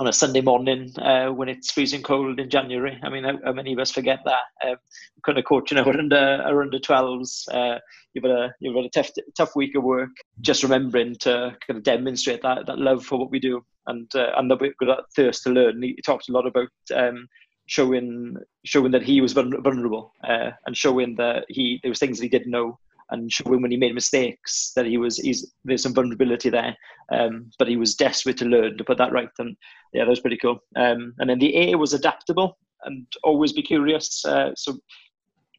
on 0.02 0.08
a 0.08 0.12
Sunday 0.12 0.40
morning 0.40 0.92
uh, 0.98 1.28
when 1.28 1.48
it's 1.48 1.70
freezing 1.70 2.02
cold 2.02 2.40
in 2.40 2.50
January. 2.50 2.98
I 3.04 3.08
mean, 3.08 3.22
how, 3.22 3.38
how 3.44 3.52
many 3.52 3.72
of 3.72 3.78
us 3.78 3.92
forget 3.92 4.18
that? 4.24 4.68
Um, 4.68 4.76
kind 5.24 5.38
of 5.38 5.44
coaching 5.44 5.78
our 5.78 5.96
under 5.96 6.42
our 6.44 6.62
under 6.62 6.80
twelves. 6.80 7.48
Uh, 7.52 7.78
you've 8.12 8.24
had 8.24 8.32
a 8.32 8.52
you've 8.58 8.74
had 8.74 8.84
a 8.84 8.90
tough 8.90 9.10
tough 9.36 9.54
week 9.54 9.76
of 9.76 9.84
work. 9.84 10.10
Just 10.40 10.64
remembering 10.64 11.14
to 11.20 11.56
kind 11.64 11.78
of 11.78 11.84
demonstrate 11.84 12.42
that 12.42 12.66
that 12.66 12.78
love 12.80 13.04
for 13.04 13.16
what 13.16 13.30
we 13.30 13.38
do 13.38 13.64
and 13.86 14.12
uh, 14.16 14.32
and 14.36 14.50
that 14.50 14.58
that 14.58 15.04
thirst 15.14 15.44
to 15.44 15.50
learn. 15.50 15.80
He 15.80 15.96
talked 16.04 16.28
a 16.28 16.32
lot 16.32 16.46
about. 16.46 16.68
Um, 16.94 17.28
showing 17.66 18.36
showing 18.64 18.90
that 18.90 19.04
he 19.04 19.20
was 19.20 19.34
vulnerable 19.34 20.12
uh, 20.28 20.50
and 20.66 20.76
showing 20.76 21.14
that 21.14 21.44
he 21.48 21.78
there 21.82 21.90
was 21.90 22.00
things 22.00 22.18
that 22.18 22.24
he 22.24 22.28
didn't 22.28 22.50
know 22.50 22.76
and 23.12 23.30
showing 23.30 23.62
when 23.62 23.70
he 23.70 23.76
made 23.76 23.94
mistakes 23.94 24.72
that 24.74 24.86
he 24.86 24.98
was 24.98 25.18
he's 25.18 25.52
there's 25.64 25.82
some 25.82 25.94
vulnerability 25.94 26.50
there 26.50 26.76
um, 27.12 27.50
but 27.58 27.68
he 27.68 27.76
was 27.76 27.94
desperate 27.94 28.36
to 28.38 28.46
learn 28.46 28.76
to 28.76 28.84
put 28.84 28.98
that 28.98 29.12
right 29.12 29.28
and 29.38 29.56
yeah 29.92 30.04
that 30.04 30.10
was 30.10 30.20
pretty 30.20 30.38
cool. 30.38 30.58
Um, 30.76 31.14
and 31.18 31.30
then 31.30 31.38
the 31.38 31.56
a 31.56 31.74
was 31.76 31.92
adaptable 31.92 32.58
and 32.84 33.06
always 33.22 33.52
be 33.52 33.62
curious 33.62 34.24
uh, 34.24 34.50
so 34.56 34.78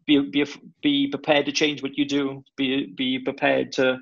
be, 0.05 0.19
be 0.29 0.45
be 0.81 1.07
prepared 1.07 1.45
to 1.45 1.51
change 1.51 1.81
what 1.81 1.97
you 1.97 2.05
do 2.05 2.43
be 2.57 2.87
be 2.97 3.19
prepared 3.19 3.71
to 3.73 3.99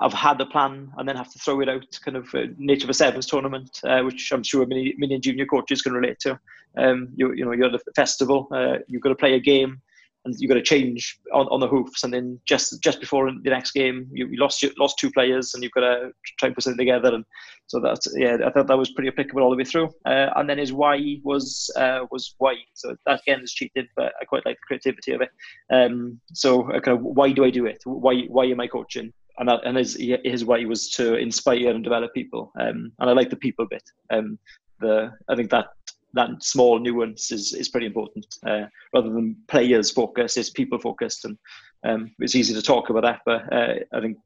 have 0.00 0.12
had 0.12 0.40
a 0.40 0.46
plan 0.46 0.90
and 0.96 1.08
then 1.08 1.16
have 1.16 1.32
to 1.32 1.38
throw 1.38 1.60
it 1.60 1.68
out 1.68 1.86
kind 2.04 2.16
of 2.16 2.34
uh, 2.34 2.46
nature 2.58 2.86
of 2.86 2.90
a 2.90 2.94
sevens 2.94 3.26
tournament 3.26 3.80
uh, 3.84 4.02
which 4.02 4.32
i'm 4.32 4.42
sure 4.42 4.66
many 4.66 4.94
many 4.98 5.18
junior 5.18 5.46
coaches 5.46 5.82
can 5.82 5.92
relate 5.92 6.18
to. 6.20 6.38
Um, 6.76 7.08
you, 7.14 7.34
you 7.34 7.44
know 7.44 7.52
you're 7.52 7.66
at 7.66 7.74
a 7.74 7.80
festival 7.94 8.48
uh, 8.50 8.78
you've 8.88 9.02
got 9.02 9.10
to 9.10 9.14
play 9.14 9.34
a 9.34 9.40
game 9.40 9.80
and 10.24 10.34
you've 10.38 10.48
got 10.48 10.54
to 10.54 10.62
change 10.62 11.18
on, 11.32 11.46
on 11.48 11.60
the 11.60 11.66
hoofs, 11.66 12.04
and 12.04 12.12
then 12.12 12.38
just 12.44 12.80
just 12.80 13.00
before 13.00 13.30
the 13.30 13.50
next 13.50 13.72
game, 13.72 14.08
you, 14.12 14.26
you 14.28 14.38
lost 14.38 14.64
lost 14.78 14.98
two 14.98 15.10
players, 15.10 15.54
and 15.54 15.62
you've 15.62 15.72
got 15.72 15.80
to 15.80 16.12
try 16.38 16.46
and 16.46 16.54
put 16.54 16.64
something 16.64 16.78
together. 16.78 17.14
And 17.14 17.24
so 17.66 17.80
that's 17.80 18.06
yeah, 18.16 18.36
I 18.44 18.50
thought 18.50 18.68
that 18.68 18.78
was 18.78 18.92
pretty 18.92 19.08
applicable 19.08 19.42
all 19.42 19.50
the 19.50 19.56
way 19.56 19.64
through. 19.64 19.90
Uh, 20.04 20.28
and 20.36 20.48
then 20.48 20.58
his 20.58 20.72
why 20.72 21.16
was 21.24 21.70
uh, 21.76 22.06
was 22.10 22.34
why. 22.38 22.54
So 22.74 22.96
that 23.06 23.20
again 23.26 23.42
is 23.42 23.52
cheated, 23.52 23.88
but 23.96 24.12
I 24.20 24.24
quite 24.24 24.46
like 24.46 24.56
the 24.56 24.66
creativity 24.66 25.12
of 25.12 25.22
it. 25.22 25.30
Um, 25.72 26.20
so 26.32 26.70
uh, 26.70 26.80
kind 26.80 26.98
of 26.98 27.02
why 27.02 27.32
do 27.32 27.44
I 27.44 27.50
do 27.50 27.66
it? 27.66 27.82
Why 27.84 28.22
why 28.28 28.46
am 28.46 28.60
I 28.60 28.66
coaching? 28.66 29.12
And, 29.38 29.48
that, 29.48 29.60
and 29.64 29.78
his 29.78 29.98
his 30.24 30.44
way 30.44 30.66
was 30.66 30.90
to 30.90 31.16
inspire 31.16 31.70
and 31.70 31.82
develop 31.82 32.12
people. 32.12 32.52
Um, 32.60 32.92
and 32.98 33.10
I 33.10 33.12
like 33.12 33.30
the 33.30 33.36
people 33.36 33.66
bit. 33.66 33.82
Um, 34.10 34.38
the 34.78 35.12
I 35.28 35.34
think 35.34 35.50
that 35.50 35.68
that 36.14 36.42
small 36.42 36.78
nuance 36.78 37.32
is, 37.32 37.52
is 37.52 37.68
pretty 37.68 37.86
important. 37.86 38.38
Uh, 38.46 38.66
rather 38.94 39.10
than 39.10 39.36
players 39.48 39.90
focused, 39.90 40.36
it's 40.36 40.50
people 40.50 40.78
focused, 40.78 41.24
and 41.24 41.38
um, 41.84 42.10
it's 42.18 42.34
easy 42.34 42.54
to 42.54 42.62
talk 42.62 42.90
about 42.90 43.02
that. 43.02 43.20
But 43.24 43.52
uh, 43.52 43.74
I 43.92 44.00
think 44.00 44.18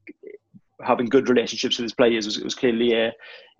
having 0.82 1.06
good 1.06 1.28
relationships 1.28 1.78
with 1.78 1.84
his 1.84 1.94
players 1.94 2.26
was, 2.26 2.38
was 2.40 2.54
clearly 2.54 2.92
a, 2.92 3.12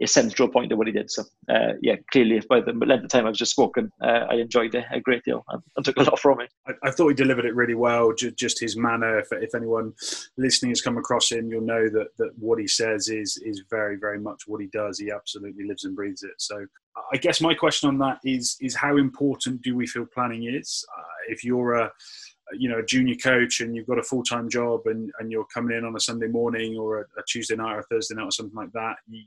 a 0.03 0.07
central 0.07 0.49
point 0.49 0.71
of 0.71 0.79
what 0.79 0.87
he 0.87 0.93
did. 0.93 1.11
So 1.11 1.23
uh, 1.49 1.73
yeah, 1.81 1.97
clearly 2.13 2.41
by 2.49 2.61
the 2.61 2.73
length 2.73 3.05
of 3.05 3.11
time 3.11 3.27
I've 3.27 3.35
just 3.35 3.53
spoken, 3.53 3.91
uh, 4.03 4.27
I 4.31 4.35
enjoyed 4.35 4.75
it 4.75 4.85
a 4.93 5.01
great 5.01 5.25
deal 5.25 5.45
and, 5.49 5.63
and 5.77 5.85
took 5.85 5.97
a 5.97 6.03
lot 6.03 6.19
from 6.19 6.41
it. 6.41 6.51
I, 6.67 6.73
I, 6.89 6.91
thought 6.91 7.09
he 7.09 7.15
delivered 7.15 7.47
it 7.47 7.55
really 7.55 7.75
well. 7.75 8.13
Just, 8.13 8.37
just 8.37 8.61
his 8.61 8.77
manner. 8.77 9.19
If, 9.19 9.29
if, 9.33 9.55
anyone 9.55 9.95
listening 10.37 10.71
has 10.71 10.83
come 10.83 10.99
across 10.99 11.33
him, 11.33 11.49
you'll 11.49 11.63
know 11.63 11.89
that 11.89 12.09
that 12.19 12.33
what 12.39 12.61
he 12.61 12.69
says 12.69 13.09
is 13.09 13.41
is 13.45 13.63
very 13.71 13.97
very 13.97 14.21
much 14.21 14.43
what 14.47 14.61
he 14.61 14.67
does. 14.69 14.99
He 14.99 15.11
absolutely 15.11 15.67
lives 15.67 15.85
and 15.85 15.97
breathes 15.97 16.23
it. 16.23 16.35
So 16.39 16.67
I 17.13 17.17
guess 17.17 17.41
my 17.41 17.55
question 17.55 17.89
on 17.89 17.99
that 17.99 18.19
is 18.25 18.57
is 18.61 18.75
how 18.75 18.97
important 18.97 19.63
do 19.63 19.75
we 19.75 19.87
feel 19.87 20.07
planning 20.07 20.45
is? 20.45 20.85
Uh, 20.97 21.03
if 21.29 21.45
you're 21.45 21.75
a 21.75 21.91
you 22.53 22.69
know 22.69 22.79
a 22.79 22.85
junior 22.85 23.17
coach 23.17 23.61
and 23.61 23.75
you've 23.75 23.87
got 23.87 23.99
a 23.99 24.03
full-time 24.03 24.49
job 24.49 24.83
and, 24.87 25.11
and 25.19 25.33
you're 25.33 25.47
coming 25.47 25.77
in 25.77 25.85
on 25.85 25.97
a 25.97 26.01
sunday 26.01 26.29
morning 26.29 26.77
or 26.77 27.01
a, 27.01 27.03
a 27.19 27.23
tuesday 27.27 27.57
night 27.57 27.75
or 27.75 27.81
a 27.81 27.83
thursday 27.85 28.15
night 28.15 28.25
or 28.25 28.31
something 28.31 28.55
like 28.55 28.73
that 28.73 28.97
you, 29.09 29.25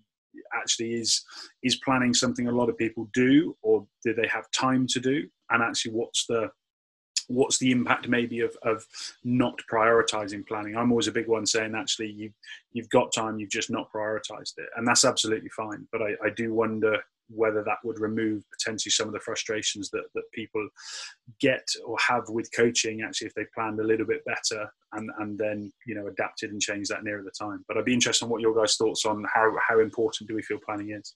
actually 0.53 0.93
is 0.93 1.23
is 1.63 1.77
planning 1.77 2.13
something 2.13 2.47
a 2.47 2.51
lot 2.51 2.69
of 2.69 2.77
people 2.77 3.09
do 3.13 3.55
or 3.61 3.85
do 4.03 4.13
they 4.13 4.27
have 4.27 4.49
time 4.51 4.87
to 4.87 4.99
do? 4.99 5.27
And 5.49 5.63
actually 5.63 5.93
what's 5.93 6.25
the 6.27 6.49
what's 7.27 7.59
the 7.59 7.69
impact 7.71 8.07
maybe 8.07 8.39
of, 8.39 8.55
of 8.63 8.85
not 9.23 9.59
prioritizing 9.71 10.47
planning? 10.47 10.75
I'm 10.75 10.91
always 10.91 11.07
a 11.07 11.11
big 11.11 11.27
one 11.27 11.45
saying 11.45 11.75
actually 11.75 12.11
you 12.11 12.31
you've 12.71 12.89
got 12.89 13.13
time 13.13 13.39
you've 13.39 13.49
just 13.49 13.71
not 13.71 13.91
prioritized 13.91 14.57
it. 14.57 14.69
And 14.75 14.87
that's 14.87 15.05
absolutely 15.05 15.49
fine. 15.49 15.87
But 15.91 16.01
i, 16.01 16.11
I 16.23 16.29
do 16.35 16.53
wonder 16.53 16.97
whether 17.29 17.63
that 17.63 17.77
would 17.83 17.99
remove 17.99 18.43
potentially 18.51 18.91
some 18.91 19.07
of 19.07 19.13
the 19.13 19.19
frustrations 19.19 19.89
that, 19.91 20.03
that 20.15 20.23
people 20.33 20.67
get 21.39 21.63
or 21.85 21.95
have 22.05 22.23
with 22.29 22.49
coaching 22.55 23.01
actually 23.01 23.27
if 23.27 23.33
they 23.35 23.45
planned 23.53 23.79
a 23.79 23.83
little 23.83 24.05
bit 24.05 24.23
better 24.25 24.67
and, 24.93 25.09
and 25.19 25.37
then 25.37 25.71
you 25.85 25.95
know 25.95 26.07
adapted 26.07 26.51
and 26.51 26.61
changed 26.61 26.89
that 26.89 27.03
nearer 27.03 27.23
the 27.23 27.31
time. 27.39 27.63
But 27.67 27.77
i'd 27.77 27.85
be 27.85 27.93
interested 27.93 28.25
in 28.25 28.31
what 28.31 28.41
your 28.41 28.55
guys 28.55 28.75
thoughts 28.75 29.05
on 29.05 29.23
how, 29.33 29.51
how 29.67 29.79
important 29.79 30.27
do 30.27 30.35
we 30.35 30.43
feel 30.43 30.59
planning 30.65 30.91
is? 30.91 31.15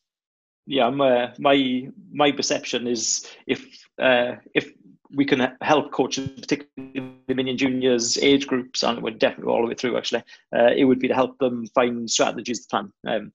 Yeah 0.65 0.87
uh, 0.87 1.33
my 1.39 1.87
my 2.11 2.31
perception 2.31 2.87
is 2.87 3.27
if 3.47 3.65
uh, 4.01 4.35
if 4.53 4.71
we 5.15 5.25
can 5.25 5.55
help 5.61 5.91
coaches, 5.91 6.29
particularly 6.39 7.13
the 7.27 7.35
mini 7.35 7.51
and 7.51 7.59
juniors 7.59 8.17
age 8.17 8.47
groups, 8.47 8.83
and 8.83 9.01
we're 9.01 9.11
definitely 9.11 9.51
all 9.51 9.61
the 9.61 9.67
way 9.67 9.75
through. 9.75 9.97
Actually, 9.97 10.23
uh, 10.55 10.71
it 10.75 10.85
would 10.85 10.99
be 10.99 11.07
to 11.07 11.13
help 11.13 11.37
them 11.39 11.65
find 11.75 12.09
strategies 12.09 12.65
to 12.65 12.67
plan. 12.69 12.91
Um, 13.07 13.31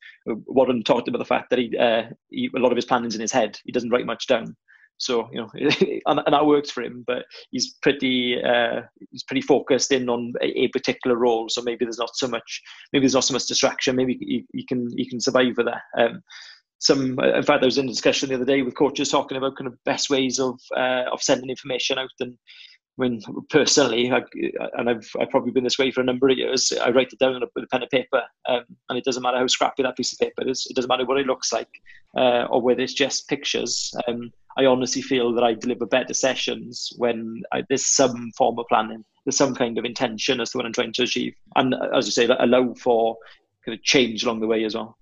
Warren 0.46 0.82
talked 0.82 1.08
about 1.08 1.18
the 1.18 1.24
fact 1.24 1.50
that 1.50 1.58
he, 1.58 1.76
uh, 1.76 2.04
he, 2.30 2.50
a 2.54 2.58
lot 2.58 2.72
of 2.72 2.76
his 2.76 2.84
planning's 2.84 3.14
in 3.14 3.20
his 3.20 3.32
head. 3.32 3.58
He 3.64 3.72
doesn't 3.72 3.90
write 3.90 4.06
much 4.06 4.26
down. 4.26 4.56
So 4.98 5.28
you 5.32 5.40
know, 5.40 5.50
and, 6.06 6.20
that 6.26 6.46
works 6.46 6.70
for 6.70 6.82
him. 6.82 7.04
But 7.06 7.24
he's 7.50 7.74
pretty 7.82 8.42
uh, 8.42 8.82
he's 9.10 9.22
pretty 9.22 9.42
focused 9.42 9.92
in 9.92 10.08
on 10.08 10.32
a, 10.42 10.64
a, 10.64 10.68
particular 10.68 11.16
role. 11.16 11.48
So 11.48 11.62
maybe 11.62 11.84
there's 11.84 11.98
not 11.98 12.10
so 12.14 12.28
much 12.28 12.60
maybe 12.92 13.04
there's 13.04 13.14
not 13.14 13.24
so 13.24 13.34
much 13.34 13.46
distraction. 13.46 13.96
Maybe 13.96 14.18
he, 14.20 14.44
he 14.52 14.66
can 14.66 14.88
he 14.96 15.08
can 15.08 15.20
survive 15.20 15.56
with 15.56 15.66
that. 15.66 15.82
Um, 15.96 16.22
some 16.78 17.18
in 17.18 17.42
fact 17.42 17.60
there 17.60 17.66
was 17.66 17.78
in 17.78 17.86
a 17.86 17.88
discussion 17.88 18.28
the 18.28 18.36
other 18.36 18.44
day 18.44 18.62
with 18.62 18.76
coaches 18.76 19.10
talking 19.10 19.36
about 19.36 19.56
kind 19.56 19.66
of 19.66 19.82
best 19.84 20.10
ways 20.10 20.38
of 20.38 20.60
uh, 20.76 21.04
of 21.12 21.22
sending 21.22 21.50
information 21.50 21.98
out. 21.98 22.10
And 22.20 22.36
when 22.96 23.20
personally 23.50 24.10
I, 24.10 24.22
and 24.76 24.90
I've, 24.90 25.08
I've 25.20 25.30
probably 25.30 25.52
been 25.52 25.64
this 25.64 25.78
way 25.78 25.90
for 25.90 26.00
a 26.00 26.04
number 26.04 26.28
of 26.28 26.36
years. 26.36 26.72
I 26.80 26.90
write 26.90 27.12
it 27.12 27.18
down 27.18 27.40
with 27.54 27.64
a 27.64 27.66
pen 27.68 27.82
and 27.82 27.90
paper 27.90 28.22
um, 28.48 28.64
and 28.88 28.98
it 28.98 29.04
doesn't 29.04 29.22
matter 29.22 29.38
how 29.38 29.46
scrappy 29.46 29.82
that 29.84 29.96
piece 29.96 30.12
of 30.12 30.18
paper 30.18 30.48
is. 30.48 30.66
It 30.68 30.74
doesn't 30.74 30.88
matter 30.88 31.06
what 31.06 31.18
it 31.18 31.26
looks 31.26 31.52
like 31.52 31.70
uh, 32.16 32.46
or 32.50 32.60
whether 32.60 32.80
it's 32.80 32.94
just 32.94 33.28
pictures. 33.28 33.92
Um, 34.08 34.32
I 34.56 34.66
honestly 34.66 35.02
feel 35.02 35.32
that 35.34 35.44
I 35.44 35.54
deliver 35.54 35.86
better 35.86 36.12
sessions 36.12 36.92
when 36.96 37.42
I, 37.52 37.62
there's 37.68 37.86
some 37.86 38.32
form 38.36 38.58
of 38.58 38.66
planning 38.68 39.04
there's 39.28 39.36
some 39.36 39.54
kind 39.54 39.76
of 39.76 39.84
intention 39.84 40.40
as 40.40 40.50
to 40.50 40.56
what 40.56 40.64
I'm 40.64 40.72
trying 40.72 40.94
to 40.94 41.02
achieve 41.02 41.34
and 41.56 41.74
as 41.94 42.06
you 42.06 42.12
say 42.12 42.24
that 42.24 42.42
allow 42.42 42.72
for 42.72 43.18
kind 43.62 43.76
of 43.76 43.84
change 43.84 44.24
along 44.24 44.40
the 44.40 44.46
way 44.46 44.64
as 44.64 44.74
well 44.74 44.96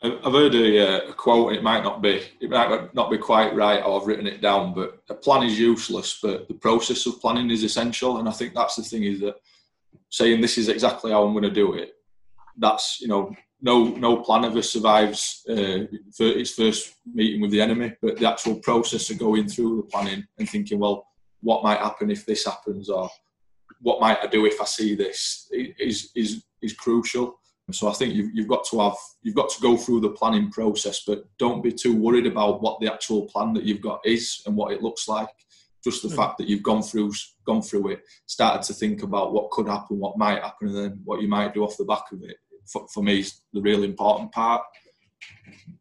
I've 0.00 0.32
heard 0.32 0.54
a, 0.54 0.78
uh, 0.78 1.10
a, 1.10 1.12
quote. 1.12 1.54
It 1.54 1.62
might 1.62 1.82
not 1.82 2.00
be, 2.00 2.22
it 2.40 2.50
might 2.50 2.94
not 2.94 3.10
be 3.10 3.18
quite 3.18 3.54
right, 3.56 3.82
or 3.82 4.00
I've 4.00 4.06
written 4.06 4.28
it 4.28 4.40
down. 4.40 4.72
But 4.72 5.02
a 5.08 5.14
plan 5.14 5.42
is 5.42 5.58
useless, 5.58 6.20
but 6.22 6.46
the 6.46 6.54
process 6.54 7.04
of 7.06 7.20
planning 7.20 7.50
is 7.50 7.64
essential. 7.64 8.18
And 8.18 8.28
I 8.28 8.32
think 8.32 8.54
that's 8.54 8.76
the 8.76 8.84
thing 8.84 9.02
is 9.02 9.20
that 9.20 9.36
saying 10.08 10.40
this 10.40 10.56
is 10.56 10.68
exactly 10.68 11.10
how 11.10 11.24
I'm 11.24 11.32
going 11.32 11.42
to 11.42 11.50
do 11.50 11.74
it. 11.74 11.94
That's 12.56 13.00
you 13.00 13.08
know, 13.08 13.34
no 13.60 13.86
no 13.88 14.18
plan 14.18 14.44
ever 14.44 14.62
survives 14.62 15.44
uh, 15.48 15.86
its 16.20 16.54
first 16.54 16.94
meeting 17.12 17.40
with 17.40 17.50
the 17.50 17.60
enemy, 17.60 17.94
but 18.00 18.18
the 18.18 18.28
actual 18.28 18.56
process 18.56 19.10
of 19.10 19.18
going 19.18 19.48
through 19.48 19.76
the 19.78 19.82
planning 19.82 20.24
and 20.38 20.48
thinking, 20.48 20.78
well, 20.78 21.08
what 21.40 21.64
might 21.64 21.80
happen 21.80 22.10
if 22.10 22.24
this 22.24 22.46
happens, 22.46 22.88
or 22.88 23.10
what 23.80 24.00
might 24.00 24.18
I 24.22 24.26
do 24.28 24.46
if 24.46 24.60
I 24.60 24.64
see 24.64 24.94
this, 24.94 25.48
is 25.52 26.10
is 26.14 26.44
is 26.62 26.72
crucial. 26.72 27.40
So 27.70 27.88
I 27.88 27.92
think 27.92 28.14
you've, 28.14 28.30
you've 28.34 28.48
got 28.48 28.64
to 28.70 28.80
have 28.80 28.96
you've 29.22 29.34
got 29.34 29.50
to 29.50 29.60
go 29.60 29.76
through 29.76 30.00
the 30.00 30.10
planning 30.10 30.50
process, 30.50 31.04
but 31.06 31.24
don't 31.38 31.62
be 31.62 31.72
too 31.72 31.94
worried 31.94 32.26
about 32.26 32.62
what 32.62 32.80
the 32.80 32.92
actual 32.92 33.26
plan 33.26 33.52
that 33.54 33.64
you've 33.64 33.82
got 33.82 34.00
is 34.04 34.42
and 34.46 34.56
what 34.56 34.72
it 34.72 34.82
looks 34.82 35.06
like. 35.08 35.28
Just 35.84 36.02
the 36.02 36.08
mm. 36.08 36.16
fact 36.16 36.38
that 36.38 36.48
you've 36.48 36.62
gone 36.62 36.82
through 36.82 37.12
gone 37.46 37.62
through 37.62 37.88
it, 37.92 38.00
started 38.26 38.62
to 38.66 38.74
think 38.74 39.02
about 39.02 39.32
what 39.32 39.50
could 39.50 39.68
happen, 39.68 39.98
what 39.98 40.18
might 40.18 40.42
happen, 40.42 40.68
and 40.68 40.76
then 40.76 41.00
what 41.04 41.20
you 41.20 41.28
might 41.28 41.54
do 41.54 41.62
off 41.62 41.76
the 41.76 41.84
back 41.84 42.10
of 42.12 42.22
it. 42.22 42.36
For, 42.66 42.86
for 42.88 43.02
me, 43.02 43.20
is 43.20 43.40
the 43.52 43.62
real 43.62 43.82
important 43.82 44.32
part. 44.32 44.62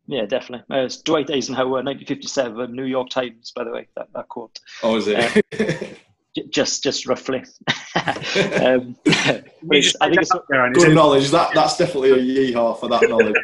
Yeah, 0.07 0.25
definitely. 0.25 0.65
Uh, 0.73 0.85
it's 0.85 1.01
Dwight 1.01 1.29
Eisenhower, 1.29 1.83
1957, 1.83 2.73
New 2.73 2.85
York 2.85 3.09
Times, 3.09 3.51
by 3.53 3.65
the 3.65 3.71
way, 3.71 3.87
that, 3.97 4.07
that 4.15 4.29
quote. 4.29 4.57
Oh, 4.83 4.95
is 4.95 5.07
it? 5.07 5.43
Uh, 5.59 5.85
just 6.49 6.83
just 6.83 7.07
roughly. 7.07 7.39
um, 7.95 8.95
I 9.07 9.41
think 9.41 10.21
it's 10.21 10.31
good 10.73 10.95
knowledge. 10.95 11.29
That 11.31 11.53
that's 11.53 11.77
definitely 11.77 12.11
a 12.11 12.17
yeehaw 12.17 12.79
for 12.79 12.89
that 12.89 13.09
knowledge. 13.09 13.35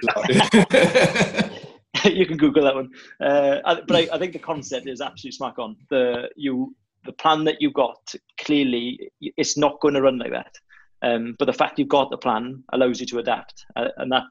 you 2.17 2.25
can 2.25 2.37
Google 2.37 2.63
that 2.63 2.75
one. 2.75 2.91
Uh, 3.21 3.81
but 3.87 3.95
I, 3.95 4.07
I, 4.13 4.17
think 4.17 4.33
the 4.33 4.39
concept 4.39 4.87
is 4.87 5.01
absolutely 5.01 5.35
smack 5.35 5.59
on. 5.59 5.75
The 5.89 6.29
you 6.35 6.75
the 7.05 7.13
plan 7.13 7.43
that 7.45 7.61
you 7.61 7.71
got 7.71 8.13
clearly 8.39 9.11
it's 9.21 9.57
not 9.57 9.79
going 9.81 9.93
to 9.95 10.01
run 10.01 10.17
like 10.17 10.31
that. 10.31 10.55
Um, 11.01 11.35
but 11.37 11.45
the 11.45 11.53
fact 11.53 11.79
you've 11.79 11.89
got 11.89 12.09
the 12.09 12.17
plan 12.17 12.63
allows 12.71 13.01
you 13.01 13.05
to 13.07 13.19
adapt, 13.19 13.65
uh, 13.75 13.89
and 13.97 14.11
that 14.11 14.27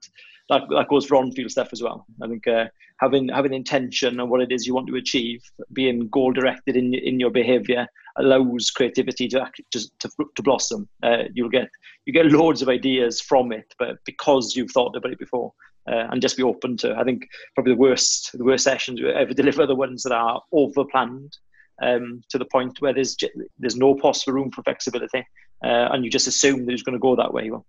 that, 0.48 0.62
that 0.70 0.88
goes 0.88 1.06
for 1.06 1.16
on-field 1.16 1.50
stuff 1.50 1.68
as 1.72 1.82
well. 1.82 2.06
I 2.22 2.28
think 2.28 2.46
uh, 2.46 2.66
having 2.98 3.28
having 3.28 3.52
intention 3.52 4.20
and 4.20 4.30
what 4.30 4.40
it 4.40 4.52
is 4.52 4.66
you 4.66 4.74
want 4.74 4.88
to 4.88 4.96
achieve, 4.96 5.42
being 5.72 6.08
goal-directed 6.08 6.76
in 6.76 6.94
in 6.94 7.20
your 7.20 7.30
behaviour, 7.30 7.86
allows 8.16 8.70
creativity 8.70 9.28
to 9.28 9.46
just 9.72 9.98
to, 10.00 10.10
to 10.36 10.42
blossom. 10.42 10.88
Uh, 11.02 11.24
you'll 11.34 11.48
get 11.48 11.68
you 12.06 12.12
get 12.12 12.26
loads 12.26 12.62
of 12.62 12.68
ideas 12.68 13.20
from 13.20 13.52
it, 13.52 13.74
but 13.78 13.98
because 14.04 14.54
you've 14.56 14.70
thought 14.72 14.96
about 14.96 15.12
it 15.12 15.18
before. 15.18 15.52
Uh, 15.90 16.06
and 16.12 16.22
just 16.22 16.36
be 16.36 16.44
open 16.44 16.76
to. 16.76 16.94
I 16.94 17.02
think 17.02 17.26
probably 17.56 17.74
the 17.74 17.80
worst, 17.80 18.30
the 18.34 18.44
worst 18.44 18.62
sessions 18.62 19.00
we 19.00 19.12
ever 19.12 19.34
deliver 19.34 19.62
are 19.62 19.66
the 19.66 19.74
ones 19.74 20.04
that 20.04 20.12
are 20.12 20.40
over 20.52 20.84
planned 20.84 21.36
um, 21.82 22.22
to 22.28 22.38
the 22.38 22.44
point 22.44 22.80
where 22.80 22.94
there's 22.94 23.16
there's 23.58 23.76
no 23.76 23.96
possible 23.96 24.34
room 24.34 24.52
for 24.52 24.62
flexibility, 24.62 25.26
uh, 25.64 25.88
and 25.90 26.04
you 26.04 26.10
just 26.10 26.28
assume 26.28 26.66
that 26.66 26.72
it's 26.72 26.84
going 26.84 26.92
to 26.92 27.00
go 27.00 27.16
that 27.16 27.34
way. 27.34 27.50
Well, 27.50 27.66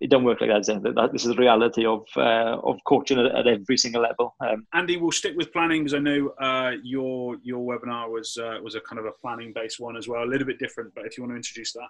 it 0.00 0.10
don't 0.10 0.24
work 0.24 0.40
like 0.40 0.50
that. 0.50 0.82
that 0.82 1.12
this 1.12 1.24
is 1.24 1.34
the 1.34 1.40
reality 1.40 1.86
of 1.86 2.04
uh, 2.16 2.58
of 2.62 2.78
coaching 2.86 3.18
at, 3.18 3.26
at, 3.34 3.46
every 3.46 3.78
single 3.78 4.02
level. 4.02 4.34
Um, 4.40 4.66
Andy, 4.74 4.96
we'll 4.96 5.12
stick 5.12 5.34
with 5.36 5.52
planning 5.52 5.82
because 5.82 5.94
I 5.94 5.98
know 5.98 6.28
uh, 6.40 6.72
your 6.82 7.36
your 7.42 7.60
webinar 7.64 8.10
was 8.10 8.36
uh, 8.36 8.58
was 8.62 8.74
a 8.74 8.80
kind 8.80 8.98
of 8.98 9.06
a 9.06 9.12
planning 9.12 9.52
based 9.54 9.80
one 9.80 9.96
as 9.96 10.06
well, 10.06 10.22
a 10.22 10.26
little 10.26 10.46
bit 10.46 10.58
different. 10.58 10.94
But 10.94 11.06
if 11.06 11.16
you 11.16 11.22
want 11.22 11.32
to 11.32 11.36
introduce 11.36 11.72
that. 11.72 11.88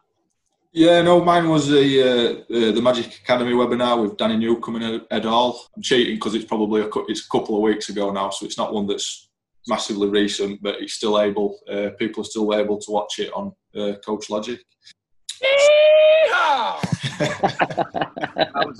Yeah, 0.72 1.00
no, 1.00 1.24
mine 1.24 1.48
was 1.48 1.68
the 1.68 2.02
uh, 2.02 2.54
uh, 2.54 2.72
the 2.72 2.82
Magic 2.82 3.06
Academy 3.06 3.52
webinar 3.52 4.00
with 4.00 4.16
Danny 4.16 4.36
Newcombe 4.36 4.76
and 4.76 5.02
Ed 5.10 5.24
Hall. 5.24 5.66
I'm 5.74 5.82
cheating 5.82 6.16
because 6.16 6.34
it's 6.34 6.44
probably 6.44 6.82
a, 6.82 6.88
it's 7.08 7.24
a 7.24 7.28
couple 7.28 7.56
of 7.56 7.62
weeks 7.62 7.88
ago 7.88 8.12
now, 8.12 8.30
so 8.30 8.46
it's 8.46 8.58
not 8.58 8.72
one 8.72 8.86
that's 8.86 9.28
massively 9.66 10.08
recent, 10.08 10.62
but 10.62 10.80
it's 10.80 10.94
still 10.94 11.20
able. 11.20 11.58
Uh, 11.68 11.90
people 11.98 12.20
are 12.20 12.26
still 12.26 12.54
able 12.54 12.78
to 12.78 12.90
watch 12.92 13.18
it 13.18 13.32
on 13.32 13.52
Coach 14.04 14.30
Logic. 14.30 14.60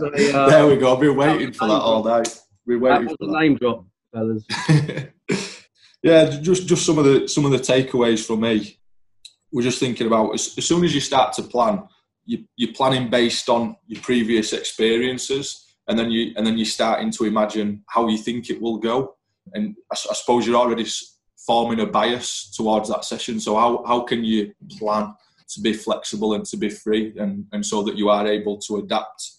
A, 0.01 0.37
uh, 0.37 0.49
there 0.51 0.67
we 0.67 0.77
go. 0.77 0.95
I've 0.95 1.01
been 1.01 1.17
waiting 1.17 1.53
for 1.53 1.67
that 1.69 1.75
all 1.75 2.05
night. 2.05 2.39
We 2.67 2.77
waiting 2.77 3.09
for 3.09 3.17
the 3.21 3.39
name 3.39 3.57
drop, 3.57 3.85
fellas. 4.13 4.45
yeah, 6.03 6.39
just 6.41 6.67
just 6.67 6.85
some 6.85 6.99
of 6.99 7.05
the 7.05 7.29
some 7.29 7.45
of 7.45 7.53
the 7.53 7.59
takeaways 7.59 8.27
from 8.27 8.41
me. 8.41 8.79
we're 9.53 9.63
just 9.63 9.79
thinking 9.81 10.07
about 10.07 10.35
as, 10.35 10.55
as 10.59 10.67
soon 10.67 10.85
as 10.85 10.95
you 10.95 11.01
start 11.01 11.33
to 11.35 11.43
plan, 11.43 11.83
you, 12.25 12.45
you're 12.57 12.75
planning 12.75 13.09
based 13.09 13.49
on 13.49 13.77
your 13.87 14.01
previous 14.03 14.53
experiences, 14.53 15.65
and 15.89 15.99
then 15.99 16.11
you 16.11 16.33
and 16.37 16.47
then 16.47 16.59
you're 16.59 16.67
starting 16.67 17.11
to 17.13 17.25
imagine 17.25 17.85
how 17.89 18.09
you 18.09 18.19
think 18.19 18.51
it 18.51 18.61
will 18.61 18.79
go. 18.79 19.15
And 19.55 19.77
I, 19.93 19.95
I 19.95 20.15
suppose 20.15 20.47
you're 20.47 20.57
already 20.57 20.87
forming 21.47 21.81
a 21.81 21.87
bias 21.87 22.51
towards 22.57 22.89
that 22.89 23.05
session. 23.05 23.39
So 23.39 23.57
how, 23.57 23.85
how 23.87 24.01
can 24.01 24.25
you 24.25 24.53
plan 24.79 25.15
to 25.49 25.61
be 25.61 25.73
flexible 25.73 26.35
and 26.35 26.45
to 26.47 26.57
be 26.57 26.69
free 26.69 27.15
and, 27.19 27.47
and 27.53 27.65
so 27.65 27.83
that 27.83 27.97
you 27.97 28.09
are 28.09 28.27
able 28.27 28.59
to 28.59 28.77
adapt 28.77 29.33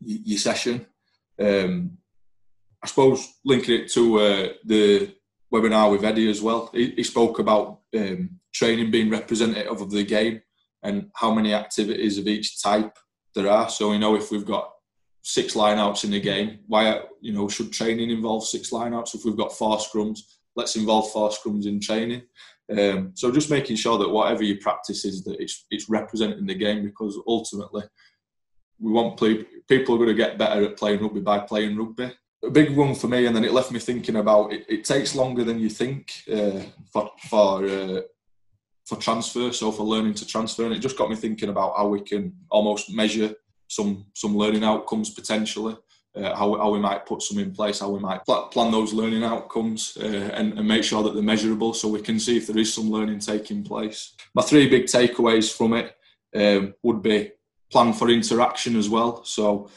your 0.00 0.38
session? 0.38 0.86
Um, 1.40 1.98
I 2.82 2.86
suppose 2.86 3.34
linking 3.44 3.82
it 3.82 3.92
to 3.92 4.18
uh, 4.18 4.48
the 4.64 5.14
webinar 5.52 5.90
with 5.90 6.04
Eddie 6.04 6.30
as 6.30 6.42
well, 6.42 6.70
he, 6.72 6.90
he 6.90 7.02
spoke 7.02 7.38
about 7.38 7.80
um, 7.96 8.40
training 8.52 8.90
being 8.90 9.10
representative 9.10 9.80
of 9.80 9.90
the 9.90 10.04
game 10.04 10.42
and 10.82 11.10
how 11.14 11.32
many 11.32 11.54
activities 11.54 12.18
of 12.18 12.28
each 12.28 12.62
type 12.62 12.96
there 13.34 13.50
are. 13.50 13.68
So 13.68 13.92
you 13.92 13.98
know 13.98 14.16
if 14.16 14.30
we've 14.30 14.44
got 14.44 14.70
six 15.22 15.54
lineouts 15.54 16.04
in 16.04 16.10
the 16.10 16.20
game, 16.20 16.60
why 16.66 17.02
you 17.20 17.32
know 17.32 17.48
should 17.48 17.72
training 17.72 18.10
involve 18.10 18.46
six 18.46 18.70
lineouts? 18.70 19.14
If 19.14 19.24
we've 19.24 19.36
got 19.36 19.52
four 19.52 19.78
scrums, 19.78 20.20
let's 20.54 20.76
involve 20.76 21.10
four 21.10 21.30
scrums 21.30 21.66
in 21.66 21.80
training. 21.80 22.22
Um, 22.70 23.12
so 23.14 23.30
just 23.30 23.50
making 23.50 23.76
sure 23.76 23.98
that 23.98 24.08
whatever 24.08 24.42
you 24.42 24.58
practice 24.58 25.04
is 25.04 25.22
that 25.24 25.40
it's 25.40 25.66
it's 25.70 25.88
representing 25.88 26.46
the 26.46 26.54
game 26.54 26.82
because 26.84 27.18
ultimately 27.26 27.82
we 28.80 28.92
want 28.92 29.16
play, 29.16 29.44
people 29.68 29.94
are 29.94 29.98
going 29.98 30.08
to 30.08 30.14
get 30.14 30.38
better 30.38 30.64
at 30.64 30.76
playing 30.76 31.00
rugby 31.00 31.20
by 31.20 31.38
playing 31.38 31.76
rugby. 31.76 32.12
A 32.44 32.50
big 32.50 32.76
one 32.76 32.94
for 32.94 33.08
me, 33.08 33.26
and 33.26 33.34
then 33.34 33.44
it 33.44 33.52
left 33.52 33.70
me 33.70 33.78
thinking 33.78 34.16
about 34.16 34.52
it. 34.52 34.66
It 34.68 34.84
takes 34.84 35.14
longer 35.14 35.44
than 35.44 35.58
you 35.58 35.70
think 35.70 36.12
uh, 36.32 36.60
for 36.92 37.10
for 37.28 37.64
uh, 37.64 38.00
for 38.84 38.96
transfer, 38.96 39.50
so 39.52 39.72
for 39.72 39.84
learning 39.84 40.14
to 40.14 40.26
transfer, 40.26 40.64
and 40.64 40.74
it 40.74 40.80
just 40.80 40.98
got 40.98 41.08
me 41.08 41.16
thinking 41.16 41.48
about 41.48 41.76
how 41.76 41.88
we 41.88 42.02
can 42.02 42.34
almost 42.50 42.90
measure 42.90 43.34
some 43.68 44.06
some 44.14 44.36
learning 44.36 44.64
outcomes 44.64 45.10
potentially 45.10 45.76
uh, 46.16 46.34
how, 46.34 46.56
how 46.56 46.70
we 46.70 46.78
might 46.78 47.06
put 47.06 47.22
some 47.22 47.38
in 47.38 47.52
place, 47.52 47.80
how 47.80 47.90
we 47.90 48.00
might 48.00 48.24
pl- 48.24 48.48
plan 48.48 48.70
those 48.70 48.92
learning 48.92 49.24
outcomes 49.24 49.96
uh, 50.00 50.30
and, 50.34 50.58
and, 50.58 50.68
make 50.68 50.84
sure 50.84 51.02
that 51.02 51.14
they're 51.14 51.22
measurable 51.22 51.74
so 51.74 51.88
we 51.88 52.00
can 52.00 52.20
see 52.20 52.36
if 52.36 52.46
there 52.46 52.58
is 52.58 52.72
some 52.72 52.90
learning 52.90 53.18
taking 53.18 53.64
place. 53.64 54.14
My 54.34 54.42
three 54.42 54.68
big 54.68 54.84
takeaways 54.84 55.52
from 55.52 55.74
it 55.74 55.96
um, 56.36 56.74
would 56.82 57.02
be 57.02 57.32
plan 57.70 57.92
for 57.92 58.08
interaction 58.10 58.76
as 58.76 58.88
well. 58.88 59.24
So 59.24 59.68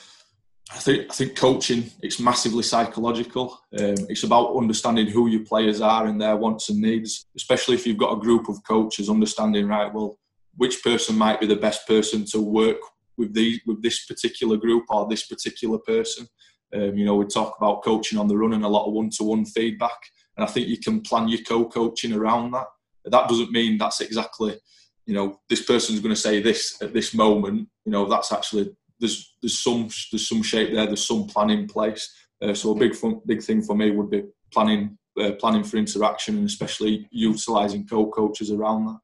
I 0.72 0.80
think 0.80 1.10
I 1.10 1.14
think 1.14 1.36
coaching 1.36 1.90
it's 2.02 2.20
massively 2.20 2.64
psychological. 2.64 3.60
Um, 3.80 3.96
it's 4.10 4.24
about 4.24 4.56
understanding 4.56 5.08
who 5.08 5.28
your 5.28 5.46
players 5.46 5.82
are 5.82 6.06
and 6.06 6.22
their 6.22 6.36
wants 6.36 6.70
and 6.70 6.82
needs, 6.82 7.26
especially 7.36 7.76
if 7.76 7.88
you've 7.88 7.98
got 7.98 8.14
a 8.14 8.20
group 8.20 8.50
of 8.50 8.64
coaches 8.64 9.10
understanding 9.10 9.68
right 9.68 9.94
well 9.94 10.18
which 10.58 10.84
person 10.84 11.18
might 11.18 11.40
be 11.40 11.48
the 11.48 11.56
best 11.56 11.88
person 11.88 12.26
to 12.26 12.42
work 12.42 12.78
with 13.18 13.34
the 13.34 13.60
with 13.66 13.82
this 13.82 14.06
particular 14.06 14.58
group 14.58 14.86
or 14.90 15.08
this 15.08 15.26
particular 15.28 15.80
person. 15.80 16.28
Um, 16.74 16.96
you 16.98 17.06
know, 17.06 17.16
we 17.16 17.26
talk 17.26 17.56
about 17.58 17.84
coaching 17.84 18.20
on 18.20 18.28
the 18.28 18.38
run 18.38 18.54
and 18.54 18.66
a 18.66 18.68
lot 18.68 18.88
of 18.88 18.94
one-to-one 18.94 19.46
feedback, 19.46 19.98
and 20.36 20.46
I 20.46 20.50
think 20.50 20.68
you 20.68 20.78
can 20.78 21.02
plan 21.02 21.30
your 21.30 21.42
co-coaching 21.42 22.14
around 22.14 22.52
that. 22.52 22.68
That 23.06 23.30
doesn't 23.30 23.52
mean 23.52 23.78
that's 23.78 24.02
exactly, 24.02 24.60
you 25.06 25.14
know, 25.14 25.40
this 25.50 25.64
person's 25.64 26.02
going 26.02 26.14
to 26.14 26.22
say 26.22 26.42
this 26.42 26.82
at 26.82 26.94
this 26.94 27.14
moment. 27.14 27.70
You 27.86 27.92
know, 27.94 28.06
that's 28.10 28.34
actually 28.34 28.76
there's 29.00 29.36
there's 29.42 29.60
some 29.60 29.90
there's 30.12 30.28
some 30.28 30.44
shape 30.44 30.74
there. 30.74 30.86
There's 30.86 31.08
some 31.08 31.28
plan 31.28 31.50
in 31.50 31.68
place. 31.68 32.14
Uh, 32.42 32.54
so 32.54 32.72
a 32.72 32.76
big 32.76 32.96
fun, 32.96 33.22
big 33.26 33.42
thing 33.42 33.62
for 33.62 33.76
me 33.76 33.92
would 33.92 34.10
be 34.10 34.24
planning 34.52 34.98
uh, 35.20 35.32
planning 35.40 35.64
for 35.64 35.78
interaction 35.78 36.38
and 36.38 36.46
especially 36.46 37.08
utilising 37.12 37.88
co-coaches 37.88 38.52
around 38.52 38.86
that. 38.86 39.00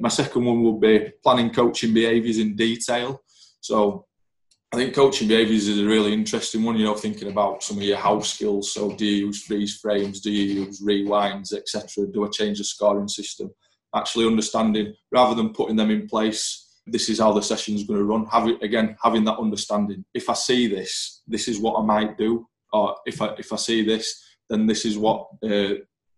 My 0.00 0.08
second 0.08 0.44
one 0.44 0.62
would 0.64 0.80
be 0.80 1.12
planning 1.22 1.50
coaching 1.50 1.94
behaviours 1.94 2.38
in 2.38 2.56
detail. 2.56 3.21
So 3.62 4.06
I 4.72 4.76
think 4.76 4.94
coaching 4.94 5.28
behaviours 5.28 5.68
is 5.68 5.80
a 5.80 5.86
really 5.86 6.12
interesting 6.12 6.62
one. 6.62 6.76
You 6.76 6.84
know, 6.84 6.94
thinking 6.94 7.28
about 7.28 7.62
some 7.62 7.76
of 7.76 7.82
your 7.82 7.98
house 7.98 8.34
skills. 8.34 8.72
So, 8.72 8.90
do 8.92 9.04
you 9.04 9.26
use 9.26 9.44
freeze 9.44 9.78
frames? 9.78 10.20
Do 10.20 10.30
you 10.30 10.64
use 10.64 10.82
rewinds, 10.82 11.52
etc.? 11.52 12.06
Do 12.06 12.24
I 12.24 12.28
change 12.28 12.58
the 12.58 12.64
scoring 12.64 13.08
system? 13.08 13.50
Actually, 13.94 14.26
understanding 14.26 14.94
rather 15.10 15.34
than 15.34 15.52
putting 15.52 15.76
them 15.76 15.90
in 15.90 16.08
place. 16.08 16.68
This 16.86 17.08
is 17.08 17.20
how 17.20 17.32
the 17.32 17.42
session 17.42 17.74
is 17.74 17.84
going 17.84 18.00
to 18.00 18.04
run. 18.04 18.26
Having 18.26 18.62
again 18.62 18.96
having 19.02 19.24
that 19.24 19.38
understanding. 19.38 20.04
If 20.14 20.30
I 20.30 20.34
see 20.34 20.68
this, 20.68 21.22
this 21.26 21.48
is 21.48 21.60
what 21.60 21.78
I 21.78 21.84
might 21.84 22.16
do. 22.16 22.48
Or 22.72 22.96
if 23.04 23.20
I 23.20 23.34
if 23.38 23.52
I 23.52 23.56
see 23.56 23.84
this, 23.84 24.24
then 24.48 24.66
this 24.66 24.86
is 24.86 24.96
what 24.96 25.28
uh, 25.44 25.74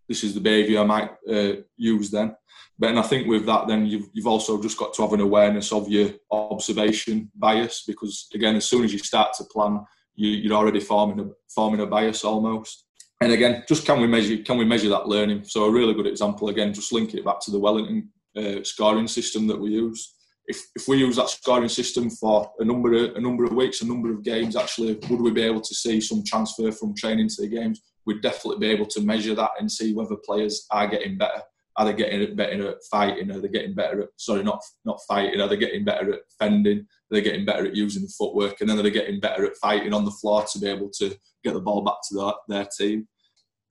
this 0.08 0.24
is 0.24 0.34
the 0.34 0.40
behaviour 0.40 0.80
I 0.80 0.84
might 0.84 1.10
uh, 1.30 1.52
use 1.76 2.10
then. 2.10 2.36
But 2.78 2.90
and 2.90 2.98
I 2.98 3.02
think 3.02 3.28
with 3.28 3.46
that, 3.46 3.68
then 3.68 3.86
you've 3.86 4.08
you've 4.12 4.26
also 4.26 4.60
just 4.60 4.78
got 4.78 4.94
to 4.94 5.02
have 5.02 5.12
an 5.12 5.20
awareness 5.20 5.72
of 5.72 5.88
your 5.88 6.10
observation 6.30 7.30
bias 7.34 7.84
because 7.86 8.26
again, 8.34 8.56
as 8.56 8.64
soon 8.64 8.84
as 8.84 8.92
you 8.92 8.98
start 8.98 9.32
to 9.34 9.44
plan, 9.44 9.80
you, 10.16 10.30
you're 10.30 10.56
already 10.56 10.80
forming 10.80 11.20
a 11.20 11.30
forming 11.54 11.80
a 11.80 11.86
bias 11.86 12.24
almost. 12.24 12.86
And 13.20 13.32
again, 13.32 13.64
just 13.68 13.86
can 13.86 14.00
we 14.00 14.06
measure 14.06 14.38
can 14.38 14.58
we 14.58 14.64
measure 14.64 14.88
that 14.88 15.08
learning? 15.08 15.44
So 15.44 15.64
a 15.64 15.70
really 15.70 15.94
good 15.94 16.06
example 16.06 16.48
again, 16.48 16.74
just 16.74 16.92
link 16.92 17.14
it 17.14 17.24
back 17.24 17.40
to 17.40 17.50
the 17.52 17.60
Wellington 17.60 18.10
uh, 18.36 18.64
scoring 18.64 19.06
system 19.06 19.46
that 19.46 19.60
we 19.60 19.70
use. 19.70 20.14
If, 20.46 20.60
if 20.76 20.88
we 20.88 20.98
use 20.98 21.16
that 21.16 21.30
scoring 21.30 21.70
system 21.70 22.10
for 22.10 22.52
a 22.58 22.64
number 22.64 22.92
of 22.92 23.16
a 23.16 23.20
number 23.20 23.44
of 23.44 23.52
weeks, 23.52 23.82
a 23.82 23.86
number 23.86 24.10
of 24.10 24.24
games, 24.24 24.56
actually, 24.56 24.98
would 25.08 25.20
we 25.20 25.30
be 25.30 25.42
able 25.42 25.60
to 25.60 25.74
see 25.74 26.00
some 26.00 26.24
transfer 26.24 26.72
from 26.72 26.94
training 26.94 27.28
to 27.28 27.42
the 27.42 27.48
games? 27.48 27.80
We'd 28.06 28.22
definitely 28.22 28.58
be 28.58 28.72
able 28.72 28.86
to 28.86 29.00
measure 29.00 29.34
that 29.34 29.50
and 29.58 29.70
see 29.70 29.94
whether 29.94 30.16
players 30.16 30.66
are 30.70 30.86
getting 30.86 31.18
better 31.18 31.42
are 31.76 31.86
they 31.86 31.92
getting 31.92 32.36
better 32.36 32.68
at 32.70 32.84
fighting? 32.90 33.30
Are 33.32 33.40
they 33.40 33.48
getting 33.48 33.74
better 33.74 34.02
at 34.02 34.08
sorry, 34.16 34.44
not 34.44 34.62
not 34.84 35.00
fighting? 35.08 35.40
Are 35.40 35.48
they 35.48 35.56
getting 35.56 35.84
better 35.84 36.14
at 36.14 36.20
fending? 36.38 36.78
Are 36.78 36.84
they 37.10 37.20
getting 37.20 37.44
better 37.44 37.66
at 37.66 37.74
using 37.74 38.02
the 38.02 38.12
footwork? 38.16 38.60
And 38.60 38.70
then 38.70 38.78
are 38.78 38.82
they 38.82 38.90
getting 38.90 39.18
better 39.20 39.44
at 39.44 39.56
fighting 39.56 39.92
on 39.92 40.04
the 40.04 40.10
floor 40.12 40.44
to 40.52 40.58
be 40.58 40.68
able 40.68 40.90
to 40.98 41.16
get 41.42 41.54
the 41.54 41.60
ball 41.60 41.82
back 41.82 41.96
to 42.08 42.14
their, 42.14 42.32
their 42.48 42.68
team? 42.78 43.08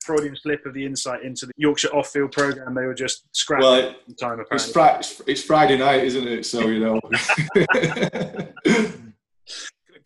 Freudian 0.02 0.36
slip 0.36 0.66
of 0.66 0.74
the 0.74 0.84
insight 0.84 1.22
into 1.22 1.46
the 1.46 1.52
Yorkshire 1.56 1.88
off-field 1.94 2.32
program. 2.32 2.74
They 2.74 2.84
were 2.84 2.92
just 2.92 3.24
scrapping 3.32 3.64
well, 3.64 3.94
time. 4.20 4.38
Apparently, 4.38 4.56
it's, 4.56 5.16
fr- 5.16 5.22
it's 5.26 5.42
Friday 5.42 5.78
night, 5.78 6.04
isn't 6.04 6.28
it? 6.28 6.44
So 6.44 6.68
you 6.68 6.80
know. 6.80 7.00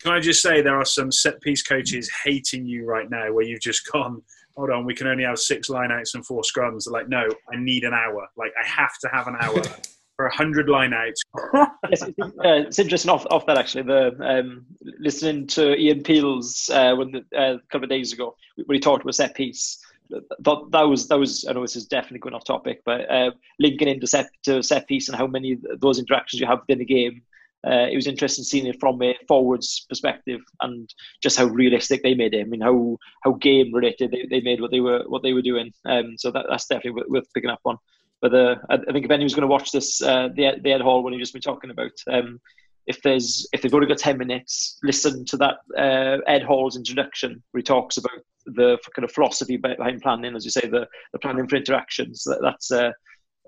Can 0.01 0.13
I 0.13 0.19
just 0.19 0.41
say 0.41 0.61
there 0.61 0.79
are 0.79 0.85
some 0.85 1.11
set 1.11 1.41
piece 1.41 1.61
coaches 1.61 2.09
hating 2.23 2.65
you 2.65 2.85
right 2.85 3.09
now, 3.09 3.33
where 3.33 3.45
you've 3.45 3.61
just 3.61 3.89
gone 3.91 4.21
hold 4.59 4.71
on, 4.71 4.85
we 4.85 4.93
can 4.93 5.07
only 5.07 5.23
have 5.23 5.39
six 5.39 5.69
lineouts 5.69 6.15
and 6.15 6.25
four 6.25 6.41
scrums. 6.41 6.83
They're 6.83 6.91
like, 6.91 7.07
no, 7.07 7.29
I 7.51 7.55
need 7.55 7.85
an 7.85 7.93
hour. 7.93 8.27
Like, 8.35 8.51
I 8.61 8.67
have 8.67 8.97
to 8.99 9.09
have 9.13 9.27
an 9.27 9.37
hour 9.39 9.63
for 10.17 10.25
a 10.25 10.35
hundred 10.35 10.67
lineouts. 10.67 11.15
yes, 11.89 12.01
it's, 12.01 12.19
uh, 12.19 12.67
it's, 12.67 12.77
interesting 12.77 13.09
off, 13.09 13.25
off 13.31 13.45
that 13.45 13.57
actually. 13.57 13.83
The 13.83 14.17
um, 14.19 14.65
listening 14.99 15.47
to 15.47 15.75
Ian 15.77 16.03
Peels 16.03 16.69
uh, 16.73 16.93
when 16.93 17.11
the, 17.11 17.19
uh, 17.33 17.55
a 17.55 17.59
couple 17.71 17.85
of 17.85 17.89
days 17.89 18.11
ago 18.11 18.35
when 18.65 18.75
he 18.75 18.81
talked 18.81 19.03
about 19.03 19.15
set 19.15 19.33
piece. 19.33 19.79
That, 20.09 20.69
that 20.71 20.81
was 20.81 21.07
that 21.07 21.19
was 21.19 21.45
I 21.47 21.53
know 21.53 21.61
this 21.61 21.75
is 21.75 21.85
definitely 21.85 22.17
going 22.17 22.33
off 22.33 22.43
topic, 22.43 22.81
but 22.83 23.09
uh, 23.11 23.29
linking 23.59 23.87
into 23.87 24.07
set 24.07 24.27
to 24.43 24.63
set 24.63 24.87
piece 24.87 25.07
and 25.07 25.15
how 25.15 25.27
many 25.27 25.51
of 25.51 25.79
those 25.79 25.99
interactions 25.99 26.41
you 26.41 26.47
have 26.47 26.61
within 26.61 26.79
the 26.79 26.85
game 26.85 27.21
uh, 27.67 27.87
it 27.91 27.95
was 27.95 28.07
interesting 28.07 28.43
seeing 28.43 28.67
it 28.67 28.79
from 28.79 29.01
a 29.01 29.15
forwards 29.27 29.85
perspective 29.89 30.39
and 30.61 30.93
just 31.21 31.37
how 31.37 31.45
realistic 31.45 32.01
they 32.03 32.13
made 32.13 32.33
it. 32.33 32.41
I 32.41 32.43
mean, 32.45 32.61
how 32.61 32.97
how 33.23 33.33
game 33.33 33.73
related 33.73 34.11
they, 34.11 34.25
they 34.29 34.41
made 34.41 34.61
what 34.61 34.71
they 34.71 34.79
were 34.79 35.03
what 35.07 35.23
they 35.23 35.33
were 35.33 35.41
doing. 35.41 35.73
Um, 35.85 36.17
so 36.17 36.31
that, 36.31 36.45
that's 36.49 36.67
definitely 36.67 37.03
worth 37.07 37.33
picking 37.33 37.49
up 37.49 37.61
on. 37.65 37.77
But 38.21 38.33
uh, 38.33 38.55
I, 38.69 38.75
I 38.75 38.91
think 38.91 39.05
if 39.05 39.11
anyone's 39.11 39.33
going 39.33 39.41
to 39.41 39.47
watch 39.47 39.71
this, 39.71 40.01
uh, 40.01 40.29
the 40.35 40.59
the 40.63 40.71
Ed 40.71 40.81
Hall 40.81 41.03
one 41.03 41.13
you've 41.13 41.21
just 41.21 41.33
been 41.33 41.41
talking 41.41 41.69
about, 41.69 41.91
um, 42.09 42.39
if 42.87 43.01
there's 43.01 43.47
if 43.51 43.61
they've 43.61 43.73
only 43.73 43.87
got 43.87 43.97
ten 43.97 44.17
minutes, 44.17 44.77
listen 44.83 45.25
to 45.25 45.37
that 45.37 45.57
uh, 45.77 46.17
Ed 46.27 46.43
Hall's 46.43 46.77
introduction 46.77 47.43
where 47.51 47.59
he 47.59 47.63
talks 47.63 47.97
about 47.97 48.23
the 48.45 48.77
kind 48.95 49.03
of 49.03 49.11
philosophy 49.11 49.57
behind 49.57 50.01
planning, 50.01 50.35
as 50.35 50.45
you 50.45 50.51
say, 50.51 50.61
the 50.67 50.87
the 51.11 51.19
planning 51.19 51.47
for 51.47 51.57
interactions. 51.57 52.23
That, 52.23 52.39
that's 52.41 52.71
uh, 52.71 52.91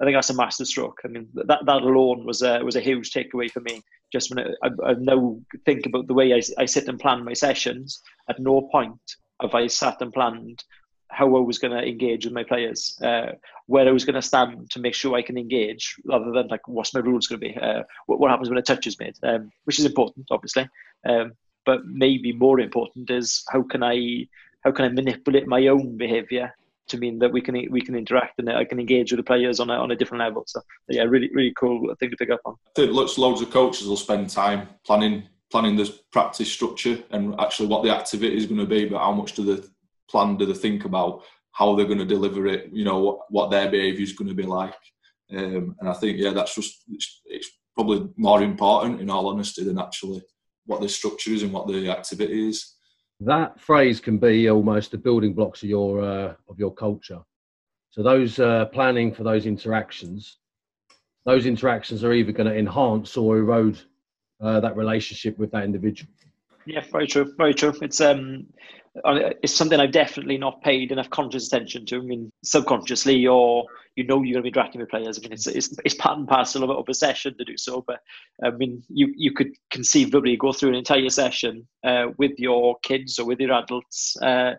I 0.01 0.05
think 0.05 0.15
that's 0.15 0.31
a 0.31 0.35
master 0.35 0.65
stroke. 0.65 0.99
I 1.05 1.09
mean, 1.09 1.27
that 1.35 1.59
that 1.65 1.81
alone 1.81 2.25
was 2.25 2.41
a 2.41 2.59
was 2.63 2.75
a 2.75 2.81
huge 2.81 3.11
takeaway 3.11 3.51
for 3.51 3.59
me 3.61 3.81
just 4.11 4.33
when 4.33 4.45
I, 4.63 4.69
I, 4.83 4.93
now 4.93 5.37
think 5.65 5.85
about 5.85 6.07
the 6.07 6.13
way 6.13 6.33
I, 6.33 6.41
I 6.57 6.65
sit 6.65 6.87
and 6.87 6.99
plan 6.99 7.23
my 7.23 7.33
sessions, 7.33 8.01
at 8.29 8.39
no 8.39 8.63
point 8.71 8.99
have 9.41 9.55
I 9.55 9.67
sat 9.67 10.01
and 10.01 10.11
planned 10.11 10.63
how 11.09 11.35
I 11.35 11.39
was 11.39 11.59
going 11.59 11.71
to 11.71 11.85
engage 11.85 12.25
with 12.25 12.33
my 12.33 12.43
players, 12.43 12.97
uh, 13.03 13.33
where 13.67 13.87
I 13.87 13.91
was 13.91 14.05
going 14.05 14.15
to 14.15 14.21
stand 14.21 14.69
to 14.71 14.79
make 14.79 14.93
sure 14.93 15.15
I 15.15 15.21
can 15.21 15.37
engage, 15.37 15.95
rather 16.05 16.31
than 16.31 16.47
like 16.47 16.67
what's 16.67 16.93
my 16.93 17.01
rules 17.01 17.27
going 17.27 17.41
to 17.41 17.47
be, 17.49 17.57
uh, 17.57 17.83
what, 18.05 18.19
what, 18.19 18.31
happens 18.31 18.49
when 18.49 18.57
a 18.57 18.61
touch 18.61 18.87
is 18.87 18.99
made, 18.99 19.15
um, 19.23 19.51
which 19.65 19.79
is 19.79 19.85
important, 19.85 20.27
obviously. 20.31 20.69
Um, 21.07 21.33
but 21.65 21.85
maybe 21.85 22.31
more 22.31 22.59
important 22.59 23.09
is 23.09 23.43
how 23.49 23.61
can 23.63 23.83
I 23.83 24.27
how 24.63 24.71
can 24.71 24.85
I 24.85 24.89
manipulate 24.89 25.47
my 25.47 25.67
own 25.67 25.97
behaviour 25.97 26.53
to 26.91 26.97
mean 26.97 27.19
that 27.19 27.31
we 27.31 27.41
can 27.41 27.55
we 27.71 27.81
can 27.81 27.95
interact 27.95 28.39
and 28.39 28.49
I 28.49 28.65
can 28.65 28.79
engage 28.79 29.11
with 29.11 29.19
the 29.19 29.23
players 29.23 29.59
on 29.59 29.69
a, 29.69 29.73
on 29.73 29.91
a 29.91 29.95
different 29.95 30.23
level. 30.23 30.43
So 30.47 30.61
yeah, 30.89 31.03
really 31.03 31.29
really 31.33 31.53
cool 31.57 31.93
thing 31.99 32.11
to 32.11 32.17
pick 32.17 32.29
up 32.29 32.41
on. 32.45 32.55
Loads 32.77 33.41
of 33.41 33.49
coaches 33.51 33.87
will 33.87 33.97
spend 33.97 34.29
time 34.29 34.69
planning 34.85 35.23
planning 35.51 35.75
the 35.75 35.93
practice 36.11 36.51
structure 36.51 36.97
and 37.11 37.35
actually 37.39 37.67
what 37.67 37.83
the 37.83 37.93
activity 37.93 38.37
is 38.37 38.45
going 38.45 38.59
to 38.59 38.65
be, 38.65 38.85
but 38.85 38.99
how 38.99 39.11
much 39.11 39.33
do 39.33 39.43
they 39.43 39.61
plan? 40.09 40.37
Do 40.37 40.45
they 40.45 40.53
think 40.53 40.85
about 40.85 41.23
how 41.51 41.75
they're 41.75 41.85
going 41.85 41.99
to 41.99 42.05
deliver 42.05 42.47
it? 42.47 42.69
You 42.71 42.85
know 42.85 42.99
what 42.99 43.19
what 43.29 43.51
their 43.51 43.69
behaviour 43.69 44.03
is 44.03 44.13
going 44.13 44.29
to 44.29 44.35
be 44.35 44.43
like. 44.43 44.75
Um, 45.31 45.75
and 45.79 45.89
I 45.89 45.93
think 45.93 46.17
yeah, 46.17 46.31
that's 46.31 46.55
just 46.55 46.83
it's, 46.89 47.21
it's, 47.25 47.49
probably 47.73 48.09
more 48.17 48.43
important 48.43 48.99
in 48.99 49.09
all 49.09 49.29
honesty 49.29 49.63
than 49.63 49.79
actually 49.79 50.21
what 50.65 50.81
the 50.81 50.89
structure 50.89 51.31
is 51.31 51.41
and 51.41 51.53
what 51.53 51.67
the 51.67 51.89
activity 51.89 52.49
is. 52.49 52.75
That 53.23 53.59
phrase 53.59 53.99
can 53.99 54.17
be 54.17 54.49
almost 54.49 54.89
the 54.89 54.97
building 54.97 55.33
blocks 55.33 55.61
of 55.61 55.69
your 55.69 56.01
uh, 56.01 56.33
of 56.49 56.57
your 56.57 56.73
culture. 56.73 57.21
So 57.91 58.01
those 58.01 58.39
uh, 58.39 58.65
planning 58.65 59.13
for 59.13 59.21
those 59.23 59.45
interactions, 59.45 60.39
those 61.23 61.45
interactions 61.45 62.03
are 62.03 62.13
either 62.13 62.31
going 62.31 62.49
to 62.49 62.57
enhance 62.57 63.15
or 63.17 63.37
erode 63.37 63.79
uh, 64.41 64.59
that 64.61 64.75
relationship 64.75 65.37
with 65.37 65.51
that 65.51 65.63
individual. 65.63 66.11
Yeah, 66.65 66.83
very 66.91 67.07
true. 67.07 67.33
Very 67.37 67.53
true. 67.53 67.73
It's 67.81 68.01
um, 68.01 68.45
it's 68.95 69.55
something 69.55 69.79
I've 69.79 69.91
definitely 69.91 70.37
not 70.37 70.61
paid 70.61 70.91
enough 70.91 71.09
conscious 71.09 71.47
attention 71.47 71.85
to. 71.87 71.97
I 71.97 72.01
mean, 72.01 72.31
subconsciously, 72.43 73.25
or 73.25 73.65
you 73.95 74.05
know, 74.05 74.21
you're 74.21 74.33
going 74.33 74.35
to 74.35 74.41
be 74.43 74.49
interacting 74.49 74.81
with 74.81 74.89
players. 74.89 75.17
I 75.17 75.21
mean, 75.21 75.33
it's 75.33 75.47
it's, 75.47 75.75
it's 75.83 75.95
part 75.95 76.17
and 76.17 76.27
parcel 76.27 76.69
of 76.69 76.87
a 76.87 76.93
session 76.93 77.35
to 77.37 77.45
do 77.45 77.57
so. 77.57 77.83
But 77.85 77.99
I 78.43 78.51
mean, 78.51 78.83
you 78.89 79.13
you 79.15 79.33
could 79.33 79.51
conceivably 79.71 80.37
go 80.37 80.51
through 80.51 80.69
an 80.69 80.75
entire 80.75 81.09
session 81.09 81.67
uh, 81.83 82.07
with 82.17 82.37
your 82.37 82.77
kids 82.83 83.17
or 83.17 83.25
with 83.25 83.39
your 83.39 83.53
adults, 83.53 84.15
uh, 84.21 84.53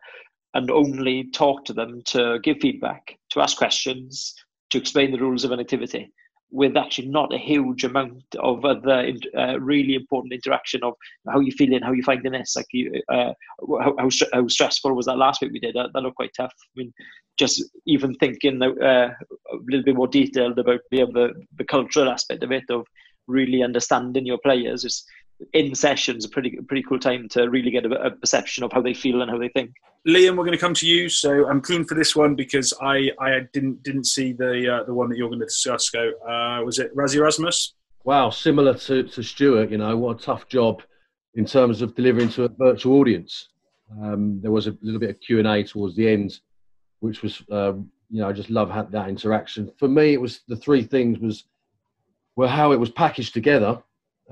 and 0.55 0.71
only 0.71 1.31
talk 1.33 1.65
to 1.67 1.73
them 1.73 2.03
to 2.07 2.39
give 2.43 2.59
feedback, 2.61 3.19
to 3.31 3.41
ask 3.41 3.57
questions, 3.57 4.35
to 4.71 4.79
explain 4.79 5.13
the 5.13 5.21
rules 5.21 5.45
of 5.45 5.53
an 5.53 5.61
activity 5.61 6.13
with 6.53 6.77
actually 6.77 7.09
not 7.09 7.33
a 7.33 7.39
huge 7.39 7.83
amount 7.83 8.23
of 8.39 8.65
other 8.65 9.11
uh, 9.37 9.59
really 9.59 9.95
important 9.95 10.35
interaction 10.35 10.85
of 10.85 10.95
how 11.29 11.41
you 11.41 11.51
feeling, 11.53 11.81
how 11.81 11.93
you 11.93 12.03
finding 12.03 12.33
this, 12.33 12.55
like 12.55 12.67
you, 12.73 13.01
uh, 13.09 13.33
how, 13.81 13.95
how, 13.99 14.09
how, 14.33 14.47
stressful 14.47 14.95
was 14.95 15.07
that 15.07 15.17
last 15.17 15.41
week 15.41 15.53
we 15.53 15.59
did? 15.59 15.75
That, 15.75 15.91
that 15.95 16.01
looked 16.01 16.17
quite 16.17 16.35
tough. 16.37 16.53
I 16.55 16.71
mean, 16.77 16.93
just 17.39 17.65
even 17.87 18.15
thinking 18.17 18.63
uh, 18.63 18.67
a 18.85 19.57
little 19.67 19.85
bit 19.85 19.97
more 19.97 20.07
detailed 20.07 20.59
about 20.59 20.81
the, 20.91 21.07
the, 21.07 21.33
the 21.57 21.65
cultural 21.65 22.11
aspect 22.11 22.43
of 22.43 22.53
it, 22.53 22.65
of 22.69 22.87
really 23.27 23.63
understanding 23.63 24.27
your 24.27 24.39
players 24.39 24.85
is 24.85 25.05
in 25.53 25.74
sessions 25.74 26.24
a 26.24 26.28
pretty 26.28 26.57
pretty 26.68 26.82
cool 26.82 26.99
time 26.99 27.28
to 27.28 27.49
really 27.49 27.70
get 27.70 27.84
a, 27.84 28.07
a, 28.07 28.11
perception 28.11 28.64
of 28.64 28.72
how 28.72 28.80
they 28.80 28.95
feel 28.95 29.22
and 29.22 29.30
how 29.30 29.38
they 29.38 29.49
think. 29.49 29.72
Liam, 30.07 30.36
we're 30.36 30.45
going 30.45 30.53
to 30.53 30.59
come 30.59 30.74
to 30.74 30.86
you. 30.86 31.09
So 31.09 31.49
I'm 31.49 31.62
keen 31.62 31.84
for 31.84 31.95
this 31.95 32.16
one 32.16 32.34
because 32.34 32.72
I, 32.82 33.11
I 33.20 33.40
didn't 33.53 33.82
didn't 33.82 34.05
see 34.05 34.32
the 34.32 34.80
uh, 34.80 34.84
the 34.84 34.95
one 34.95 35.09
that 35.09 35.16
you're 35.16 35.28
going 35.28 35.40
to 35.40 35.47
discuss. 35.47 35.90
Go, 35.90 36.12
uh, 36.28 36.62
was 36.64 36.78
it 36.78 36.95
Rassie 36.97 37.16
Erasmus? 37.16 37.74
Wow, 38.05 38.30
similar 38.30 38.74
to, 38.74 39.05
to 39.05 39.22
Stuart. 39.22 39.70
You 39.70 39.78
know 39.78 39.97
what 39.97 40.20
a 40.20 40.24
tough 40.24 40.49
job 40.49 40.82
in 41.34 41.45
terms 41.45 41.82
of 41.82 41.95
delivering 41.95 42.28
to 42.30 42.45
a 42.45 42.49
virtual 42.49 42.99
audience. 42.99 43.49
Um, 44.03 44.40
there 44.40 44.51
was 44.51 44.66
a 44.66 44.76
little 44.82 45.01
bit 45.01 45.11
of 45.11 45.20
Q 45.20 45.38
and 45.38 45.49
A 45.49 45.62
towards 45.62 45.95
the 45.95 46.09
end, 46.09 46.40
which 47.01 47.22
was 47.22 47.43
uh, 47.51 47.74
you 48.11 48.20
know 48.20 48.28
I 48.28 48.32
just 48.32 48.51
love 48.51 48.70
that 48.90 49.09
interaction. 49.09 49.70
For 49.78 49.88
me, 49.88 50.14
it 50.14 50.20
was 50.20 50.40
the 50.49 50.57
three 50.57 50.82
things 50.82 51.18
was 51.18 51.45
well 52.34 52.49
how 52.49 52.72
it 52.72 52.80
was 52.80 52.90
packaged 52.90 53.34
together 53.34 53.82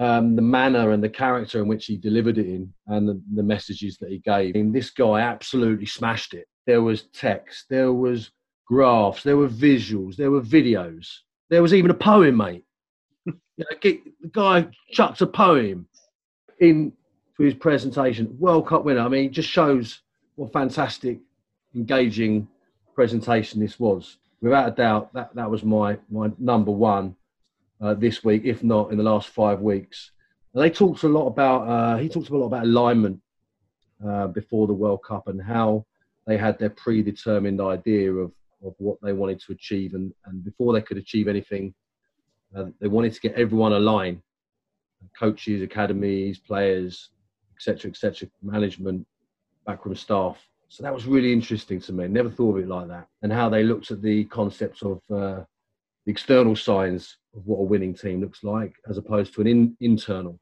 um, 0.00 0.34
the 0.34 0.42
manner 0.42 0.92
and 0.92 1.04
the 1.04 1.10
character 1.10 1.60
in 1.60 1.68
which 1.68 1.84
he 1.84 1.96
delivered 1.98 2.38
it 2.38 2.46
in 2.46 2.72
and 2.86 3.06
the, 3.06 3.20
the 3.34 3.42
messages 3.42 3.98
that 3.98 4.08
he 4.08 4.18
gave. 4.18 4.56
I 4.56 4.58
mean, 4.58 4.72
this 4.72 4.88
guy 4.88 5.20
absolutely 5.20 5.84
smashed 5.84 6.32
it. 6.32 6.46
There 6.66 6.80
was 6.80 7.02
text, 7.12 7.66
there 7.68 7.92
was 7.92 8.30
graphs, 8.66 9.22
there 9.22 9.36
were 9.36 9.48
visuals, 9.48 10.16
there 10.16 10.30
were 10.30 10.40
videos, 10.40 11.06
there 11.50 11.60
was 11.60 11.74
even 11.74 11.90
a 11.90 11.94
poem, 11.94 12.38
mate. 12.38 12.64
you 13.26 13.34
know, 13.58 13.66
the 13.82 14.00
guy 14.32 14.68
chucked 14.90 15.20
a 15.20 15.26
poem 15.26 15.86
in 16.60 16.94
for 17.34 17.44
his 17.44 17.54
presentation. 17.54 18.34
World 18.38 18.68
Cup 18.68 18.84
winner. 18.84 19.00
I 19.00 19.08
mean, 19.08 19.26
it 19.26 19.32
just 19.32 19.50
shows 19.50 20.00
what 20.36 20.52
fantastic, 20.52 21.18
engaging 21.74 22.48
presentation 22.94 23.60
this 23.60 23.78
was. 23.78 24.16
Without 24.40 24.68
a 24.68 24.72
doubt, 24.72 25.12
that, 25.12 25.34
that 25.34 25.50
was 25.50 25.62
my, 25.62 25.98
my 26.10 26.30
number 26.38 26.70
one 26.70 27.16
uh, 27.80 27.94
this 27.94 28.22
week, 28.24 28.42
if 28.44 28.62
not 28.62 28.90
in 28.90 28.98
the 28.98 29.04
last 29.04 29.28
five 29.28 29.60
weeks. 29.60 30.12
And 30.54 30.62
they 30.62 30.70
talked 30.70 31.02
a 31.02 31.08
lot 31.08 31.26
about. 31.26 31.68
Uh, 31.68 31.96
he 31.96 32.08
talked 32.08 32.30
a 32.30 32.36
lot 32.36 32.46
about 32.46 32.64
alignment 32.64 33.20
uh, 34.06 34.26
before 34.28 34.66
the 34.66 34.72
World 34.72 35.00
Cup 35.06 35.28
and 35.28 35.40
how 35.40 35.86
they 36.26 36.36
had 36.36 36.58
their 36.58 36.70
predetermined 36.70 37.60
idea 37.60 38.12
of 38.12 38.32
of 38.62 38.74
what 38.78 38.98
they 39.02 39.12
wanted 39.12 39.40
to 39.40 39.52
achieve, 39.52 39.94
and 39.94 40.12
and 40.26 40.44
before 40.44 40.72
they 40.72 40.82
could 40.82 40.98
achieve 40.98 41.28
anything, 41.28 41.74
uh, 42.54 42.66
they 42.80 42.88
wanted 42.88 43.14
to 43.14 43.20
get 43.20 43.34
everyone 43.34 43.72
aligned: 43.72 44.20
coaches, 45.18 45.62
academies, 45.62 46.38
players, 46.38 47.10
etc., 47.56 47.90
etc., 47.90 48.28
management, 48.42 49.06
backroom 49.66 49.96
staff. 49.96 50.38
So 50.68 50.82
that 50.82 50.94
was 50.94 51.06
really 51.06 51.32
interesting 51.32 51.80
to 51.80 51.92
me. 51.92 52.06
Never 52.06 52.30
thought 52.30 52.56
of 52.56 52.64
it 52.64 52.68
like 52.68 52.88
that, 52.88 53.06
and 53.22 53.32
how 53.32 53.48
they 53.48 53.62
looked 53.62 53.90
at 53.90 54.02
the 54.02 54.24
concepts 54.24 54.82
of 54.82 55.00
uh, 55.10 55.44
the 56.04 56.12
external 56.12 56.56
signs 56.56 57.16
of 57.36 57.46
what 57.46 57.58
a 57.58 57.64
winning 57.64 57.94
team 57.94 58.20
looks 58.20 58.42
like 58.42 58.74
as 58.88 58.98
opposed 58.98 59.34
to 59.34 59.40
an 59.40 59.46
in, 59.46 59.76
internal. 59.80 60.38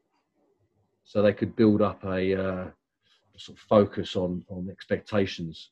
So 1.04 1.22
they 1.22 1.32
could 1.32 1.56
build 1.56 1.82
up 1.82 2.04
a, 2.04 2.34
uh, 2.34 2.70
sort 3.38 3.56
of 3.56 3.62
focus 3.64 4.16
on, 4.16 4.44
on 4.48 4.68
expectations. 4.70 5.70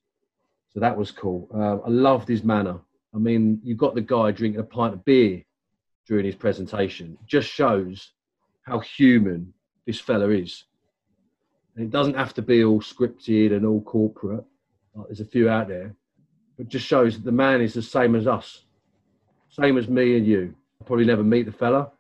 So 0.73 0.81
that 0.81 0.97
was 0.97 1.11
cool. 1.11 1.49
Uh, 1.55 1.79
I 1.87 1.89
loved 1.89 2.29
his 2.29 2.45
manner. 2.45 2.79
I 3.15 3.19
mean, 3.19 3.61
you've 3.63 3.79
got 3.79 3.95
the 3.95 4.01
guy 4.01 4.31
drinking 4.31 4.61
a 4.61 4.65
pint 4.65 4.95
of 4.95 5.05
beer 5.05 5.43
during 6.07 6.25
his 6.25 6.35
presentation. 6.35 7.19
It 7.21 7.27
just 7.27 7.49
shows 7.49 8.13
how 8.63 8.81
human 8.81 9.53
this 9.87 10.01
fella 10.01 10.29
is. 10.29 10.65
And 11.75 11.85
it 11.85 11.91
doesn't 11.91 12.17
have 12.17 12.35
to 12.35 12.43
be 12.43 12.65
all 12.65 12.81
scripted 12.81 13.55
and 13.55 13.67
all 13.67 13.81
corporate. 13.83 14.45
Like 14.95 15.09
there's 15.09 15.21
a 15.21 15.25
few 15.25 15.49
out 15.49 15.69
there. 15.69 15.95
But 16.57 16.69
just 16.69 16.87
shows 16.87 17.17
that 17.17 17.25
the 17.25 17.33
man 17.33 17.61
is 17.61 17.75
the 17.75 17.83
same 17.83 18.15
as 18.15 18.27
us, 18.27 18.65
same 19.59 19.79
as 19.79 19.89
me 19.89 20.17
and 20.17 20.27
you 20.27 20.55
probably 20.85 21.05
never 21.05 21.25
meet 21.25 21.47
the 21.47 21.53
fella, 21.53 21.91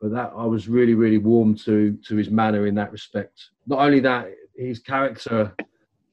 but 0.00 0.12
that 0.12 0.32
I 0.36 0.44
was 0.44 0.68
really, 0.68 0.94
really 0.94 1.18
warm 1.18 1.54
to 1.66 1.98
to 2.06 2.16
his 2.16 2.30
manner 2.30 2.66
in 2.66 2.74
that 2.76 2.92
respect. 2.92 3.50
Not 3.66 3.80
only 3.80 4.00
that, 4.00 4.28
his 4.56 4.78
character. 4.78 5.54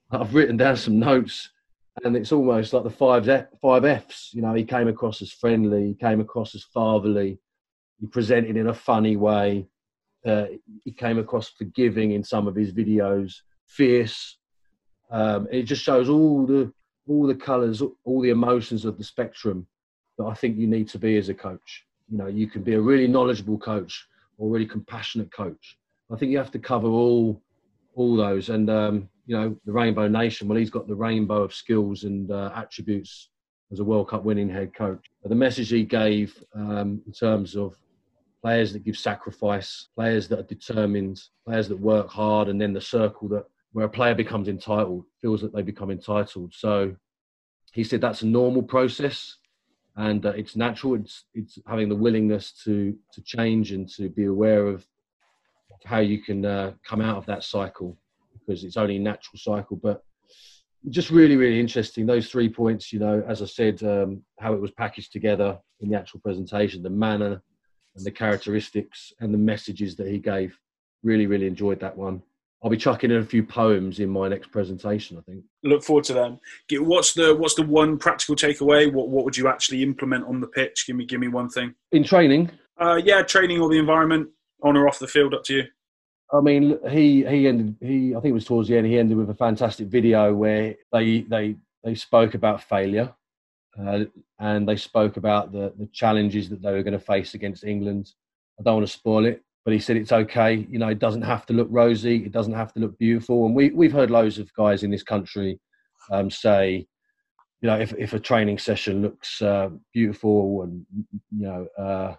I've 0.09 0.33
written 0.33 0.55
down 0.55 0.77
some 0.77 0.99
notes, 0.99 1.49
and 2.03 2.15
it's 2.15 2.31
almost 2.31 2.71
like 2.73 2.83
the 2.83 2.89
five 2.89 3.25
five 3.61 3.85
Fs. 3.85 4.33
You 4.33 4.41
know, 4.41 4.53
he 4.53 4.63
came 4.63 4.87
across 4.87 5.21
as 5.21 5.31
friendly, 5.31 5.87
he 5.87 5.93
came 5.93 6.21
across 6.21 6.55
as 6.55 6.63
fatherly, 6.63 7.39
he 7.99 8.07
presented 8.07 8.55
in 8.57 8.67
a 8.67 8.73
funny 8.73 9.17
way. 9.17 9.67
Uh, 10.25 10.45
he 10.83 10.91
came 10.91 11.19
across 11.19 11.49
forgiving 11.49 12.11
in 12.11 12.23
some 12.23 12.47
of 12.47 12.55
his 12.55 12.73
videos, 12.73 13.41
fierce. 13.65 14.37
Um, 15.11 15.47
it 15.51 15.63
just 15.63 15.83
shows 15.83 16.09
all 16.09 16.45
the 16.45 16.73
all 17.07 17.27
the 17.27 17.35
colours, 17.35 17.81
all 17.81 18.21
the 18.21 18.31
emotions 18.31 18.83
of 18.83 18.97
the 18.97 19.03
spectrum 19.03 19.67
that 20.17 20.25
I 20.25 20.33
think 20.33 20.57
you 20.57 20.67
need 20.67 20.87
to 20.89 20.99
be 20.99 21.17
as 21.17 21.29
a 21.29 21.33
coach. 21.33 21.85
You 22.09 22.17
know, 22.17 22.27
you 22.27 22.47
can 22.47 22.63
be 22.63 22.73
a 22.73 22.81
really 22.81 23.07
knowledgeable 23.07 23.57
coach 23.57 24.07
or 24.37 24.49
really 24.49 24.65
compassionate 24.65 25.31
coach. 25.31 25.77
I 26.11 26.15
think 26.15 26.31
you 26.31 26.37
have 26.37 26.51
to 26.51 26.59
cover 26.59 26.87
all 26.87 27.41
all 27.95 28.15
those. 28.15 28.49
And 28.49 28.69
um, 28.69 29.09
you 29.25 29.35
know, 29.35 29.57
the 29.65 29.71
Rainbow 29.71 30.07
Nation. 30.07 30.47
Well, 30.47 30.57
he's 30.57 30.69
got 30.69 30.87
the 30.87 30.95
rainbow 30.95 31.43
of 31.43 31.53
skills 31.53 32.03
and 32.03 32.31
uh, 32.31 32.51
attributes 32.55 33.29
as 33.71 33.79
a 33.79 33.83
World 33.83 34.09
Cup 34.09 34.23
winning 34.23 34.49
head 34.49 34.73
coach. 34.73 35.05
But 35.21 35.29
the 35.29 35.35
message 35.35 35.69
he 35.69 35.83
gave 35.83 36.41
um, 36.55 37.01
in 37.05 37.11
terms 37.11 37.55
of 37.55 37.75
players 38.41 38.71
that 38.71 38.85
give 38.85 38.97
sacrifice, 38.97 39.89
players 39.95 40.27
that 40.29 40.39
are 40.39 40.43
determined, 40.43 41.21
players 41.45 41.67
that 41.67 41.79
work 41.79 42.09
hard, 42.09 42.47
and 42.47 42.61
then 42.61 42.71
the 42.71 42.81
circle 42.81 43.27
that 43.29 43.45
where 43.73 43.85
a 43.85 43.89
player 43.89 44.15
becomes 44.15 44.47
entitled, 44.47 45.03
feels 45.21 45.41
that 45.41 45.53
they 45.53 45.61
become 45.61 45.91
entitled. 45.91 46.53
So 46.53 46.95
he 47.73 47.83
said 47.83 47.99
that's 47.99 48.21
a 48.21 48.25
normal 48.25 48.63
process 48.63 49.37
and 49.97 50.25
uh, 50.25 50.29
it's 50.29 50.55
natural. 50.55 50.95
It's 50.95 51.25
it's 51.33 51.59
having 51.67 51.89
the 51.89 51.95
willingness 51.95 52.51
to 52.63 52.95
to 53.13 53.21
change 53.21 53.71
and 53.71 53.89
to 53.95 54.09
be 54.09 54.25
aware 54.25 54.67
of 54.67 54.85
how 55.85 55.99
you 55.99 56.21
can 56.21 56.45
uh, 56.45 56.73
come 56.83 57.01
out 57.01 57.17
of 57.17 57.25
that 57.25 57.43
cycle 57.43 57.97
because 58.33 58.63
it's 58.63 58.77
only 58.77 58.97
a 58.97 58.99
natural 58.99 59.39
cycle. 59.39 59.77
But 59.77 60.03
just 60.89 61.09
really 61.09 61.35
really 61.35 61.59
interesting 61.59 62.05
those 62.05 62.29
three 62.29 62.47
points. 62.49 62.93
You 62.93 62.99
know, 62.99 63.23
as 63.27 63.41
I 63.41 63.45
said, 63.45 63.81
um, 63.83 64.21
how 64.39 64.53
it 64.53 64.61
was 64.61 64.71
packaged 64.71 65.11
together 65.11 65.57
in 65.81 65.89
the 65.89 65.97
actual 65.97 66.19
presentation, 66.19 66.83
the 66.83 66.89
manner 66.89 67.41
and 67.95 68.05
the 68.05 68.11
characteristics 68.11 69.11
and 69.19 69.33
the 69.33 69.39
messages 69.39 69.95
that 69.97 70.07
he 70.07 70.19
gave. 70.19 70.57
Really 71.03 71.25
really 71.25 71.47
enjoyed 71.47 71.79
that 71.79 71.97
one. 71.97 72.21
I'll 72.63 72.71
be 72.71 72.77
chucking 72.77 73.11
in 73.11 73.17
a 73.17 73.25
few 73.25 73.43
poems 73.43 73.99
in 73.99 74.09
my 74.09 74.27
next 74.27 74.51
presentation. 74.51 75.17
I 75.17 75.21
think. 75.21 75.43
Look 75.63 75.83
forward 75.83 76.05
to 76.05 76.13
them. 76.13 76.39
What's 76.71 77.13
the 77.13 77.35
What's 77.35 77.55
the 77.55 77.63
one 77.63 77.97
practical 77.97 78.35
takeaway? 78.35 78.91
What 78.91 79.09
What 79.09 79.25
would 79.25 79.37
you 79.37 79.47
actually 79.47 79.83
implement 79.83 80.25
on 80.25 80.41
the 80.41 80.47
pitch? 80.47 80.85
Give 80.87 80.95
me 80.95 81.05
Give 81.05 81.19
me 81.19 81.27
one 81.27 81.49
thing. 81.49 81.75
In 81.91 82.03
training. 82.03 82.49
Uh, 82.79 82.99
yeah, 83.03 83.21
training 83.21 83.59
or 83.59 83.69
the 83.69 83.79
environment, 83.79 84.29
on 84.63 84.77
or 84.77 84.87
off 84.87 84.99
the 84.99 85.07
field, 85.07 85.33
up 85.33 85.43
to 85.45 85.55
you. 85.55 85.63
I 86.33 86.41
mean, 86.41 86.77
he 86.89 87.25
he 87.25 87.47
ended. 87.47 87.75
He 87.79 88.15
I 88.15 88.19
think 88.19 88.31
it 88.31 88.33
was 88.33 88.45
towards 88.45 88.69
the 88.69 88.77
end. 88.77 88.87
He 88.87 88.99
ended 88.99 89.17
with 89.17 89.29
a 89.29 89.35
fantastic 89.35 89.87
video 89.87 90.33
where 90.33 90.75
they 90.91 91.21
they 91.21 91.55
they 91.83 91.95
spoke 91.95 92.33
about 92.33 92.63
failure, 92.63 93.13
uh, 93.79 94.05
and 94.39 94.67
they 94.67 94.75
spoke 94.75 95.17
about 95.17 95.51
the 95.51 95.73
the 95.77 95.87
challenges 95.93 96.49
that 96.49 96.61
they 96.61 96.71
were 96.71 96.83
going 96.83 96.93
to 96.93 96.99
face 96.99 97.33
against 97.33 97.63
England. 97.63 98.11
I 98.59 98.63
don't 98.63 98.75
want 98.75 98.87
to 98.87 98.93
spoil 98.93 99.25
it, 99.25 99.43
but 99.67 99.73
he 99.73 99.81
said 99.81 99.97
it's 99.97 100.13
okay. 100.13 100.65
You 100.69 100.79
know, 100.79 100.87
it 100.87 100.99
doesn't 100.99 101.23
have 101.23 101.45
to 101.47 101.53
look 101.53 101.67
rosy. 101.69 102.23
It 102.23 102.31
doesn't 102.31 102.53
have 102.53 102.73
to 102.75 102.79
look 102.79 102.97
beautiful. 102.97 103.45
And 103.45 103.53
we 103.53 103.69
we've 103.71 103.91
heard 103.91 104.09
loads 104.09 104.39
of 104.39 104.53
guys 104.53 104.81
in 104.81 104.89
this 104.89 105.03
country 105.03 105.59
um, 106.09 106.31
say, 106.31 106.87
you 107.59 107.67
know, 107.67 107.77
if, 107.77 107.93
if 107.97 108.13
a 108.13 108.19
training 108.19 108.59
session 108.59 109.01
looks 109.01 109.41
uh, 109.41 109.67
beautiful 109.93 110.61
and 110.61 110.85
you 111.37 111.45
know 111.45 111.67
uh, 111.77 112.15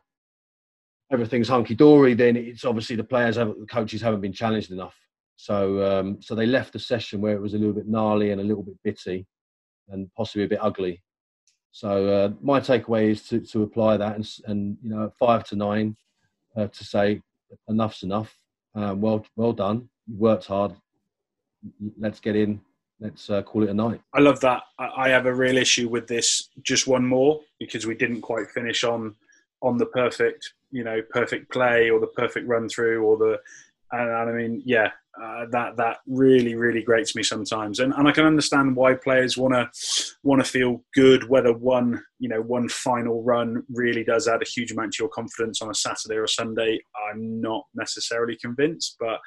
everything's 1.11 1.49
hunky 1.49 1.74
dory, 1.74 2.12
then 2.12 2.36
it's 2.36 2.66
obviously 2.66 2.96
the 2.96 3.03
players, 3.03 3.36
have, 3.36 3.55
the 3.59 3.64
coaches 3.64 4.03
haven't 4.03 4.20
been 4.20 4.34
challenged 4.34 4.70
enough. 4.70 4.96
So 5.36 5.82
um, 6.01 6.18
so 6.20 6.34
they 6.34 6.44
left 6.44 6.74
the 6.74 6.78
session 6.78 7.22
where 7.22 7.34
it 7.34 7.40
was 7.40 7.55
a 7.55 7.59
little 7.59 7.72
bit 7.72 7.88
gnarly 7.88 8.30
and 8.30 8.42
a 8.42 8.44
little 8.44 8.62
bit 8.62 8.76
bitty, 8.84 9.26
and 9.88 10.11
possibly 10.18 10.44
a 10.44 10.49
bit 10.49 10.59
ugly. 10.61 11.03
So 11.70 12.09
uh, 12.09 12.28
my 12.42 12.61
takeaway 12.61 13.12
is 13.12 13.22
to, 13.28 13.40
to 13.40 13.62
apply 13.62 13.96
that 13.96 14.16
and, 14.16 14.28
and 14.44 14.76
you 14.82 14.90
know 14.90 15.11
five 15.18 15.44
to 15.44 15.57
nine 15.57 15.96
uh, 16.55 16.66
to 16.66 16.84
say 16.84 17.22
enough's 17.68 18.03
enough. 18.03 18.36
Um, 18.74 19.01
well 19.01 19.24
well 19.36 19.53
done. 19.53 19.88
You 20.07 20.16
worked 20.16 20.46
hard. 20.46 20.74
Let's 21.99 22.20
get 22.20 22.36
in 22.36 22.61
let's 23.01 23.30
uh, 23.30 23.42
call 23.42 23.62
it 23.62 23.70
a 23.70 23.74
night. 23.74 24.01
I 24.14 24.20
love 24.20 24.40
that. 24.40 24.62
I 24.78 25.09
have 25.09 25.26
a 25.26 25.34
real 25.34 25.57
issue 25.57 25.88
with 25.88 26.07
this. 26.07 26.49
Just 26.62 26.86
one 26.86 27.07
more 27.07 27.40
because 27.59 27.86
we 27.86 27.94
didn't 27.94 28.22
quite 28.22 28.51
finish 28.51 28.84
on 28.84 29.14
on 29.61 29.76
the 29.76 29.86
perfect, 29.86 30.55
you 30.70 30.84
know, 30.84 31.03
perfect 31.11 31.51
play 31.51 31.90
or 31.90 31.99
the 31.99 32.07
perfect 32.07 32.46
run 32.46 32.68
through 32.68 33.05
or 33.05 33.16
the. 33.16 33.40
And, 33.93 34.11
and 34.11 34.30
I 34.30 34.32
mean, 34.32 34.62
yeah, 34.64 34.91
uh, 35.20 35.47
that 35.51 35.76
that 35.76 35.99
really 36.07 36.55
really 36.55 36.82
grates 36.82 37.16
me 37.16 37.22
sometimes, 37.22 37.80
and 37.80 37.93
and 37.95 38.07
I 38.07 38.12
can 38.12 38.24
understand 38.24 38.76
why 38.76 38.95
players 38.95 39.36
want 39.36 39.55
to 39.55 39.68
want 40.22 40.45
to 40.45 40.51
feel 40.51 40.84
good. 40.95 41.28
Whether 41.28 41.53
one 41.53 42.03
you 42.18 42.28
know 42.28 42.41
one 42.41 42.68
final 42.68 43.22
run 43.24 43.64
really 43.68 44.05
does 44.05 44.28
add 44.28 44.43
a 44.43 44.49
huge 44.49 44.70
amount 44.70 44.93
to 44.93 45.03
your 45.03 45.09
confidence 45.09 45.61
on 45.61 45.70
a 45.70 45.74
Saturday 45.74 46.16
or 46.16 46.24
a 46.24 46.28
Sunday. 46.28 46.78
I'm 47.11 47.41
not 47.41 47.64
necessarily 47.74 48.36
convinced, 48.41 48.97
but 49.01 49.18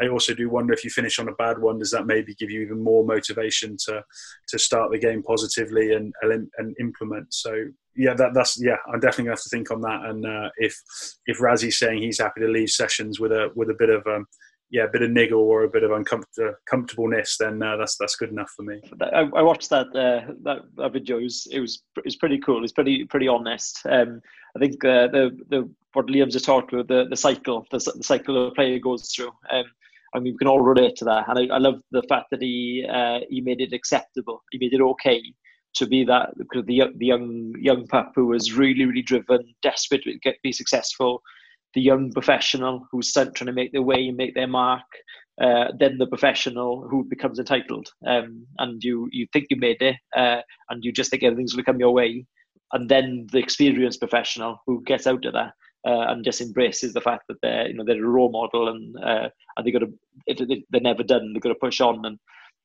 I 0.00 0.08
also 0.08 0.34
do 0.34 0.48
wonder 0.48 0.72
if 0.72 0.84
you 0.84 0.90
finish 0.90 1.18
on 1.18 1.28
a 1.28 1.34
bad 1.34 1.58
one, 1.58 1.78
does 1.78 1.90
that 1.90 2.06
maybe 2.06 2.34
give 2.34 2.50
you 2.50 2.60
even 2.60 2.82
more 2.82 3.04
motivation 3.04 3.76
to 3.86 4.04
to 4.48 4.58
start 4.58 4.92
the 4.92 4.98
game 4.98 5.22
positively 5.22 5.94
and 5.94 6.12
and 6.22 6.76
implement? 6.78 7.34
So 7.34 7.64
yeah, 7.96 8.14
that, 8.14 8.34
that's 8.34 8.60
yeah, 8.60 8.76
I'm 8.92 9.00
definitely 9.00 9.24
gonna 9.24 9.36
have 9.36 9.42
to 9.42 9.48
think 9.48 9.70
on 9.70 9.80
that. 9.82 10.04
And 10.04 10.26
uh, 10.26 10.50
if 10.58 10.76
if 11.26 11.38
Rassie's 11.38 11.78
saying 11.78 12.02
he's 12.02 12.20
happy 12.20 12.40
to 12.40 12.48
leave 12.48 12.70
sessions 12.70 13.20
with 13.20 13.32
a 13.32 13.50
with 13.54 13.70
a 13.70 13.76
bit 13.78 13.90
of 13.90 14.06
um, 14.06 14.26
yeah, 14.70 14.84
a 14.84 14.88
bit 14.88 15.02
of 15.02 15.10
niggle 15.10 15.40
or 15.40 15.64
a 15.64 15.68
bit 15.68 15.82
of 15.82 15.90
uncomfortableness, 15.90 17.36
then 17.38 17.60
uh, 17.62 17.76
that's 17.76 17.96
that's 17.98 18.14
good 18.16 18.30
enough 18.30 18.52
for 18.56 18.62
me. 18.62 18.80
I, 19.00 19.28
I 19.36 19.42
watched 19.42 19.70
that 19.70 19.88
uh, 19.88 20.32
that, 20.44 20.58
that 20.76 20.92
video. 20.92 21.18
It 21.18 21.24
was, 21.24 21.48
it 21.50 21.60
was 21.60 21.82
it 21.96 22.04
was 22.04 22.16
pretty 22.16 22.38
cool. 22.38 22.62
It's 22.62 22.72
pretty 22.72 23.04
pretty 23.04 23.26
honest. 23.26 23.80
Um, 23.88 24.20
I 24.56 24.60
think 24.60 24.84
uh, 24.84 25.08
the 25.08 25.36
the 25.48 25.68
what 25.92 26.06
Liam's 26.06 26.34
just 26.34 26.44
talked 26.44 26.72
about 26.72 26.86
the 26.86 27.06
the 27.10 27.16
cycle 27.16 27.66
the, 27.72 27.78
the 27.78 28.04
cycle 28.04 28.48
a 28.48 28.54
player 28.54 28.78
goes 28.78 29.12
through. 29.12 29.32
Um, 29.52 29.64
I 30.14 30.18
mean, 30.18 30.34
we 30.34 30.38
can 30.38 30.48
all 30.48 30.60
relate 30.60 30.96
to 30.96 31.04
that. 31.04 31.28
And 31.28 31.38
I, 31.38 31.54
I 31.54 31.58
love 31.58 31.82
the 31.90 32.02
fact 32.08 32.26
that 32.30 32.42
he 32.42 32.86
uh, 32.88 33.20
he 33.28 33.40
made 33.40 33.60
it 33.60 33.72
acceptable. 33.72 34.42
He 34.52 34.58
made 34.58 34.72
it 34.72 34.80
okay 34.80 35.20
to 35.74 35.86
be 35.86 36.04
that 36.04 36.30
because 36.36 36.64
the 36.66 36.82
the 36.96 37.06
young 37.06 37.54
young 37.58 37.86
pup 37.86 38.12
who 38.14 38.26
was 38.26 38.52
really 38.52 38.84
really 38.84 39.02
driven, 39.02 39.54
desperate 39.62 40.02
to 40.04 40.18
get 40.18 40.36
be 40.42 40.52
successful. 40.52 41.22
The 41.74 41.80
young 41.80 42.12
professional 42.12 42.86
who's 42.90 43.12
sent 43.12 43.36
trying 43.36 43.46
to 43.46 43.52
make 43.52 43.72
their 43.72 43.82
way, 43.82 44.08
and 44.08 44.16
make 44.16 44.34
their 44.34 44.48
mark. 44.48 44.86
Uh, 45.40 45.68
then 45.78 45.96
the 45.96 46.06
professional 46.06 46.86
who 46.90 47.02
becomes 47.04 47.38
entitled, 47.38 47.88
um, 48.06 48.46
and 48.58 48.82
you 48.84 49.08
you 49.12 49.26
think 49.32 49.46
you 49.48 49.56
made 49.56 49.80
it, 49.80 49.96
uh, 50.16 50.40
and 50.68 50.84
you 50.84 50.92
just 50.92 51.10
think 51.10 51.22
everything's 51.22 51.52
going 51.52 51.64
to 51.64 51.70
come 51.70 51.80
your 51.80 51.94
way, 51.94 52.26
and 52.72 52.88
then 52.88 53.26
the 53.32 53.38
experienced 53.38 54.00
professional 54.00 54.60
who 54.66 54.82
gets 54.84 55.06
out 55.06 55.24
of 55.24 55.32
that 55.32 55.52
uh, 55.86 56.06
and 56.08 56.24
just 56.24 56.40
embraces 56.40 56.92
the 56.92 57.00
fact 57.00 57.24
that 57.28 57.38
they're 57.42 57.68
you 57.68 57.74
know 57.74 57.84
they're 57.84 58.04
a 58.04 58.08
role 58.08 58.30
model 58.30 58.68
and 58.68 58.96
uh, 59.02 59.28
and 59.56 59.66
they 59.66 59.70
got 59.70 59.80
to 59.80 60.62
they're 60.70 60.80
never 60.80 61.02
done. 61.02 61.32
They've 61.32 61.42
got 61.42 61.50
to 61.50 61.54
push 61.54 61.80
on 61.80 62.04
and 62.04 62.18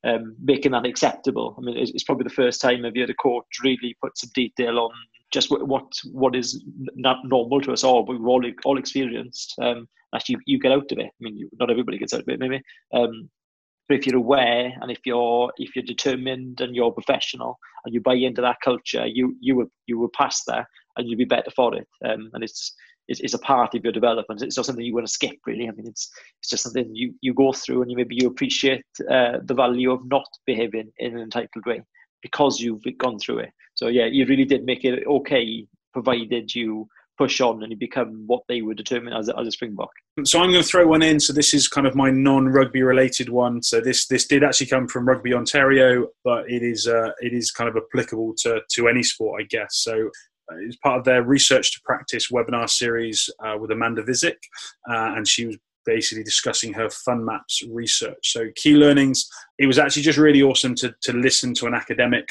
um, 0.06 0.36
making 0.42 0.72
that 0.72 0.86
acceptable. 0.86 1.56
I 1.58 1.62
mean, 1.62 1.78
it's, 1.78 1.92
it's, 1.92 2.04
probably 2.04 2.24
the 2.24 2.30
first 2.30 2.62
time 2.62 2.86
I've 2.86 2.96
heard 2.96 3.10
a 3.10 3.16
court 3.16 3.46
really 3.64 3.96
put 4.02 4.18
some 4.18 4.30
detail 4.34 4.80
on 4.80 4.92
just 5.32 5.50
what 5.50 5.68
what, 5.68 5.92
what 6.12 6.36
is 6.36 6.64
not 6.96 7.18
normal 7.26 7.60
to 7.62 7.74
us 7.74 7.84
all, 7.84 8.04
but 8.04 8.14
we've 8.14 8.28
all 8.28 8.44
all 8.66 8.78
experienced. 8.78 9.56
Um, 9.62 9.88
actually, 10.14 10.38
you 10.46 10.60
get 10.60 10.72
out 10.72 10.92
of 10.92 11.00
it. 11.00 11.08
I 11.08 11.20
mean, 11.20 11.36
you, 11.36 11.50
not 11.60 11.72
everybody 11.72 11.98
gets 11.98 12.14
out 12.14 12.22
of 12.22 12.30
it, 12.30 12.40
maybe. 12.40 12.62
Um, 12.94 13.30
but 13.88 13.98
if 13.98 14.08
you're 14.08 14.18
aware 14.18 14.74
and 14.82 14.92
if 14.92 15.00
you're 15.06 15.52
if 15.58 15.76
you're 15.76 15.84
determined 15.84 16.62
and 16.62 16.76
you're 16.76 16.92
professional 16.92 17.58
and 17.84 17.94
you 17.94 18.02
buy 18.02 18.16
into 18.16 18.42
that 18.42 18.58
culture, 18.64 19.06
you 19.06 19.36
you 19.40 19.56
will 19.56 19.68
you 19.88 19.98
will 19.98 20.12
pass 20.16 20.44
that 20.48 20.66
and 20.98 21.08
you'll 21.08 21.18
be 21.18 21.26
better 21.26 21.52
for 21.56 21.76
it. 21.76 21.88
Um, 22.04 22.30
and 22.34 22.44
it's 22.44 22.74
is 23.08 23.34
a 23.34 23.40
part 23.40 23.76
of 23.76 23.84
your 23.84 23.94
development. 23.94 24.42
It's 24.42 24.58
not 24.58 24.66
something 24.66 24.84
you 24.84 24.94
want 24.94 25.08
to 25.08 25.12
skip, 25.12 25.38
really. 25.46 25.68
I 25.68 25.72
mean, 25.72 25.88
it's 25.88 26.10
it's 26.40 26.50
just 26.50 26.64
something 26.64 26.90
you, 26.94 27.14
you 27.22 27.34
go 27.34 27.52
through, 27.52 27.82
and 27.82 27.92
you 27.92 27.98
maybe 27.98 28.16
you 28.16 28.28
appreciate 28.28 28.86
uh, 29.10 29.40
the 29.44 29.54
value 29.54 29.92
of 29.92 30.06
not 30.06 30.28
behaving 30.46 30.92
in 30.98 31.16
an 31.16 31.22
entitled 31.22 31.66
way 31.66 31.82
because 32.22 32.60
you've 32.60 32.84
gone 32.98 33.20
through 33.20 33.40
it. 33.40 33.52
So 33.76 33.88
yeah, 33.88 34.06
you 34.06 34.26
really 34.26 34.46
did 34.46 34.66
make 34.66 34.84
it 34.84 35.06
okay, 35.06 35.68
provided 35.94 36.54
you 36.56 36.88
push 37.18 37.40
on 37.40 37.64
and 37.64 37.72
you 37.72 37.78
become 37.78 38.24
what 38.28 38.42
they 38.48 38.62
would 38.62 38.78
determine 38.78 39.14
as 39.14 39.30
a, 39.30 39.40
as 39.40 39.48
a 39.48 39.52
Springbok. 39.52 39.90
So 40.24 40.40
I'm 40.40 40.52
going 40.52 40.62
to 40.62 40.68
throw 40.68 40.86
one 40.88 41.02
in. 41.02 41.20
So 41.20 41.34
this 41.34 41.54
is 41.54 41.68
kind 41.68 41.88
of 41.88 41.96
my 41.96 42.10
non-rugby 42.10 42.84
related 42.84 43.30
one. 43.30 43.62
So 43.64 43.80
this 43.82 44.08
this 44.08 44.26
did 44.26 44.44
actually 44.44 44.68
come 44.68 44.88
from 44.88 45.08
Rugby 45.08 45.34
Ontario, 45.34 46.08
but 46.24 46.50
it 46.50 46.64
is 46.64 46.88
uh, 46.88 47.12
it 47.20 47.34
is 47.34 47.52
kind 47.52 47.70
of 47.70 47.78
applicable 47.78 48.34
to 48.40 48.62
to 48.72 48.88
any 48.88 49.04
sport, 49.04 49.42
I 49.42 49.46
guess. 49.46 49.78
So 49.78 50.10
is 50.68 50.78
part 50.78 51.00
of 51.00 51.06
their 51.06 51.24
research 51.24 51.74
to 51.74 51.82
practice 51.84 52.32
webinar 52.32 52.70
series 52.70 53.30
uh, 53.44 53.58
with 53.60 53.72
Amanda 53.72 54.04
Visek, 54.04 54.38
uh, 54.90 55.14
and 55.16 55.28
she 55.28 55.48
was 55.48 55.58
basically 55.86 56.24
discussing 56.24 56.74
her 56.74 56.90
fun 56.90 57.24
maps 57.24 57.62
research. 57.70 58.32
So 58.32 58.48
key 58.56 58.76
learnings. 58.76 59.30
It 59.60 59.68
was 59.68 59.78
actually 59.78 60.02
just 60.04 60.18
really 60.18 60.42
awesome 60.42 60.76
to 60.76 60.94
to 61.04 61.14
listen 61.14 61.54
to 61.56 61.68
an 61.68 61.74
academic 61.74 62.30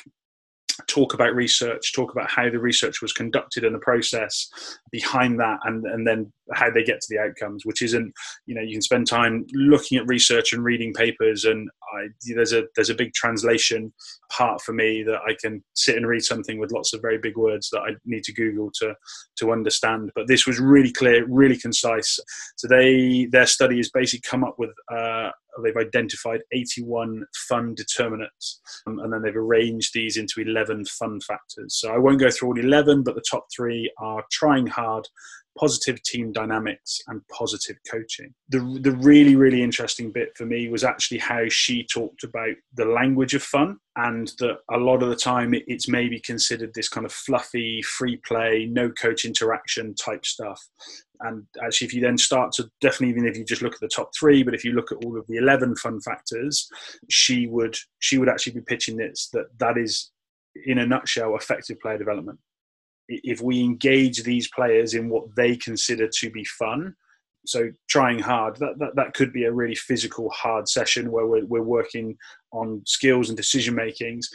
talk 0.95 1.13
about 1.13 1.35
research, 1.35 1.93
talk 1.93 2.13
about 2.13 2.31
how 2.31 2.49
the 2.49 2.59
research 2.59 3.03
was 3.03 3.13
conducted 3.13 3.65
and 3.65 3.75
the 3.75 3.81
process 3.81 4.49
behind 4.93 5.41
that, 5.41 5.59
and, 5.65 5.85
and 5.87 6.07
then 6.07 6.33
how 6.53 6.71
they 6.71 6.85
get 6.85 7.01
to 7.01 7.07
the 7.11 7.19
outcomes, 7.19 7.67
which 7.67 7.83
isn't, 7.83 8.13
you 8.47 8.55
know, 8.55 8.63
you 8.63 8.75
can 8.75 8.83
spend 8.83 9.07
time 9.07 9.45
looking 9.53 9.99
at 9.99 10.07
research 10.07 10.53
and 10.53 10.63
reading 10.63 10.93
papers, 10.93 11.45
and 11.45 11.69
I, 11.95 12.07
there's 12.35 12.53
a 12.53 12.65
there's 12.77 12.91
a 12.91 12.95
big 12.95 13.13
translation 13.13 13.93
part 14.31 14.61
for 14.63 14.73
me 14.73 15.03
that 15.03 15.21
I 15.29 15.35
can 15.43 15.63
sit 15.75 15.97
and 15.97 16.07
read 16.07 16.23
something 16.23 16.59
with 16.59 16.73
lots 16.73 16.93
of 16.93 17.03
very 17.03 17.19
big 17.19 17.37
words 17.37 17.71
that 17.71 17.81
I 17.81 17.91
need 18.05 18.25
to 18.25 18.33
Google 18.33 18.71
to 18.81 18.95
to 19.39 19.53
understand. 19.53 20.11
But 20.15 20.29
this 20.29 20.47
was 20.47 20.61
really 20.61 20.93
clear, 20.93 21.27
really 21.29 21.59
concise. 21.59 22.19
So 22.57 22.69
they 22.69 23.27
their 23.33 23.47
study 23.47 23.79
has 23.79 23.91
basically 23.91 24.29
come 24.29 24.45
up 24.45 24.57
with 24.59 24.71
uh, 24.93 25.31
they've 25.63 25.77
identified 25.77 26.41
81 26.53 27.25
fun 27.49 27.75
determinants 27.75 28.61
um, 28.87 28.99
and 29.01 29.13
then 29.13 29.23
they've 29.23 29.37
arranged 29.37 29.93
these 29.95 30.17
into 30.17 30.41
11 30.41 30.85
fun 30.87 31.21
factors. 31.21 31.77
So 31.79 31.93
I 31.93 31.99
won't 31.99 32.21
go 32.21 32.31
through 32.31 32.49
all 32.49 32.59
11, 32.59 33.03
but 33.03 33.15
the 33.15 33.25
top 33.29 33.47
three 33.55 33.93
are 33.99 34.25
trying 34.31 34.67
hard, 34.67 35.07
positive 35.59 36.03
team 36.03 36.33
dynamics 36.33 37.01
and 37.09 37.21
positive 37.29 37.77
coaching. 37.91 38.35
The, 38.49 38.79
the 38.83 38.93
really, 38.93 39.37
really 39.37 39.63
interesting 39.63 40.11
bit 40.11 40.37
for 40.37 40.47
me 40.47 40.69
was 40.69 40.85
actually 40.85 41.19
how 41.19 41.49
she 41.49 41.87
talked 41.87 42.25
about 42.25 42.55
the 42.75 42.85
language 42.85 43.35
of 43.35 43.43
fun 43.43 43.79
and 43.97 44.29
that 44.39 44.59
a 44.73 44.79
lot 44.79 45.03
of 45.03 45.09
the 45.09 45.17
time 45.17 45.55
it's 45.55 45.89
maybe 45.89 46.21
considered 46.21 46.73
this 46.75 46.89
kind 46.89 47.07
of 47.07 47.13
fluffy, 47.13 47.83
free 47.83 48.17
play, 48.27 48.67
no 48.71 48.91
coach 48.91 49.25
interaction 49.25 49.95
type 49.95 50.27
stuff. 50.27 50.61
And 51.21 51.45
actually, 51.65 51.87
if 51.87 51.95
you 51.95 52.01
then 52.01 52.19
start 52.19 52.53
to 52.53 52.69
definitely, 52.81 53.11
even 53.11 53.27
if 53.27 53.37
you 53.37 53.45
just 53.45 53.63
look 53.63 53.75
at 53.75 53.81
the 53.81 53.89
top 53.89 54.11
three, 54.19 54.43
but 54.43 54.55
if 54.55 54.65
you 54.65 54.73
look 54.73 54.91
at 54.91 55.05
all 55.05 55.17
of 55.17 55.27
the 55.29 55.37
11 55.37 55.77
fun 55.77 56.01
factors, 56.01 56.69
she 57.09 57.47
would, 57.47 57.77
she 58.01 58.19
would 58.19 58.29
actually 58.29 58.55
be 58.55 58.61
pitching 58.61 58.97
this 58.97 59.29
that 59.33 59.47
that 59.59 59.79
is 59.79 60.11
in 60.67 60.79
a 60.79 60.87
nutshell 60.87 61.37
effective 61.37 61.81
player 61.81 61.99
development 61.99 62.39
if 63.09 63.41
we 63.41 63.61
engage 63.61 64.23
these 64.23 64.49
players 64.49 64.95
in 64.95 65.09
what 65.09 65.25
they 65.37 65.57
consider 65.57 66.09
to 66.09 66.31
be 66.31 66.45
fun. 66.45 66.95
So 67.47 67.71
trying 67.89 68.21
hard 68.21 68.57
that, 68.57 68.79
that, 68.79 68.97
that 68.97 69.15
could 69.15 69.33
be 69.33 69.45
a 69.45 69.53
really 69.53 69.75
physical 69.75 70.31
hard 70.31 70.69
session 70.69 71.11
where 71.11 71.27
we're, 71.27 71.45
we're 71.45 71.63
working 71.63 72.17
on 72.53 72.83
skills 72.87 73.29
and 73.29 73.37
decision 73.37 73.75
makings. 73.75 74.31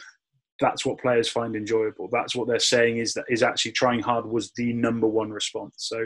That's 0.60 0.86
what 0.86 1.00
players 1.00 1.28
find 1.30 1.56
enjoyable. 1.56 2.10
That's 2.12 2.36
what 2.36 2.48
they're 2.48 2.60
saying 2.60 2.98
is 2.98 3.14
that 3.14 3.26
is 3.30 3.42
actually 3.42 3.72
trying 3.72 4.02
hard 4.02 4.26
was 4.26 4.52
the 4.56 4.74
number 4.74 5.08
one 5.08 5.32
response. 5.32 5.76
So 5.78 6.06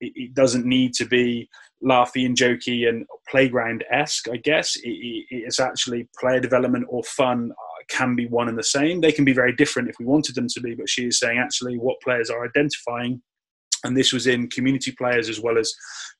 it, 0.00 0.12
it 0.14 0.34
doesn't 0.34 0.66
need 0.66 0.94
to 0.94 1.06
be 1.06 1.48
laughy 1.84 2.26
and 2.26 2.36
jokey 2.36 2.88
and 2.88 3.06
playground-esque 3.28 4.28
i 4.28 4.36
guess 4.36 4.76
it, 4.82 4.88
it, 4.88 5.26
it's 5.30 5.60
actually 5.60 6.08
player 6.18 6.40
development 6.40 6.84
or 6.88 7.02
fun 7.04 7.50
uh, 7.52 7.82
can 7.88 8.14
be 8.14 8.26
one 8.26 8.48
and 8.48 8.58
the 8.58 8.62
same. 8.62 9.00
They 9.00 9.12
can 9.12 9.24
be 9.24 9.32
very 9.32 9.54
different 9.54 9.88
if 9.88 9.96
we 9.98 10.04
wanted 10.04 10.34
them 10.34 10.46
to 10.48 10.60
be, 10.60 10.74
but 10.74 10.90
she 10.90 11.06
is 11.06 11.18
saying 11.18 11.38
actually 11.38 11.78
what 11.78 12.00
players 12.02 12.28
are 12.28 12.44
identifying 12.44 13.22
and 13.84 13.96
this 13.96 14.12
was 14.12 14.26
in 14.26 14.48
community 14.48 14.92
players 14.92 15.28
as 15.28 15.40
well 15.40 15.58
as 15.58 15.72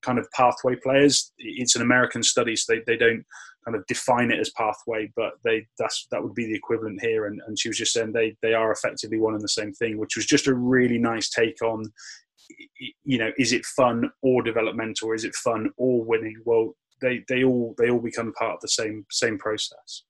kind 0.03 0.19
of 0.19 0.31
pathway 0.33 0.77
players. 0.77 1.33
It's 1.39 1.77
an 1.77 1.83
American 1.83 2.23
study, 2.23 2.55
so 2.57 2.75
they, 2.75 2.83
they 2.87 2.97
don't 2.97 3.25
kind 3.65 3.77
of 3.77 3.85
define 3.87 4.31
it 4.31 4.39
as 4.39 4.51
pathway, 4.51 5.11
but 5.17 5.33
they 5.45 5.67
that's 5.79 6.07
that 6.11 6.23
would 6.23 6.35
be 6.35 6.47
the 6.47 6.55
equivalent 6.55 7.01
here. 7.03 7.27
And, 7.27 7.41
and 7.47 7.59
she 7.59 7.69
was 7.69 7.79
just 7.79 7.93
saying 7.93 8.13
they 8.13 8.37
they 8.43 8.55
are 8.55 8.73
effectively 8.73 9.19
one 9.19 9.35
and 9.35 9.43
the 9.43 9.49
same 9.49 9.73
thing, 9.73 9.99
which 9.99 10.17
was 10.17 10.27
just 10.27 10.47
a 10.47 10.55
really 10.55 10.99
nice 10.99 11.31
take 11.31 11.61
on. 11.63 11.85
You 13.05 13.19
know, 13.19 13.31
is 13.39 13.53
it 13.53 13.65
fun 13.65 14.11
or 14.23 14.43
developmental? 14.43 15.13
Is 15.13 15.25
it 15.25 15.35
fun 15.35 15.71
or 15.77 16.05
winning? 16.05 16.37
Well, 16.45 16.75
they 17.01 17.25
they 17.29 17.45
all 17.45 17.75
they 17.79 17.91
all 17.91 18.01
become 18.01 18.33
part 18.33 18.55
of 18.55 18.61
the 18.61 18.69
same 18.69 19.07
same 19.11 19.39
process. 19.39 20.05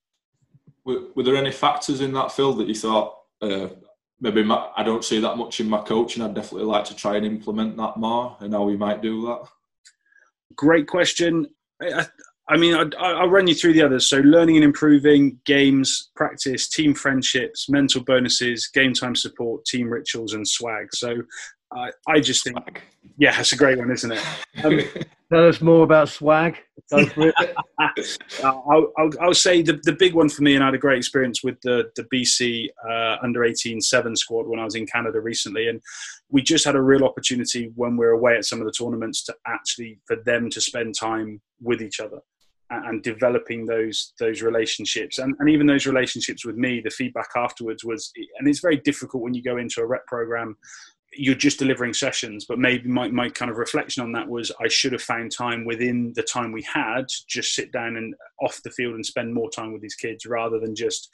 Were, 0.84 1.02
were 1.14 1.22
there 1.22 1.36
any 1.36 1.52
factors 1.52 2.00
in 2.00 2.12
that 2.14 2.32
field 2.32 2.58
that 2.58 2.68
you 2.68 2.74
thought 2.74 3.14
uh, 3.42 3.68
maybe 4.20 4.42
my, 4.42 4.70
I 4.76 4.82
don't 4.82 5.04
see 5.04 5.20
that 5.20 5.36
much 5.36 5.60
in 5.60 5.68
my 5.68 5.80
coaching. 5.82 6.22
I'd 6.22 6.34
definitely 6.34 6.66
like 6.66 6.84
to 6.86 6.96
try 6.96 7.16
and 7.16 7.26
implement 7.26 7.76
that 7.76 7.96
more, 7.96 8.36
and 8.40 8.52
how 8.52 8.64
we 8.64 8.76
might 8.76 9.02
do 9.02 9.26
that. 9.26 9.48
Great 10.56 10.86
question. 10.86 11.46
I, 11.82 12.06
I 12.48 12.56
mean, 12.56 12.74
I, 12.74 13.22
will 13.22 13.30
run 13.30 13.46
you 13.46 13.54
through 13.54 13.74
the 13.74 13.82
others. 13.82 14.08
So, 14.08 14.18
learning 14.18 14.56
and 14.56 14.64
improving, 14.64 15.38
games, 15.44 16.10
practice, 16.16 16.68
team 16.68 16.94
friendships, 16.94 17.68
mental 17.68 18.02
bonuses, 18.02 18.68
game 18.72 18.94
time 18.94 19.14
support, 19.14 19.64
team 19.66 19.88
rituals, 19.90 20.32
and 20.32 20.48
swag. 20.48 20.86
So, 20.94 21.16
I, 21.72 21.90
I 22.06 22.20
just 22.20 22.44
think, 22.44 22.82
yeah, 23.18 23.38
it's 23.38 23.52
a 23.52 23.56
great 23.56 23.78
one, 23.78 23.90
isn't 23.90 24.12
it? 24.12 24.24
Um, 24.64 24.80
Tell 25.30 25.46
us 25.46 25.60
more 25.60 25.84
about 25.84 26.08
swag. 26.08 26.56
I'll, 26.92 28.92
I'll, 28.96 29.10
I'll, 29.20 29.34
say 29.34 29.60
the, 29.60 29.78
the 29.82 29.92
big 29.92 30.14
one 30.14 30.30
for 30.30 30.42
me, 30.42 30.54
and 30.54 30.64
I 30.64 30.68
had 30.68 30.74
a 30.74 30.78
great 30.78 30.96
experience 30.96 31.44
with 31.44 31.60
the, 31.62 31.90
the 31.96 32.04
BC 32.04 32.68
uh, 32.88 33.16
under 33.22 33.44
18 33.44 33.82
seven 33.82 34.16
squad 34.16 34.46
when 34.46 34.58
I 34.58 34.64
was 34.64 34.74
in 34.74 34.86
Canada 34.86 35.20
recently. 35.20 35.68
And 35.68 35.82
we 36.30 36.40
just 36.40 36.64
had 36.64 36.76
a 36.76 36.80
real 36.80 37.04
opportunity 37.04 37.70
when 37.74 37.98
we 37.98 38.06
were 38.06 38.12
away 38.12 38.36
at 38.36 38.46
some 38.46 38.60
of 38.60 38.66
the 38.66 38.72
tournaments 38.72 39.22
to 39.24 39.34
actually, 39.46 39.98
for 40.06 40.16
them 40.24 40.48
to 40.48 40.62
spend 40.62 40.94
time 40.98 41.42
with 41.60 41.82
each 41.82 42.00
other 42.00 42.20
and 42.70 43.02
developing 43.02 43.64
those 43.64 44.12
those 44.20 44.42
relationships 44.42 45.18
and, 45.18 45.34
and 45.38 45.48
even 45.48 45.66
those 45.66 45.86
relationships 45.86 46.44
with 46.44 46.56
me 46.56 46.82
the 46.84 46.90
feedback 46.90 47.30
afterwards 47.34 47.82
was 47.82 48.12
and 48.38 48.46
it's 48.46 48.60
very 48.60 48.76
difficult 48.76 49.22
when 49.22 49.32
you 49.32 49.42
go 49.42 49.56
into 49.56 49.80
a 49.80 49.86
rep 49.86 50.06
program 50.06 50.54
you're 51.18 51.34
just 51.34 51.58
delivering 51.58 51.92
sessions 51.92 52.44
but 52.44 52.58
maybe 52.58 52.88
my, 52.88 53.08
my 53.08 53.28
kind 53.28 53.50
of 53.50 53.56
reflection 53.56 54.02
on 54.02 54.12
that 54.12 54.28
was 54.28 54.52
i 54.60 54.68
should 54.68 54.92
have 54.92 55.02
found 55.02 55.30
time 55.30 55.64
within 55.64 56.12
the 56.14 56.22
time 56.22 56.52
we 56.52 56.62
had 56.62 57.08
to 57.08 57.16
just 57.28 57.54
sit 57.54 57.72
down 57.72 57.96
and 57.96 58.14
off 58.40 58.60
the 58.62 58.70
field 58.70 58.94
and 58.94 59.04
spend 59.04 59.32
more 59.32 59.50
time 59.50 59.72
with 59.72 59.82
these 59.82 59.94
kids 59.94 60.26
rather 60.26 60.58
than 60.58 60.74
just 60.74 61.08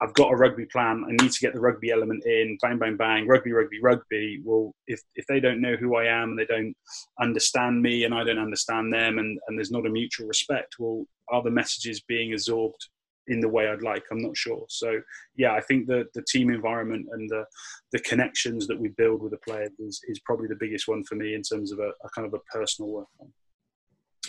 i've 0.00 0.14
got 0.14 0.32
a 0.32 0.36
rugby 0.36 0.66
plan 0.66 1.04
i 1.06 1.22
need 1.22 1.32
to 1.32 1.40
get 1.40 1.52
the 1.52 1.60
rugby 1.60 1.90
element 1.90 2.24
in 2.24 2.56
bang 2.62 2.78
bang 2.78 2.96
bang 2.96 3.26
rugby 3.26 3.52
rugby 3.52 3.80
rugby. 3.82 4.40
Well 4.44 4.74
if, 4.86 5.00
if 5.16 5.26
they 5.26 5.40
don't 5.40 5.60
know 5.60 5.76
who 5.76 5.96
i 5.96 6.04
am 6.04 6.30
and 6.30 6.38
they 6.38 6.46
don't 6.46 6.74
understand 7.20 7.82
me 7.82 8.04
and 8.04 8.14
i 8.14 8.24
don't 8.24 8.38
understand 8.38 8.92
them 8.92 9.18
and, 9.18 9.38
and 9.48 9.58
there's 9.58 9.72
not 9.72 9.86
a 9.86 9.90
mutual 9.90 10.28
respect 10.28 10.76
well 10.78 11.04
are 11.28 11.42
the 11.42 11.50
messages 11.50 12.00
being 12.00 12.32
absorbed 12.32 12.88
in 13.30 13.40
the 13.40 13.48
way 13.48 13.68
I'd 13.68 13.82
like. 13.82 14.04
I'm 14.10 14.20
not 14.20 14.36
sure. 14.36 14.64
So 14.68 15.00
yeah, 15.36 15.52
I 15.54 15.60
think 15.60 15.86
the 15.86 16.04
the 16.14 16.24
team 16.28 16.50
environment 16.50 17.06
and 17.12 17.28
the 17.30 17.44
the 17.92 18.00
connections 18.00 18.66
that 18.66 18.78
we 18.78 18.88
build 18.88 19.22
with 19.22 19.32
the 19.32 19.38
players 19.38 19.70
is, 19.78 20.00
is 20.08 20.20
probably 20.20 20.48
the 20.48 20.58
biggest 20.60 20.88
one 20.88 21.04
for 21.04 21.14
me 21.14 21.34
in 21.34 21.42
terms 21.42 21.72
of 21.72 21.78
a, 21.78 21.90
a 22.04 22.10
kind 22.14 22.26
of 22.26 22.34
a 22.34 22.56
personal 22.56 22.90
work. 22.90 23.06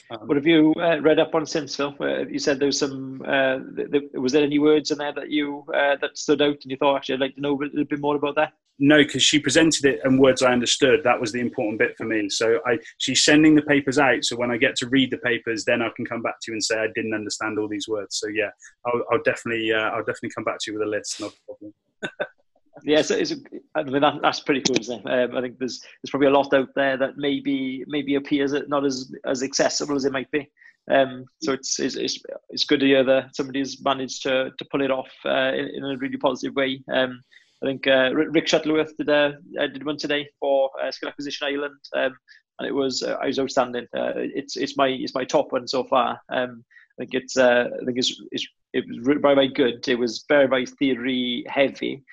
Um, 0.09 0.27
what 0.27 0.37
have 0.37 0.47
you 0.47 0.73
uh, 0.77 0.99
read 1.01 1.19
up 1.19 1.35
on 1.35 1.45
since 1.45 1.75
Phil? 1.75 1.95
Uh, 1.99 2.25
you 2.25 2.39
said 2.39 2.59
there 2.59 2.67
was 2.67 2.79
some. 2.79 3.21
Uh, 3.25 3.59
th- 3.75 3.91
th- 3.91 4.11
was 4.13 4.31
there 4.31 4.43
any 4.43 4.59
words 4.59 4.91
in 4.91 4.97
there 4.97 5.13
that 5.13 5.29
you 5.29 5.65
uh, 5.73 5.95
that 6.01 6.17
stood 6.17 6.41
out, 6.41 6.57
and 6.61 6.71
you 6.71 6.77
thought 6.77 6.97
actually 6.97 7.15
I'd 7.15 7.21
like 7.21 7.35
to 7.35 7.41
know 7.41 7.55
a 7.55 7.63
little 7.63 7.85
bit 7.85 7.99
more 7.99 8.15
about 8.15 8.35
that? 8.35 8.53
no, 8.83 8.97
because 8.97 9.21
she 9.21 9.39
presented 9.39 9.85
it 9.85 10.01
in 10.03 10.17
words 10.17 10.41
I 10.41 10.51
understood. 10.51 11.01
That 11.03 11.21
was 11.21 11.31
the 11.31 11.39
important 11.39 11.77
bit 11.77 11.95
for 11.95 12.03
me. 12.03 12.29
So 12.29 12.59
I, 12.65 12.79
she's 12.97 13.23
sending 13.23 13.53
the 13.53 13.61
papers 13.61 13.99
out. 13.99 14.25
So 14.25 14.35
when 14.35 14.49
I 14.49 14.57
get 14.57 14.75
to 14.77 14.89
read 14.89 15.11
the 15.11 15.19
papers, 15.19 15.63
then 15.65 15.83
I 15.83 15.89
can 15.95 16.03
come 16.03 16.23
back 16.23 16.39
to 16.41 16.51
you 16.51 16.55
and 16.55 16.63
say 16.63 16.79
I 16.79 16.87
didn't 16.95 17.13
understand 17.13 17.59
all 17.59 17.67
these 17.67 17.87
words. 17.87 18.17
So 18.17 18.27
yeah, 18.27 18.49
I'll, 18.87 19.03
I'll 19.11 19.21
definitely, 19.21 19.71
uh, 19.71 19.91
I'll 19.91 19.99
definitely 19.99 20.31
come 20.31 20.45
back 20.45 20.57
to 20.61 20.71
you 20.71 20.79
with 20.79 20.87
a 20.87 20.89
list. 20.89 21.21
No 21.21 21.31
problem. 21.45 21.73
yeah, 22.83 23.01
so 23.01 23.15
it's 23.15 23.31
a, 23.31 23.35
I 23.75 23.83
mean 23.83 24.01
that, 24.01 24.21
that's 24.21 24.39
pretty 24.39 24.61
cool, 24.61 24.79
isn't 24.79 25.07
it? 25.07 25.09
Um, 25.09 25.37
I 25.37 25.41
think 25.41 25.59
there's 25.59 25.79
there's 25.79 26.09
probably 26.09 26.27
a 26.27 26.31
lot 26.31 26.53
out 26.53 26.69
there 26.75 26.97
that 26.97 27.17
maybe 27.17 27.83
maybe 27.87 28.15
appears 28.15 28.53
not 28.67 28.85
as 28.85 29.13
as 29.25 29.43
accessible 29.43 29.95
as 29.95 30.05
it 30.05 30.13
might 30.13 30.31
be. 30.31 30.49
Um, 30.89 31.25
so 31.41 31.53
it's, 31.53 31.79
it's, 31.79 31.95
it's 31.95 32.19
it's 32.49 32.63
good 32.63 32.79
to 32.79 32.85
hear 32.85 33.03
that 33.03 33.35
somebody's 33.35 33.83
managed 33.83 34.23
to 34.23 34.51
to 34.57 34.65
pull 34.65 34.81
it 34.81 34.91
off 34.91 35.11
uh, 35.25 35.51
in, 35.53 35.69
in, 35.75 35.83
a 35.83 35.97
really 35.97 36.17
positive 36.17 36.55
way. 36.55 36.81
Um, 36.91 37.21
I 37.63 37.67
think 37.67 37.85
uh, 37.85 38.11
Ric 38.13 38.47
Shuttleworth 38.47 38.97
did 38.97 39.09
a 39.09 39.37
uh, 39.59 39.67
did 39.67 39.85
one 39.85 39.97
today 39.97 40.27
for 40.39 40.69
uh, 40.81 40.91
Skill 40.91 41.09
Acquisition 41.09 41.47
Ireland, 41.47 41.79
um, 41.95 42.17
and 42.59 42.67
it 42.67 42.73
was 42.73 43.03
uh, 43.03 43.17
I 43.21 43.27
was 43.27 43.39
outstanding. 43.39 43.85
Uh, 43.95 44.13
it's 44.15 44.57
it's 44.57 44.75
my 44.75 44.87
it's 44.87 45.15
my 45.15 45.23
top 45.23 45.51
one 45.51 45.67
so 45.67 45.83
far. 45.83 46.19
Um, 46.29 46.63
I 46.97 47.03
think 47.03 47.13
it's 47.13 47.37
uh, 47.37 47.69
I 47.79 47.85
think 47.85 47.97
it's, 47.97 48.19
it's 48.31 48.47
it 48.73 48.85
was 48.87 48.97
very 49.03 49.35
very 49.35 49.49
good. 49.49 49.87
It 49.87 49.99
was 49.99 50.25
very 50.27 50.47
very 50.47 50.65
theory 50.65 51.45
heavy, 51.47 52.03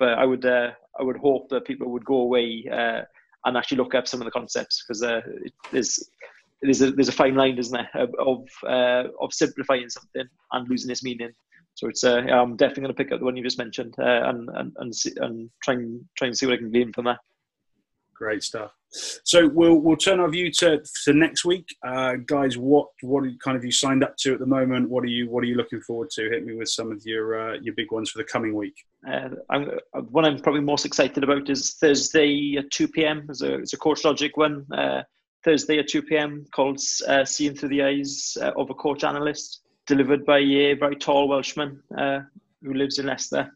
but 0.00 0.18
I 0.18 0.24
would 0.24 0.44
uh, 0.44 0.70
I 0.98 1.04
would 1.04 1.18
hope 1.18 1.48
that 1.50 1.66
people 1.66 1.92
would 1.92 2.04
go 2.04 2.16
away 2.16 2.64
uh, 2.72 3.02
and 3.44 3.56
actually 3.56 3.76
look 3.76 3.94
up 3.94 4.08
some 4.08 4.20
of 4.20 4.24
the 4.24 4.32
concepts 4.32 4.82
because 4.82 5.02
uh, 5.04 5.20
there's 5.70 6.10
there's 6.62 6.82
a 6.82 6.90
there's 6.90 7.08
a 7.08 7.12
fine 7.12 7.36
line, 7.36 7.58
isn't 7.58 7.72
there, 7.72 8.06
of 8.18 8.48
uh, 8.66 9.04
of 9.20 9.32
simplifying 9.32 9.88
something 9.88 10.24
and 10.52 10.68
losing 10.68 10.90
its 10.90 11.04
meaning. 11.04 11.30
So 11.74 11.88
it's 11.88 12.02
uh, 12.02 12.16
I'm 12.16 12.56
definitely 12.56 12.82
going 12.82 12.94
to 12.94 13.04
pick 13.04 13.12
up 13.12 13.20
the 13.20 13.24
one 13.24 13.36
you 13.36 13.44
just 13.44 13.58
mentioned 13.58 13.94
uh, 13.98 14.28
and 14.28 14.48
and 14.54 14.72
and, 14.78 14.94
see, 14.94 15.12
and 15.18 15.48
try 15.62 15.74
and 15.74 16.04
try 16.16 16.26
and 16.26 16.36
see 16.36 16.46
what 16.46 16.54
I 16.54 16.58
can 16.58 16.72
glean 16.72 16.92
from 16.92 17.04
that. 17.04 17.18
Great 18.14 18.42
stuff. 18.42 18.72
So 18.90 19.48
we'll 19.48 19.76
we'll 19.76 19.96
turn 19.96 20.20
our 20.20 20.28
view 20.28 20.50
to 20.52 20.82
to 21.04 21.12
next 21.12 21.44
week, 21.44 21.66
uh, 21.86 22.14
guys. 22.26 22.58
What 22.58 22.88
what 23.02 23.24
kind 23.42 23.56
of 23.56 23.64
you 23.64 23.70
signed 23.70 24.02
up 24.02 24.16
to 24.18 24.34
at 24.34 24.40
the 24.40 24.46
moment? 24.46 24.90
What 24.90 25.04
are 25.04 25.08
you 25.08 25.30
what 25.30 25.44
are 25.44 25.46
you 25.46 25.54
looking 25.54 25.80
forward 25.80 26.10
to? 26.10 26.28
Hit 26.28 26.44
me 26.44 26.54
with 26.54 26.68
some 26.68 26.90
of 26.90 27.00
your 27.04 27.40
uh, 27.40 27.56
your 27.60 27.74
big 27.74 27.92
ones 27.92 28.10
for 28.10 28.18
the 28.18 28.24
coming 28.24 28.54
week. 28.54 28.74
Uh, 29.08 29.30
I'm, 29.50 29.70
one 30.10 30.24
I'm 30.24 30.38
probably 30.38 30.60
most 30.60 30.84
excited 30.84 31.22
about 31.22 31.48
is 31.48 31.74
Thursday 31.74 32.56
at 32.58 32.70
two 32.70 32.88
p.m. 32.88 33.26
It's 33.28 33.42
a 33.42 33.54
it's 33.54 33.72
a 33.72 33.78
Coach 33.78 34.04
Logic 34.04 34.36
one. 34.36 34.66
Uh, 34.72 35.02
Thursday 35.44 35.78
at 35.78 35.88
two 35.88 36.02
p.m. 36.02 36.44
called 36.54 36.80
uh, 37.06 37.24
"Seeing 37.24 37.54
Through 37.54 37.70
the 37.70 37.82
Eyes 37.82 38.36
of 38.56 38.70
a 38.70 38.74
Coach 38.74 39.04
Analyst." 39.04 39.62
delivered 39.86 40.24
by 40.24 40.38
a 40.38 40.74
very 40.74 40.94
tall 40.94 41.26
Welshman 41.26 41.82
uh, 41.98 42.20
who 42.62 42.74
lives 42.74 42.98
in 43.00 43.06
Leicester. 43.06 43.50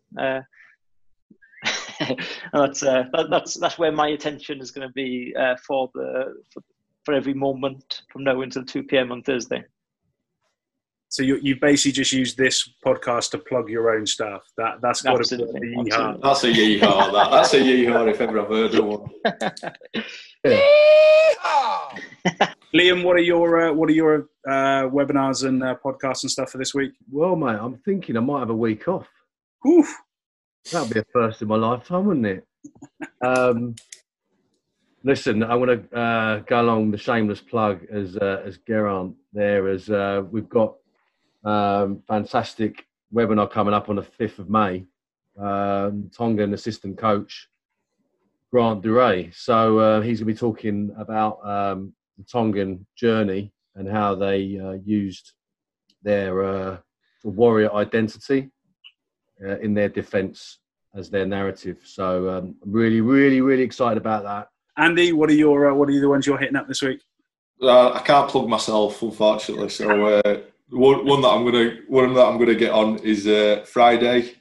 And 2.01 2.18
that's 2.53 2.82
uh, 2.82 3.05
that, 3.12 3.30
that's 3.30 3.55
that's 3.55 3.78
where 3.78 3.92
my 3.92 4.09
attention 4.09 4.61
is 4.61 4.70
going 4.70 4.86
to 4.86 4.92
be 4.92 5.34
uh, 5.38 5.57
for 5.66 5.90
the 5.95 6.34
for, 6.53 6.62
for, 7.05 7.14
every 7.14 7.34
moment 7.34 8.03
from 8.12 8.24
now 8.24 8.40
until 8.40 8.64
two 8.64 8.82
p.m. 8.82 9.12
on 9.12 9.22
Thursday. 9.22 9.64
So 11.09 11.22
you 11.22 11.38
you 11.42 11.57
basically 11.61 11.92
just 11.92 12.12
use 12.12 12.34
this 12.34 12.68
podcast 12.84 13.30
to 13.30 13.38
plug 13.38 13.70
your 13.70 13.97
own 13.97 14.07
stuff. 14.07 14.42
That 14.57 14.80
that's 14.82 15.03
got 15.03 15.24
to 15.24 15.36
be 15.36 15.45
a 15.45 15.47
yeehaw. 15.47 16.20
That's 16.22 16.45
a 16.45 16.53
yeehaw. 16.53 17.12
That, 17.12 17.30
that's 17.30 17.55
a 17.55 17.61
yeehaw 17.61 18.11
if 18.11 18.20
ever 18.20 18.40
I've 18.40 18.49
heard 18.49 18.74
of 18.74 18.84
one. 18.84 19.09
Liam, 22.74 23.05
what 23.05 23.16
are 23.16 23.20
your 23.20 23.68
uh, 23.68 23.72
what 23.72 23.88
are 23.88 23.92
your 23.92 24.26
uh, 24.49 24.88
webinars 24.90 25.47
and 25.47 25.62
uh, 25.62 25.76
podcasts 25.84 26.24
and 26.24 26.30
stuff 26.30 26.51
for 26.51 26.59
this 26.59 26.74
week? 26.74 26.92
Well, 27.11 27.36
mate, 27.36 27.59
I'm 27.61 27.76
thinking 27.78 28.16
I 28.16 28.20
might 28.20 28.40
have 28.40 28.51
a 28.51 28.57
week 28.57 28.88
off. 28.88 29.07
Oof. 29.66 29.95
That'd 30.73 30.95
be 30.95 31.01
a 31.01 31.05
first 31.12 31.43
in 31.43 31.49
my 31.49 31.57
lifetime, 31.57 32.07
wouldn't 32.07 32.27
it? 32.27 32.47
um, 33.23 33.75
listen, 35.03 35.43
I 35.43 35.55
want 35.55 35.91
to 35.91 35.97
uh, 35.97 36.39
go 36.41 36.61
along 36.62 36.91
the 36.91 36.99
shameless 36.99 37.41
plug 37.41 37.87
as 37.93 38.17
uh, 38.17 38.43
as 38.45 38.59
Geraint 38.59 39.15
there, 39.33 39.69
as 39.69 39.91
uh, 39.91 40.23
we've 40.31 40.49
got 40.49 40.77
um, 41.45 42.03
fantastic 42.09 42.87
webinar 43.12 43.51
coming 43.51 43.75
up 43.75 43.89
on 43.89 43.97
the 43.97 44.03
fifth 44.03 44.39
of 44.39 44.49
May. 44.49 44.85
Um, 45.39 46.11
Tongan 46.17 46.55
assistant 46.55 46.97
coach 46.97 47.49
Grant 48.51 48.83
Doorey. 48.83 49.31
So 49.35 49.79
uh, 49.79 50.01
he's 50.01 50.21
going 50.21 50.29
to 50.29 50.33
be 50.33 50.39
talking 50.39 50.95
about 50.97 51.45
um, 51.45 51.93
the 52.17 52.25
Tongan 52.25 52.87
journey 52.97 53.53
and 53.75 53.89
how 53.89 54.15
they 54.15 54.59
uh, 54.59 54.77
used 54.85 55.33
their 56.05 56.45
uh, 56.45 56.77
warrior 57.25 57.75
identity 57.75 58.53
uh, 59.45 59.59
in 59.59 59.74
their 59.74 59.88
defence 59.88 60.59
as 60.95 61.11
their 61.11 61.26
narrative. 61.26 61.78
So 61.84 62.30
um, 62.30 62.57
I'm 62.62 62.72
really, 62.72 63.01
really, 63.01 63.40
really 63.40 63.62
excited 63.62 63.99
about 63.99 64.24
that. 64.24 64.49
Andy, 64.76 65.12
what 65.12 65.30
are 65.30 65.34
your 65.34 65.70
uh, 65.70 65.74
what 65.74 65.88
are 65.88 66.01
the 66.01 66.09
ones 66.09 66.26
you're 66.26 66.38
hitting 66.38 66.57
up 66.57 66.68
this 66.68 66.82
week? 66.82 67.01
Uh, 67.61 67.92
I 67.92 68.01
can't 68.01 68.28
plug 68.28 68.49
myself, 68.49 69.01
unfortunately. 69.03 69.68
So 69.68 70.07
uh, 70.07 70.40
one, 70.70 71.07
one, 71.07 71.20
that 71.22 71.28
I'm 71.28 71.45
gonna 71.45 71.76
one 71.88 72.14
that 72.14 72.26
I'm 72.26 72.38
gonna 72.38 72.55
get 72.55 72.72
on 72.72 72.99
is 72.99 73.24
Friday 73.68 74.34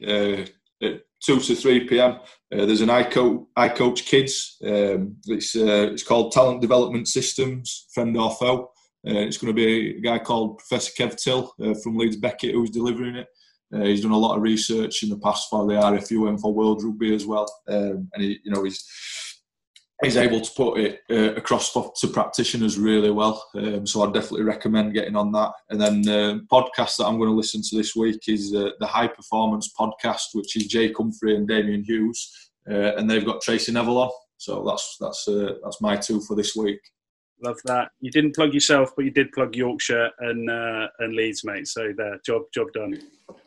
at 0.81 1.01
two 1.23 1.39
to 1.39 1.55
three 1.55 1.87
p.m. 1.87 2.19
Uh, 2.53 2.65
there's 2.65 2.81
an 2.81 2.89
I 2.89 3.03
coach, 3.03 3.45
iCoachKids. 3.57 4.95
Um, 4.95 5.17
it's 5.27 5.55
uh, 5.55 5.89
it's 5.91 6.03
called 6.03 6.31
Talent 6.31 6.61
Development 6.61 7.07
Systems, 7.07 7.87
from 7.93 8.15
or 8.15 8.31
foe. 8.31 8.71
Uh, 9.05 9.19
it's 9.19 9.37
going 9.37 9.53
to 9.53 9.53
be 9.53 9.97
a 9.97 10.01
guy 10.01 10.17
called 10.17 10.59
Professor 10.59 10.91
Kev 10.97 11.21
Till 11.21 11.53
uh, 11.61 11.73
from 11.73 11.97
Leeds 11.97 12.15
Beckett 12.15 12.53
who's 12.53 12.69
delivering 12.69 13.15
it. 13.15 13.27
Uh, 13.73 13.85
he's 13.85 14.01
done 14.01 14.11
a 14.11 14.17
lot 14.17 14.35
of 14.35 14.41
research 14.41 15.03
in 15.03 15.09
the 15.09 15.17
past 15.17 15.47
for 15.49 15.65
the 15.65 15.73
RFU 15.73 16.29
and 16.29 16.39
for 16.39 16.53
World 16.53 16.83
Rugby 16.83 17.15
as 17.15 17.25
well, 17.25 17.47
um, 17.69 18.09
and 18.13 18.23
he, 18.23 18.39
you 18.43 18.51
know 18.51 18.63
he's 18.63 18.85
he's 20.03 20.17
able 20.17 20.41
to 20.41 20.51
put 20.55 20.79
it 20.79 20.99
uh, 21.09 21.33
across 21.35 21.71
to 21.73 22.07
practitioners 22.07 22.77
really 22.77 23.11
well. 23.11 23.43
Um, 23.55 23.87
so 23.87 24.03
I'd 24.03 24.13
definitely 24.13 24.43
recommend 24.43 24.93
getting 24.93 25.15
on 25.15 25.31
that. 25.31 25.51
And 25.69 25.79
then 25.79 26.07
uh, 26.07 26.39
podcast 26.51 26.97
that 26.97 27.05
I'm 27.05 27.17
going 27.17 27.29
to 27.29 27.35
listen 27.35 27.61
to 27.61 27.77
this 27.77 27.95
week 27.95 28.19
is 28.27 28.53
uh, 28.53 28.71
the 28.79 28.87
High 28.87 29.07
Performance 29.07 29.71
Podcast, 29.79 30.33
which 30.33 30.55
is 30.57 30.67
Jake 30.67 30.97
Humphrey 30.97 31.35
and 31.35 31.47
Damian 31.47 31.83
Hughes, 31.83 32.51
uh, 32.69 32.95
and 32.95 33.09
they've 33.09 33.25
got 33.25 33.41
Tracey 33.41 33.71
Neville 33.71 33.97
on. 33.97 34.11
So 34.37 34.63
that's 34.67 34.97
that's 34.99 35.27
uh, 35.27 35.53
that's 35.63 35.81
my 35.81 35.95
two 35.95 36.19
for 36.21 36.35
this 36.35 36.55
week. 36.55 36.79
Love 37.41 37.59
that. 37.65 37.89
You 37.99 38.11
didn't 38.11 38.35
plug 38.35 38.53
yourself, 38.53 38.91
but 38.95 39.05
you 39.05 39.11
did 39.11 39.31
plug 39.31 39.55
Yorkshire 39.55 40.11
and 40.19 40.49
uh, 40.49 40.87
and 40.99 41.15
Leeds, 41.15 41.43
mate. 41.43 41.67
So 41.67 41.93
there, 41.95 42.19
job 42.25 42.43
job 42.53 42.67
done. 42.73 42.99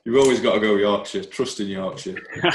You've 0.06 0.22
always 0.22 0.38
got 0.38 0.54
to 0.54 0.60
go 0.60 0.76
Yorkshire. 0.76 1.24
Trust 1.24 1.58
in 1.58 1.66
Yorkshire. 1.66 2.22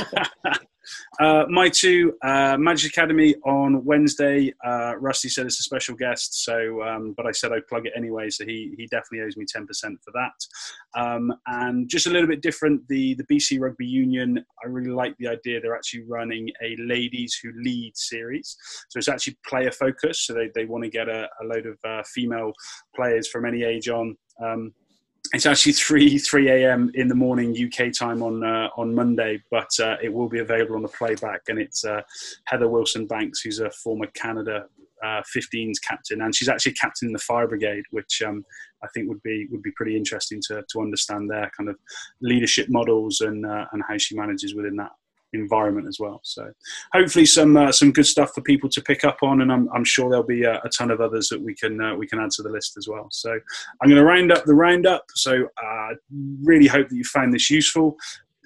Uh, 1.19 1.45
my 1.47 1.69
two, 1.69 2.13
uh, 2.23 2.57
Magic 2.57 2.91
Academy 2.91 3.35
on 3.45 3.85
Wednesday. 3.85 4.51
Uh, 4.65 4.93
Rusty 4.97 5.29
said 5.29 5.45
it's 5.45 5.59
a 5.59 5.63
special 5.63 5.95
guest, 5.95 6.43
so 6.43 6.81
um, 6.81 7.13
but 7.15 7.27
I 7.27 7.31
said 7.31 7.51
I'd 7.51 7.67
plug 7.67 7.85
it 7.85 7.93
anyway, 7.95 8.29
so 8.31 8.45
he 8.45 8.73
he 8.77 8.87
definitely 8.87 9.21
owes 9.21 9.37
me 9.37 9.45
ten 9.47 9.67
percent 9.67 9.99
for 10.03 10.11
that. 10.13 10.99
Um, 10.99 11.31
and 11.45 11.87
just 11.87 12.07
a 12.07 12.09
little 12.09 12.27
bit 12.27 12.41
different, 12.41 12.87
the 12.87 13.13
the 13.13 13.25
BC 13.25 13.59
Rugby 13.59 13.85
Union. 13.85 14.43
I 14.63 14.67
really 14.67 14.89
like 14.89 15.15
the 15.17 15.27
idea 15.27 15.61
they're 15.61 15.75
actually 15.75 16.03
running 16.07 16.49
a 16.63 16.75
ladies 16.79 17.39
who 17.41 17.51
lead 17.63 17.95
series, 17.95 18.57
so 18.89 18.97
it's 18.97 19.07
actually 19.09 19.37
player 19.45 19.71
focused. 19.71 20.25
So 20.25 20.33
they 20.33 20.49
they 20.55 20.65
want 20.65 20.83
to 20.83 20.89
get 20.89 21.07
a, 21.07 21.29
a 21.41 21.45
load 21.45 21.67
of 21.67 21.77
uh, 21.85 22.01
female 22.07 22.53
players 22.95 23.27
from 23.27 23.45
any 23.45 23.63
age 23.63 23.87
on. 23.87 24.17
Um, 24.43 24.73
it's 25.33 25.45
actually 25.45 25.73
three 25.73 26.17
three 26.17 26.49
a.m. 26.49 26.91
in 26.93 27.07
the 27.07 27.15
morning 27.15 27.55
UK 27.55 27.91
time 27.93 28.21
on 28.21 28.43
uh, 28.43 28.69
on 28.77 28.93
Monday, 28.93 29.41
but 29.49 29.69
uh, 29.79 29.95
it 30.01 30.13
will 30.13 30.27
be 30.27 30.39
available 30.39 30.75
on 30.75 30.81
the 30.81 30.89
playback. 30.89 31.41
And 31.47 31.59
it's 31.59 31.85
uh, 31.85 32.01
Heather 32.45 32.67
Wilson 32.67 33.07
Banks, 33.07 33.41
who's 33.41 33.59
a 33.59 33.69
former 33.71 34.07
Canada 34.07 34.65
15s 35.03 35.71
uh, 35.71 35.87
captain, 35.87 36.21
and 36.21 36.35
she's 36.35 36.49
actually 36.49 36.73
captain 36.73 37.09
in 37.09 37.13
the 37.13 37.19
fire 37.19 37.47
brigade, 37.47 37.83
which 37.91 38.21
um, 38.21 38.45
I 38.83 38.87
think 38.93 39.07
would 39.09 39.23
be 39.23 39.47
would 39.51 39.63
be 39.63 39.71
pretty 39.75 39.95
interesting 39.95 40.41
to 40.47 40.63
to 40.69 40.81
understand 40.81 41.29
their 41.29 41.49
kind 41.55 41.69
of 41.69 41.77
leadership 42.21 42.67
models 42.69 43.21
and 43.21 43.45
uh, 43.45 43.65
and 43.71 43.83
how 43.87 43.97
she 43.97 44.15
manages 44.15 44.53
within 44.53 44.75
that 44.77 44.91
environment 45.33 45.87
as 45.87 45.97
well. 45.99 46.19
So 46.23 46.51
hopefully 46.93 47.25
some 47.25 47.57
uh, 47.57 47.71
some 47.71 47.91
good 47.91 48.05
stuff 48.05 48.31
for 48.33 48.41
people 48.41 48.69
to 48.69 48.81
pick 48.81 49.03
up 49.03 49.17
on, 49.21 49.41
and 49.41 49.51
I'm, 49.51 49.69
I'm 49.73 49.83
sure 49.83 50.09
there'll 50.09 50.25
be 50.25 50.43
a, 50.43 50.59
a, 50.63 50.69
ton 50.69 50.91
of 50.91 51.01
others 51.01 51.29
that 51.29 51.41
we 51.41 51.55
can 51.55 51.81
uh, 51.81 51.95
we 51.95 52.07
can 52.07 52.19
add 52.19 52.31
to 52.31 52.43
the 52.43 52.49
list 52.49 52.77
as 52.77 52.87
well. 52.87 53.07
So 53.11 53.31
I'm 53.31 53.89
going 53.89 53.99
to 53.99 54.05
round 54.05 54.31
up 54.31 54.45
the 54.45 54.55
roundup. 54.55 55.05
So 55.15 55.47
I 55.57 55.91
uh, 55.91 55.95
really 56.43 56.67
hope 56.67 56.89
that 56.89 56.95
you 56.95 57.03
found 57.03 57.33
this 57.33 57.49
useful. 57.49 57.97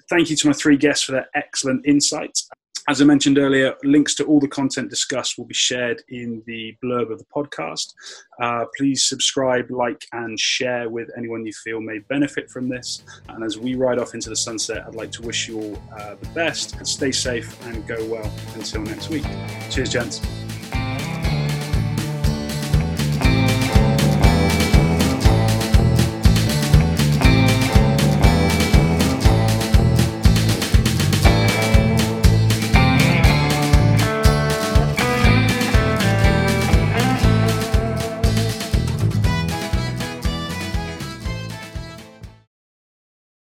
Thank 0.08 0.30
you 0.30 0.36
to 0.36 0.46
my 0.48 0.52
three 0.52 0.76
guests 0.76 1.04
for 1.04 1.12
their 1.12 1.28
excellent 1.34 1.86
insights. 1.86 2.48
As 2.88 3.02
I 3.02 3.04
mentioned 3.04 3.36
earlier, 3.36 3.74
links 3.82 4.14
to 4.14 4.24
all 4.24 4.38
the 4.38 4.46
content 4.46 4.90
discussed 4.90 5.38
will 5.38 5.44
be 5.44 5.54
shared 5.54 6.02
in 6.08 6.40
the 6.46 6.76
blurb 6.84 7.10
of 7.10 7.18
the 7.18 7.24
podcast. 7.34 7.94
Uh, 8.40 8.64
please 8.78 9.08
subscribe, 9.08 9.68
like, 9.72 10.06
and 10.12 10.38
share 10.38 10.88
with 10.88 11.10
anyone 11.18 11.44
you 11.44 11.52
feel 11.52 11.80
may 11.80 11.98
benefit 11.98 12.48
from 12.48 12.68
this. 12.68 13.02
And 13.28 13.42
as 13.42 13.58
we 13.58 13.74
ride 13.74 13.98
off 13.98 14.14
into 14.14 14.28
the 14.28 14.36
sunset, 14.36 14.84
I'd 14.86 14.94
like 14.94 15.10
to 15.12 15.22
wish 15.22 15.48
you 15.48 15.60
all 15.60 15.82
uh, 15.98 16.14
the 16.14 16.28
best. 16.28 16.86
Stay 16.86 17.10
safe 17.10 17.60
and 17.66 17.84
go 17.88 18.04
well 18.04 18.32
until 18.54 18.82
next 18.82 19.08
week. 19.10 19.24
Cheers, 19.68 19.90
gents. 19.90 20.45